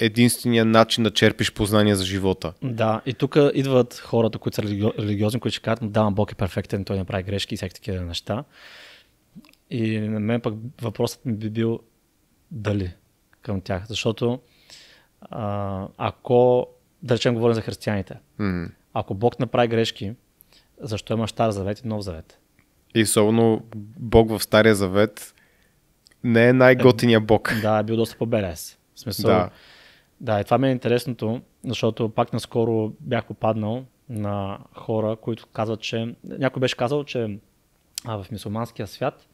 единствения 0.00 0.64
начин 0.64 1.04
да 1.04 1.10
черпиш 1.10 1.52
познания 1.52 1.96
за 1.96 2.04
живота. 2.04 2.52
Да, 2.62 3.00
и 3.06 3.14
тук 3.14 3.36
идват 3.54 3.94
хората, 3.96 4.38
които 4.38 4.54
са 4.56 4.62
религи- 4.62 4.92
религиозни, 4.98 5.40
които 5.40 5.52
ще 5.52 5.62
кажат, 5.62 5.92
да, 5.92 6.10
Бог 6.10 6.32
е 6.32 6.34
перфектен, 6.34 6.84
той 6.84 6.96
не 6.96 7.04
прави 7.04 7.22
грешки 7.22 7.54
и 7.54 7.56
всякакви 7.56 7.74
такива 7.74 8.00
неща. 8.00 8.44
И 9.70 9.98
на 9.98 10.20
мен 10.20 10.40
пък 10.40 10.54
въпросът 10.82 11.24
ми 11.24 11.32
би 11.32 11.50
бил 11.50 11.80
дали 12.50 12.92
към 13.42 13.60
тях. 13.60 13.86
Защото 13.86 14.40
а, 15.22 15.86
ако, 15.98 16.66
да 17.02 17.14
речем, 17.14 17.34
говорим 17.34 17.54
за 17.54 17.62
християните, 17.62 18.14
М. 18.38 18.68
ако 18.94 19.14
Бог 19.14 19.40
не 19.40 19.46
прави 19.46 19.68
грешки, 19.68 20.12
защо 20.80 21.12
има 21.12 21.28
Стар 21.28 21.50
завет 21.50 21.80
и 21.80 21.88
Нов 21.88 22.02
завет? 22.02 22.38
И 22.94 23.02
особено 23.02 23.62
Бог 23.96 24.30
в 24.30 24.42
Стария 24.42 24.74
Завет 24.74 25.34
не 26.24 26.48
е 26.48 26.52
най-готиния 26.52 27.20
Бог. 27.20 27.54
Да, 27.62 27.78
е 27.78 27.82
бил 27.82 27.96
доста 27.96 28.16
по-белес. 28.16 28.78
В 28.94 29.00
смисъл, 29.00 29.30
Да. 29.30 29.50
Да, 30.20 30.40
и 30.40 30.44
това 30.44 30.58
ми 30.58 30.68
е 30.68 30.72
интересното, 30.72 31.40
защото 31.64 32.08
пак 32.08 32.32
наскоро 32.32 32.92
бях 33.00 33.24
попаднал 33.26 33.84
на 34.08 34.58
хора, 34.74 35.16
които 35.16 35.46
казват, 35.46 35.80
че 35.80 36.14
някой 36.24 36.60
беше 36.60 36.76
казал, 36.76 37.04
че 37.04 37.38
а, 38.04 38.22
в 38.22 38.30
мусулманския 38.30 38.86
свят 38.86 39.28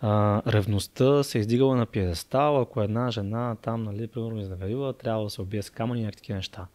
а, 0.00 0.42
ревността 0.52 1.22
се 1.22 1.38
е 1.38 1.40
издигала 1.40 1.76
на 1.76 1.86
пиедестал, 1.86 2.60
ако 2.60 2.82
една 2.82 3.10
жена 3.10 3.56
там, 3.62 3.82
нали, 3.82 4.06
примерно 4.06 4.40
изневерила, 4.40 4.92
трябва 4.92 5.24
да 5.24 5.30
се 5.30 5.42
убие 5.42 5.62
с 5.62 5.70
камъни 5.70 6.00
и 6.00 6.04
някакви 6.04 6.16
такива 6.16 6.36
неща. 6.36 6.66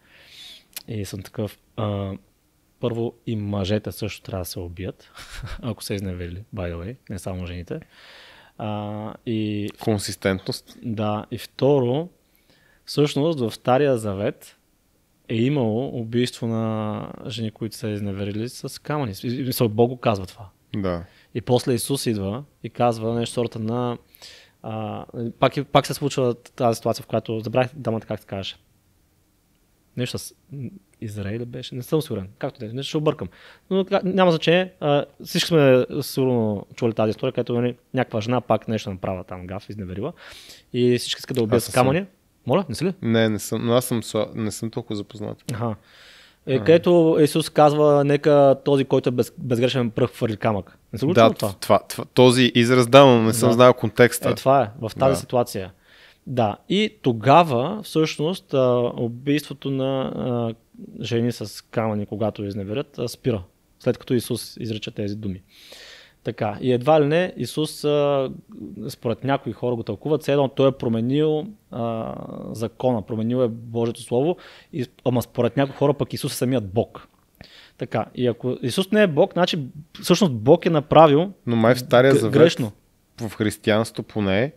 И 0.88 1.06
съм 1.06 1.22
такъв, 1.22 1.60
а, 1.78 2.12
първо 2.80 3.14
и 3.26 3.36
мъжете 3.36 3.92
също 3.92 4.22
трябва 4.22 4.42
да 4.42 4.46
се 4.46 4.60
убият, 4.60 5.12
ако 5.62 5.84
са 5.84 5.94
изневерили, 5.94 6.44
by 6.56 6.74
the 6.74 6.76
way, 6.76 6.96
не 7.10 7.20
само 7.20 7.46
жените. 7.46 7.80
А, 8.58 9.14
и 9.26 9.70
Консистентност. 9.80 10.78
да, 10.84 11.26
и 11.32 11.38
второ, 11.38 12.10
всъщност 12.86 13.40
в 13.40 13.52
Стария 13.52 13.98
Завет 13.98 14.58
е 15.30 15.36
имало 15.36 16.00
убийство 16.00 16.48
на 16.48 17.08
жени, 17.28 17.52
които 17.52 17.76
са 17.76 17.90
изневерили 17.90 18.50
с 18.50 18.82
камъни. 18.82 19.14
Мисъл, 19.24 19.70
Бог 19.70 19.90
го 19.90 19.98
казва 19.98 20.26
това. 20.26 20.50
Да. 20.76 21.04
И 21.36 21.42
после 21.42 21.74
Исус 21.74 22.06
идва 22.06 22.44
и 22.64 22.70
казва 22.70 23.16
нещо 23.16 23.34
сорта 23.34 23.60
на... 23.60 23.98
А, 24.64 25.06
пак, 25.40 25.58
и- 25.58 25.64
пак 25.64 25.88
се 25.88 25.94
случва 25.94 26.34
тази 26.34 26.76
ситуация, 26.76 27.04
в 27.04 27.08
която 27.08 27.40
забравих 27.40 27.70
дамата 27.76 28.08
как 28.08 28.20
се 28.20 28.26
каже. 28.26 28.56
Нещо 29.98 30.18
с 30.18 30.34
Израиля 31.02 31.46
беше, 31.46 31.76
не 31.76 31.84
съм 31.84 32.02
сигурен. 32.02 32.30
Както 32.40 32.60
да 32.60 32.66
е, 32.66 32.70
нещо 32.70 32.90
ще 32.90 32.98
объркам. 32.98 33.30
Но 33.70 33.86
няма 34.04 34.32
значение. 34.32 34.74
А, 34.80 35.06
всички 35.24 35.48
сме 35.48 35.86
сигурно 36.02 36.68
чули 36.76 36.94
тази 36.94 37.10
история, 37.10 37.34
където 37.34 37.54
нали, 37.54 37.76
някаква 37.94 38.22
жена 38.22 38.42
пак 38.42 38.68
нещо 38.68 38.90
направила 38.90 39.24
там, 39.24 39.48
гаф, 39.48 39.70
изневерила. 39.70 40.14
И 40.74 40.98
всички 40.98 41.20
искат 41.20 41.38
да 41.38 41.44
убият 41.44 41.58
Аз 41.58 41.64
с 41.64 41.68
не 41.68 41.74
съм. 41.74 42.08
Моля, 42.48 42.66
не 42.70 42.76
си 42.76 42.86
ли? 42.86 42.94
Не, 43.02 43.30
не 43.30 43.40
съм, 43.40 43.66
но 43.66 43.74
аз 43.74 43.86
съм, 43.86 44.02
не 44.36 44.52
съм 44.52 44.70
толкова 44.70 44.96
запознат. 44.96 45.52
Аха. 45.54 45.76
Е, 46.48 46.60
където 46.60 47.18
Исус 47.22 47.50
казва, 47.50 48.04
нека 48.04 48.56
този, 48.66 48.86
който 48.86 49.10
е 49.10 49.12
без, 49.12 49.34
безгрешен 49.38 49.90
пръх 49.90 50.12
хвърли 50.12 50.38
камък. 50.38 50.78
Не 50.94 51.00
се 51.00 51.06
Да, 51.06 51.34
това? 51.34 51.54
това, 51.60 51.80
това, 51.90 52.06
този 52.14 52.52
израз 52.56 52.88
да, 52.88 53.06
но 53.06 53.22
не 53.24 53.34
съм 53.34 53.50
Да. 53.50 53.54
знал 53.54 53.74
контекста. 53.74 54.30
Е, 54.30 54.36
това 54.36 54.62
е, 54.64 54.70
в 54.82 54.92
тази 55.00 55.14
Да. 55.14 55.20
ситуация. 55.20 55.72
Да, 56.28 56.58
и 56.70 56.96
тогава 57.02 57.82
всъщност 57.84 58.54
убийството 58.98 59.72
на 59.72 60.54
жени 61.02 61.32
с 61.32 61.66
камъни, 61.72 62.06
когато 62.06 62.44
изневерят, 62.46 63.00
спира, 63.08 63.44
след 63.80 63.98
като 63.98 64.14
Исус 64.14 64.58
изрече 64.60 64.92
тези 64.92 65.16
думи. 65.16 65.42
Така, 66.24 66.58
и 66.62 66.74
едва 66.74 67.02
ли 67.02 67.06
не, 67.06 67.34
Исус, 67.38 67.84
а, 67.84 68.30
според 68.90 69.24
някои 69.24 69.54
хора 69.54 69.76
го 69.76 69.84
тълкуват, 69.84 70.28
едно 70.28 70.48
той 70.48 70.70
е 70.70 70.72
променил 70.72 71.46
а, 71.72 72.14
закона, 72.52 73.02
променил 73.02 73.38
е 73.44 73.48
Божието 73.48 74.02
Слово, 74.02 74.38
и, 74.74 74.86
ама 75.06 75.22
според 75.22 75.58
някои 75.58 75.76
хора 75.76 75.94
пък 75.94 76.14
Исус 76.14 76.34
е 76.34 76.38
самият 76.38 76.74
Бог. 76.74 77.08
Така, 77.78 78.06
и 78.16 78.28
ако 78.28 78.58
Исус 78.62 78.92
не 78.92 79.02
е 79.02 79.08
Бог, 79.08 79.34
значи 79.34 79.60
всъщност 80.02 80.34
Бог 80.34 80.66
е 80.66 80.70
направил 80.70 81.32
Но 81.46 81.56
май 81.56 81.76
в 81.76 81.80
Стария 81.80 82.16
Завет, 82.16 82.34
грешно. 82.34 82.72
в 83.22 83.30
християнство 83.36 84.04
поне, 84.04 84.54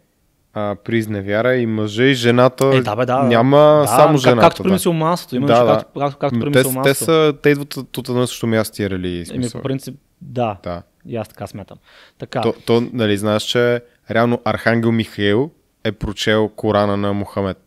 а, 0.54 0.76
при 0.84 0.98
изневяра 0.98 1.54
и 1.56 1.66
мъжа 1.66 2.04
и 2.04 2.14
жената 2.14 2.66
Е, 2.74 2.80
да, 2.80 2.96
бе, 2.96 3.06
да. 3.06 3.22
няма 3.22 3.58
да, 3.58 3.86
само 3.86 4.12
как- 4.12 4.20
жената. 4.20 4.48
Както 4.48 4.62
при. 4.62 4.68
Има 4.68 5.46
Да, 5.46 5.64
да, 5.64 5.72
както, 5.72 6.00
както, 6.00 6.18
както 6.18 6.40
при 6.40 6.52
те, 6.52 6.64
те, 6.82 6.94
са, 6.94 7.34
те 7.42 7.50
идват 7.50 7.76
от 7.76 8.08
едно 8.08 8.26
също 8.26 8.46
място 8.46 8.76
тия 8.76 8.90
религии. 8.90 9.24
Еми, 9.34 9.50
по 9.52 9.62
принцип, 9.62 9.94
да. 10.20 10.56
Да. 10.62 10.82
И 11.07 11.16
аз 11.16 11.28
така 11.28 11.46
смятам. 11.46 11.78
Така, 12.18 12.40
То, 12.40 12.54
то, 12.66 12.80
нали, 12.92 13.16
знаеш, 13.16 13.42
че 13.42 13.80
реално 14.11 14.40
Архангел 14.44 14.92
Михаил 14.92 15.50
е 15.84 15.92
прочел 15.92 16.48
Корана 16.48 16.96
на 16.96 17.12
Мухамед. 17.12 17.59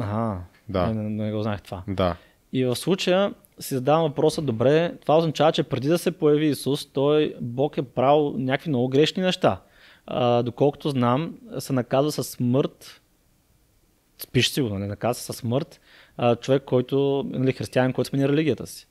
ага, 0.00 0.38
Да. 0.68 0.86
не, 0.86 1.02
не, 1.02 1.24
не 1.24 1.32
го 1.32 1.42
знаех 1.42 1.62
това. 1.62 1.82
Да. 1.88 2.16
И 2.52 2.64
в 2.64 2.76
случая 2.76 3.34
си 3.60 3.74
задавам 3.74 4.02
въпроса, 4.02 4.42
добре, 4.42 4.92
това 5.00 5.18
означава, 5.18 5.52
че 5.52 5.62
преди 5.62 5.88
да 5.88 5.98
се 5.98 6.10
появи 6.10 6.46
Исус, 6.46 6.86
той 6.86 7.34
Бог 7.40 7.78
е 7.78 7.82
правил 7.82 8.34
някакви 8.38 8.68
много 8.70 8.88
грешни 8.88 9.22
неща. 9.22 9.60
А, 10.06 10.42
доколкото 10.42 10.90
знам, 10.90 11.34
се 11.58 11.72
наказва 11.72 12.12
със 12.12 12.28
смърт, 12.28 13.00
спиш 14.18 14.50
сигурно, 14.50 14.78
не 14.78 14.86
наказва 14.86 15.22
със 15.22 15.36
смърт, 15.36 15.80
а, 16.16 16.36
човек, 16.36 16.62
който, 16.66 17.26
нали, 17.28 17.52
християнин, 17.52 17.92
който 17.92 18.08
смени 18.08 18.28
религията 18.28 18.66
си. 18.66 18.86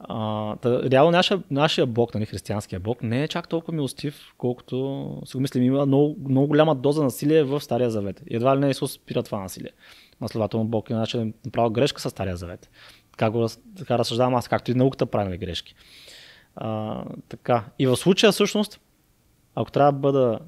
А, 0.00 0.56
реално 0.64 1.10
нашия, 1.10 1.42
нашия 1.50 1.86
Бог, 1.86 2.14
нали, 2.14 2.26
християнския 2.26 2.80
Бог, 2.80 3.02
не 3.02 3.22
е 3.22 3.28
чак 3.28 3.48
толкова 3.48 3.74
милостив, 3.74 4.34
колкото 4.38 5.08
си 5.24 5.36
го 5.36 5.40
мислим. 5.40 5.62
Има 5.62 5.86
много, 5.86 6.16
много 6.28 6.46
голяма 6.46 6.74
доза 6.74 7.02
насилие 7.02 7.44
в 7.44 7.60
Стария 7.60 7.90
Завет. 7.90 8.22
Едва 8.30 8.56
ли 8.56 8.60
не 8.60 8.70
Исус 8.70 8.92
спира 8.92 9.22
това 9.22 9.40
насилие. 9.40 9.70
А 10.20 10.28
следователно 10.28 10.66
Бог 10.66 10.90
е 10.90 10.94
значи, 10.94 11.32
направил 11.44 11.70
грешка 11.70 12.00
с 12.00 12.10
Стария 12.10 12.36
Завет. 12.36 12.70
Така, 13.10 13.30
го, 13.30 13.46
така 13.78 13.98
разсъждавам 13.98 14.34
аз, 14.34 14.48
както 14.48 14.70
и 14.70 14.74
науката 14.74 15.06
прави 15.06 15.38
грешки. 15.38 15.74
А, 16.56 17.04
така. 17.28 17.64
И 17.78 17.86
в 17.86 17.96
случая 17.96 18.32
всъщност, 18.32 18.80
ако 19.54 19.70
трябва 19.70 19.92
да 19.92 19.98
бъда 19.98 20.38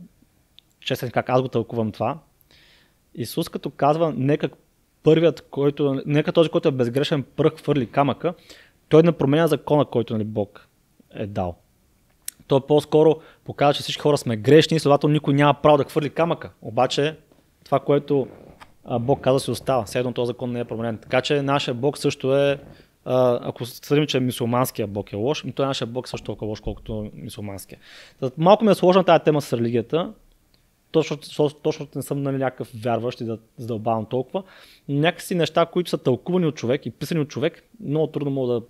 честен 0.81 1.11
как 1.11 1.29
аз 1.29 1.43
го 1.43 1.49
тълкувам 1.49 1.93
това, 1.93 2.19
Исус 3.15 3.49
като 3.49 3.71
казва, 3.71 4.13
нека 4.17 4.49
първият, 5.03 5.41
който, 5.51 6.03
нека 6.07 6.33
този, 6.33 6.49
който 6.49 6.69
е 6.69 6.73
безгрешен 6.73 7.23
пръх 7.23 7.57
хвърли 7.57 7.87
камъка, 7.87 8.35
той 8.91 9.03
не 9.03 9.13
променя 9.13 9.47
закона, 9.47 9.85
който 9.85 10.13
нали, 10.13 10.25
Бог 10.25 10.69
е 11.15 11.27
дал. 11.27 11.57
Той 12.47 12.61
по-скоро 12.61 13.17
показва, 13.45 13.75
че 13.75 13.83
всички 13.83 14.03
хора 14.03 14.19
сме 14.19 14.37
грешни, 14.37 14.77
и 14.77 14.81
следователно 14.81 15.13
никой 15.13 15.35
няма 15.35 15.55
право 15.55 15.77
да 15.77 15.85
хвърли 15.85 16.11
камъка. 16.11 16.51
Обаче 16.63 17.17
това, 17.65 17.81
което 17.81 18.29
Бог 19.01 19.21
каза, 19.21 19.41
си 19.41 19.51
остава. 19.51 19.85
Все 19.85 19.99
едно 19.99 20.13
този 20.13 20.27
закон 20.27 20.53
не 20.53 20.61
е 20.61 20.65
променен. 20.65 20.99
Така 20.99 21.21
че 21.21 21.43
нашия 21.43 21.75
Бог 21.75 21.99
също 21.99 22.37
е, 22.37 22.61
ако 23.05 23.67
съдим, 23.67 24.07
че 24.07 24.21
мусулманския 24.21 24.87
Бог 24.87 25.13
е 25.13 25.17
лош, 25.17 25.45
ами 25.45 25.53
той 25.53 25.67
нашия 25.67 25.87
Бог 25.87 26.09
също 26.09 26.25
е 26.25 26.27
толкова 26.27 26.49
лош, 26.49 26.61
колкото 26.61 27.11
мусулманския. 27.15 27.79
Та, 28.21 28.31
Малко 28.39 28.65
ми 28.65 28.71
е 28.71 28.75
сложна 28.75 29.05
тази 29.05 29.25
тема 29.25 29.41
с 29.41 29.53
религията, 29.53 30.13
точно, 30.91 31.19
точно, 31.63 31.87
не 31.97 32.03
съм 32.03 32.23
нали, 32.23 32.37
някакъв 32.37 32.71
вярващ 32.83 33.21
и 33.21 33.25
да 33.25 33.39
задълбавам 33.57 34.07
толкова, 34.07 34.43
но 34.89 35.01
някакси 35.01 35.35
неща, 35.35 35.67
които 35.67 35.91
са 35.91 35.99
тълкувани 35.99 36.47
от 36.47 36.55
човек 36.55 36.87
и 36.87 36.91
писани 36.91 37.21
от 37.21 37.29
човек, 37.29 37.63
много 37.81 38.07
трудно 38.07 38.31
мога 38.31 38.53
да, 38.53 38.63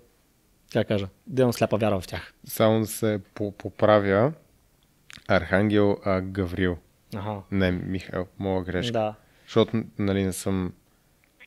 как 0.73 0.87
кажа, 0.87 1.07
да 1.27 1.41
имам 1.41 1.53
сляпа 1.53 1.77
вяра 1.77 1.99
в 1.99 2.07
тях. 2.07 2.33
Само 2.43 2.79
да 2.79 2.85
се 2.85 3.19
по- 3.35 3.51
поправя. 3.51 4.33
Архангел 5.27 5.97
а, 6.05 6.21
Гаврил. 6.21 6.77
Ага. 7.15 7.41
Не, 7.51 7.71
Михаил, 7.71 8.25
моя 8.39 8.63
грешка. 8.63 8.93
Да. 8.93 9.13
Защото 9.45 9.83
нали, 9.99 10.23
не 10.23 10.33
съм 10.33 10.73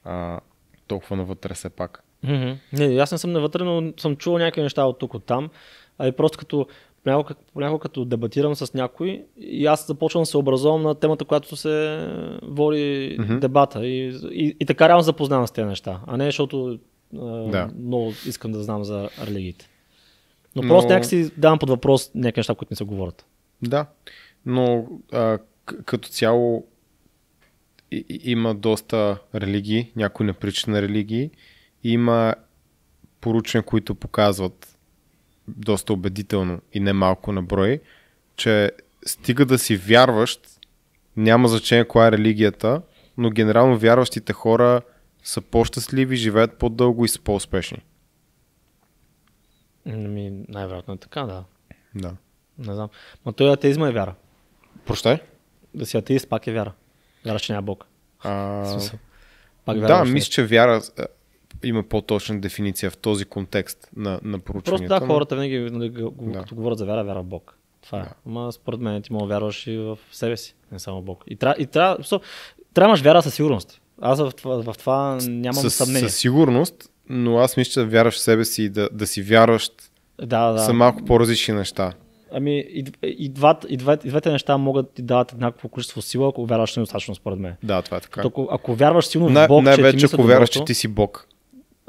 а, 0.04 0.40
толкова 0.86 1.16
навътре 1.16 1.54
все 1.54 1.70
пак. 1.70 2.02
Мгм. 2.22 2.52
Не, 2.72 2.96
аз 2.96 3.12
не 3.12 3.18
съм 3.18 3.32
навътре, 3.32 3.64
но 3.64 3.92
съм 3.96 4.16
чувал 4.16 4.38
някакви 4.38 4.62
неща 4.62 4.84
от 4.84 4.98
тук, 4.98 5.14
от 5.14 5.24
там. 5.24 5.50
А 5.98 6.06
и 6.08 6.12
просто 6.12 6.38
като 6.38 6.66
понякога, 7.04 7.34
понякога 7.52 7.78
като 7.80 8.04
дебатирам 8.04 8.54
с 8.54 8.74
някой 8.74 9.24
и 9.36 9.66
аз 9.66 9.86
започвам 9.86 10.22
да 10.22 10.26
се 10.26 10.36
образувам 10.36 10.82
на 10.82 10.94
темата, 10.94 11.24
която 11.24 11.56
се 11.56 12.06
води 12.42 13.16
Мгм. 13.20 13.38
дебата. 13.38 13.86
И, 13.86 14.08
и, 14.30 14.56
и 14.60 14.66
така 14.66 14.88
реално 14.88 15.02
запознавам 15.02 15.46
с 15.46 15.52
тези 15.52 15.66
неща, 15.66 16.00
а 16.06 16.16
не 16.16 16.24
защото 16.24 16.78
Да. 17.50 17.70
много 17.78 18.12
искам 18.26 18.52
да 18.52 18.62
знам 18.62 18.84
за 18.84 19.10
религиите. 19.26 19.68
Но 20.56 20.62
Но- 20.62 20.68
просто 20.68 20.92
някакси 20.92 21.30
давам 21.36 21.58
под 21.58 21.68
въпрос 21.68 22.10
някакви 22.14 22.38
неща, 22.38 22.54
които 22.54 22.72
не 22.72 22.76
се 22.76 22.84
говорят. 22.84 23.26
Да, 23.62 23.86
но 24.46 24.86
а, 25.12 25.38
като 25.84 26.08
цяло 26.08 26.66
и, 27.90 28.20
има 28.24 28.54
доста 28.54 29.18
религии, 29.34 29.92
някои 29.96 30.26
наприча 30.26 30.70
на 30.70 30.82
религии. 30.82 31.30
Има 31.84 32.34
поручения, 33.20 33.64
които 33.64 33.94
показват 33.94 34.78
доста 35.48 35.92
убедително 35.92 36.60
и 36.72 36.80
не 36.80 36.92
малко 36.92 37.32
на 37.32 37.42
брой, 37.42 37.80
че 38.36 38.70
стига 39.06 39.46
да 39.46 39.58
си 39.58 39.76
вярващ, 39.76 40.40
няма 41.16 41.48
значение 41.48 41.84
коя 41.84 42.06
е 42.06 42.12
религията, 42.12 42.82
но 43.18 43.30
генерално 43.30 43.78
вярващите 43.78 44.32
хора 44.32 44.80
са 45.24 45.40
по-щастливи, 45.40 46.16
живеят 46.16 46.58
по-дълго 46.58 47.04
и 47.04 47.08
са 47.08 47.20
по-успешни. 47.20 47.78
Ами, 49.86 50.32
най-вероятно 50.48 50.94
е 50.94 50.96
така, 50.96 51.22
да. 51.22 51.44
Да. 51.94 52.16
Не 52.58 52.74
знам. 52.74 52.88
Но 53.26 53.32
той 53.32 53.52
атеизма 53.52 53.88
е 53.88 53.92
вяра. 53.92 54.14
Прощай? 54.86 55.18
Да 55.74 55.86
си 55.86 55.96
атеист 55.96 56.28
пак 56.28 56.46
е 56.46 56.52
вяра. 56.52 56.72
Вяра, 57.24 57.40
че 57.40 57.52
няма 57.52 57.62
Бог. 57.62 57.86
А, 58.20 58.64
смисъл. 58.66 58.98
Пак 59.64 59.78
да, 59.78 59.86
вярваш 59.86 60.08
в 60.08 60.12
мисля, 60.12 60.30
че 60.30 60.44
вяра 60.46 60.82
е, 60.98 61.02
има 61.62 61.82
по-точна 61.82 62.40
дефиниция 62.40 62.90
в 62.90 62.96
този 62.96 63.24
контекст 63.24 63.88
на, 63.96 64.20
на 64.22 64.38
Просто 64.38 64.44
проучванията. 64.64 65.00
да, 65.00 65.06
хората 65.06 65.34
винаги, 65.36 65.58
нали, 65.58 65.90
Да. 65.90 66.40
като 66.40 66.54
говорят 66.54 66.78
за 66.78 66.86
вяра, 66.86 67.04
вяра 67.04 67.20
в 67.22 67.24
Бог. 67.24 67.58
Това 67.82 67.98
е. 68.00 68.02
Да. 68.02 68.14
Ама 68.26 68.52
според 68.52 68.80
мен 68.80 69.02
ти 69.02 69.12
мога 69.12 69.26
да 69.26 69.34
вярваш 69.34 69.66
и 69.66 69.76
в 69.76 69.98
себе 70.12 70.36
си, 70.36 70.54
не 70.72 70.78
само 70.78 71.00
в 71.00 71.04
Бог. 71.04 71.24
И 71.26 71.36
трябва, 71.36 71.62
и 71.62 71.66
трябва, 71.66 71.96
трябва 72.04 72.20
да 72.74 72.84
имаш 72.84 73.00
вяра 73.00 73.22
със 73.22 73.34
сигурност. 73.34 73.80
Аз 74.00 74.20
в 74.20 74.32
това, 74.32 74.62
в 74.62 74.78
това 74.78 75.18
нямам 75.22 75.54
със, 75.54 75.74
съмнение. 75.74 76.08
със 76.08 76.18
сигурност, 76.18 76.74
но 77.08 77.38
аз 77.38 77.56
мисля, 77.56 77.70
че 77.70 77.80
да 77.80 77.86
вярваш 77.86 78.14
в 78.14 78.20
себе 78.20 78.44
си 78.44 78.62
и 78.62 78.68
да, 78.68 78.88
да 78.92 79.06
си 79.06 79.22
вярващ 79.22 79.72
Да, 80.22 80.52
да. 80.52 80.58
са 80.58 80.72
малко 80.72 81.04
по-различни 81.04 81.54
неща. 81.54 81.92
Ами 82.32 82.58
и, 82.58 82.84
и, 83.02 83.28
двата, 83.28 83.66
и, 83.70 83.76
двете, 83.76 84.06
и 84.06 84.10
двете 84.10 84.30
неща 84.30 84.56
могат 84.56 84.86
да 84.86 84.92
ти 84.92 85.02
дават 85.02 85.32
еднакво 85.32 85.68
количество 85.68 86.02
сила, 86.02 86.28
ако 86.28 86.46
вярваш 86.46 86.76
недостатъчно, 86.76 87.14
според 87.14 87.38
мен. 87.38 87.54
Да, 87.62 87.82
това 87.82 87.96
е 87.96 88.00
така. 88.00 88.22
Ако, 88.24 88.48
ако 88.50 88.74
вярваш 88.74 89.06
силно 89.06 89.28
в 89.28 89.32
Най- 89.32 89.48
Бог, 89.48 89.58
че 89.58 89.62
ти 89.64 89.64
най-вече 89.66 89.96
мисля 89.96 90.08
ако 90.14 90.22
вярваш, 90.22 90.48
че 90.48 90.64
ти 90.64 90.74
си 90.74 90.88
Бог. 90.88 91.26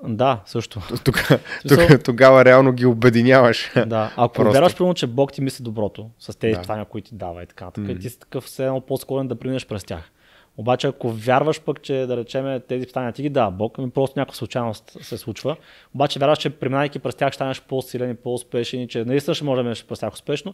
Да, 0.04 0.42
също. 0.46 0.82
Тогава, 1.04 1.40
Смисъл- 1.62 1.98
тогава, 1.98 2.46
реално 2.46 2.74
ги 2.74 2.86
обединяваш. 2.86 3.72
да. 3.86 4.14
Ако 4.18 4.34
Просто. 4.34 4.54
вярваш, 4.54 4.76
примерно, 4.76 4.94
че 4.94 5.08
Бог 5.08 5.32
ти 5.34 5.42
мисли 5.42 5.64
доброто, 5.64 6.10
с 6.20 6.40
тези 6.40 6.60
Да. 6.68 6.86
които 6.86 7.10
ти 7.10 7.16
дава 7.16 7.44
и 7.44 7.48
така, 7.48 7.72
така 7.72 7.82
Мгм. 7.82 8.00
ти 8.00 8.10
си 8.10 8.20
такъв 8.20 8.44
все 8.44 8.66
едно 8.66 8.82
по-склонен 8.82 9.28
да 9.28 9.36
преминеш 9.36 9.68
през 9.68 9.84
тях. 9.84 10.12
Обаче, 10.58 10.88
ако 10.88 11.12
вярваш 11.12 11.62
пък, 11.62 11.82
че 11.82 11.94
да 11.94 12.18
речем 12.18 12.62
тези 12.68 12.86
питания 12.86 13.12
ти 13.12 13.22
ги 13.22 13.30
дава 13.30 13.52
Бог, 13.52 13.80
ами 13.80 13.90
просто 13.90 14.20
някаква 14.20 14.36
случайност 14.36 14.98
се 15.02 15.18
случва. 15.18 15.58
Обаче 15.96 16.20
вярваш, 16.20 16.40
че 16.40 16.50
преминайки 16.50 17.00
през 17.00 17.16
тях 17.16 17.30
ще 17.30 17.36
станеш 17.36 17.62
по-силен 17.62 18.12
и 18.12 18.16
по-успешен 18.16 18.82
и 18.82 18.88
че 18.88 19.06
наистина 19.06 19.36
ще 19.36 19.44
може 19.44 19.60
да 19.60 19.64
минеш 19.64 19.86
през 19.86 20.00
тях 20.00 20.14
успешно, 20.14 20.54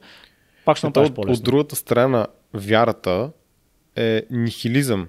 пак 0.65 0.77
ще 0.77 0.81
То, 0.81 0.87
направиш 0.87 1.11
по-лесно. 1.11 1.33
от 1.33 1.43
другата 1.43 1.75
страна, 1.75 2.27
вярата 2.53 3.31
е 3.95 4.23
нихилизъм, 4.29 5.07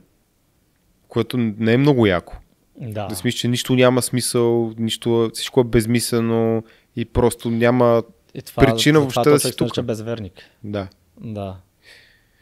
което 1.08 1.36
не 1.38 1.72
е 1.72 1.78
много 1.78 2.06
яко. 2.06 2.36
Да. 2.76 3.06
Да 3.06 3.16
смисъл, 3.16 3.38
че 3.38 3.48
нищо 3.48 3.74
няма 3.74 4.02
смисъл, 4.02 4.72
нищо, 4.78 5.30
всичко 5.34 5.60
е 5.60 5.64
безмислено 5.64 6.62
и 6.96 7.04
просто 7.04 7.50
няма... 7.50 8.02
И 8.34 8.42
това, 8.42 8.62
причина 8.66 9.00
затова 9.00 9.22
въобще 9.22 9.30
да 9.30 9.36
този 9.36 9.48
си 9.48 9.56
тук. 9.56 9.84
безверник. 9.84 10.32
Да. 10.64 10.88
Да. 11.20 11.56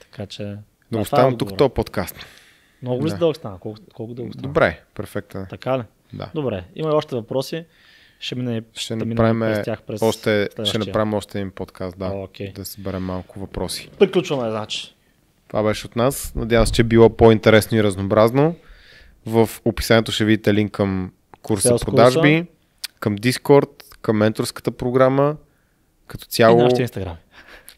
Така 0.00 0.26
че... 0.26 0.44
Да 0.44 0.58
това 0.90 0.98
е 0.98 1.02
оставам 1.02 1.38
тук 1.38 1.56
този 1.56 1.70
подкаст. 1.70 2.26
Много 2.82 3.06
ли 3.06 3.10
Да. 3.10 3.16
дълъг 3.16 3.36
стана? 3.36 3.58
Колко, 3.58 3.80
колко 3.94 4.14
дълго 4.14 4.32
стана? 4.32 4.42
Добре, 4.48 4.80
перфектно. 4.94 5.46
Така 5.50 5.78
ли? 5.78 5.82
Да. 6.12 6.30
Добре. 6.34 6.64
Има 6.76 6.88
и 6.88 6.92
още 6.92 7.14
въпроси. 7.14 7.64
Ще 8.20 8.34
мине 8.34 8.62
Ще 8.74 8.96
да 8.96 9.04
направим, 9.04 9.40
през 9.40 9.64
тях 9.64 9.82
през 9.82 10.02
още, 10.02 10.48
ще 10.64 10.78
направим 10.78 11.14
още 11.14 11.38
един 11.38 11.50
подкаст, 11.50 11.98
да. 11.98 12.06
О, 12.06 12.22
окей. 12.22 12.52
Да 12.52 12.64
съберем 12.64 13.02
малко 13.02 13.40
въпроси. 13.40 13.90
Приключваме, 13.98 14.50
значи. 14.50 14.94
Това 15.48 15.62
беше 15.62 15.86
от 15.86 15.96
нас. 15.96 16.34
Надявам 16.34 16.66
се, 16.66 16.72
че 16.72 16.82
е 16.82 16.84
било 16.84 17.16
по-интересно 17.16 17.78
и 17.78 17.82
разнообразно. 17.82 18.56
В 19.26 19.50
описанието 19.64 20.12
ще 20.12 20.24
видите 20.24 20.54
линк 20.54 20.72
към 20.72 21.12
курса 21.42 21.68
Sales 21.68 21.84
продажби, 21.84 22.46
към 23.00 23.18
Discord, 23.18 23.68
към 24.02 24.16
менторската 24.16 24.70
програма, 24.70 25.36
като 26.06 26.24
И 26.24 26.28
цяло 26.28 26.62
нашите 26.62 26.82
инстаграми. 26.82 27.16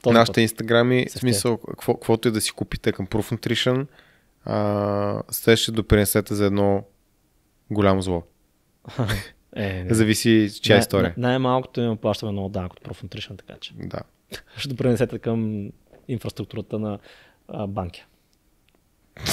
Този 0.02 0.14
нашите 0.14 0.34
път. 0.34 0.42
инстаграми, 0.42 1.06
в 1.08 1.12
смисъл, 1.12 1.56
какво, 1.56 1.94
каквото 1.94 2.28
и 2.28 2.30
да 2.30 2.40
си 2.40 2.52
купите 2.52 2.92
към 2.92 3.06
Proof 3.06 3.36
Nutrition, 3.36 3.86
а, 4.44 5.22
се 5.30 5.56
ще 5.56 5.72
допринесете 5.72 6.34
за 6.34 6.44
едно 6.46 6.84
голямо 7.70 8.02
зло. 8.02 8.22
Е, 9.56 9.82
не. 9.84 9.94
Зависи 9.94 10.48
с 10.50 10.56
чия 10.56 10.74
Най- 10.74 10.80
история. 10.80 11.14
най- 11.16 11.30
Най-малкото 11.30 11.80
им 11.80 11.96
плащаме 11.96 12.32
много 12.32 12.48
данък 12.48 12.72
от 12.72 12.80
профунтришън, 12.80 13.36
така 13.36 13.54
че 13.60 13.74
Да. 13.76 13.98
ще 14.56 14.68
допринесете 14.68 15.18
към 15.18 15.68
инфраструктурата 16.08 16.78
на 16.78 16.98
а, 17.48 17.66
банки. 17.66 18.04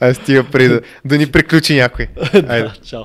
А 0.00 0.14
стига 0.14 0.50
при 0.50 0.68
да, 0.68 0.80
да 1.04 1.18
ни 1.18 1.32
приключи 1.32 1.74
някой. 1.74 2.08
Айде. 2.48 2.70
Чао. 2.84 3.04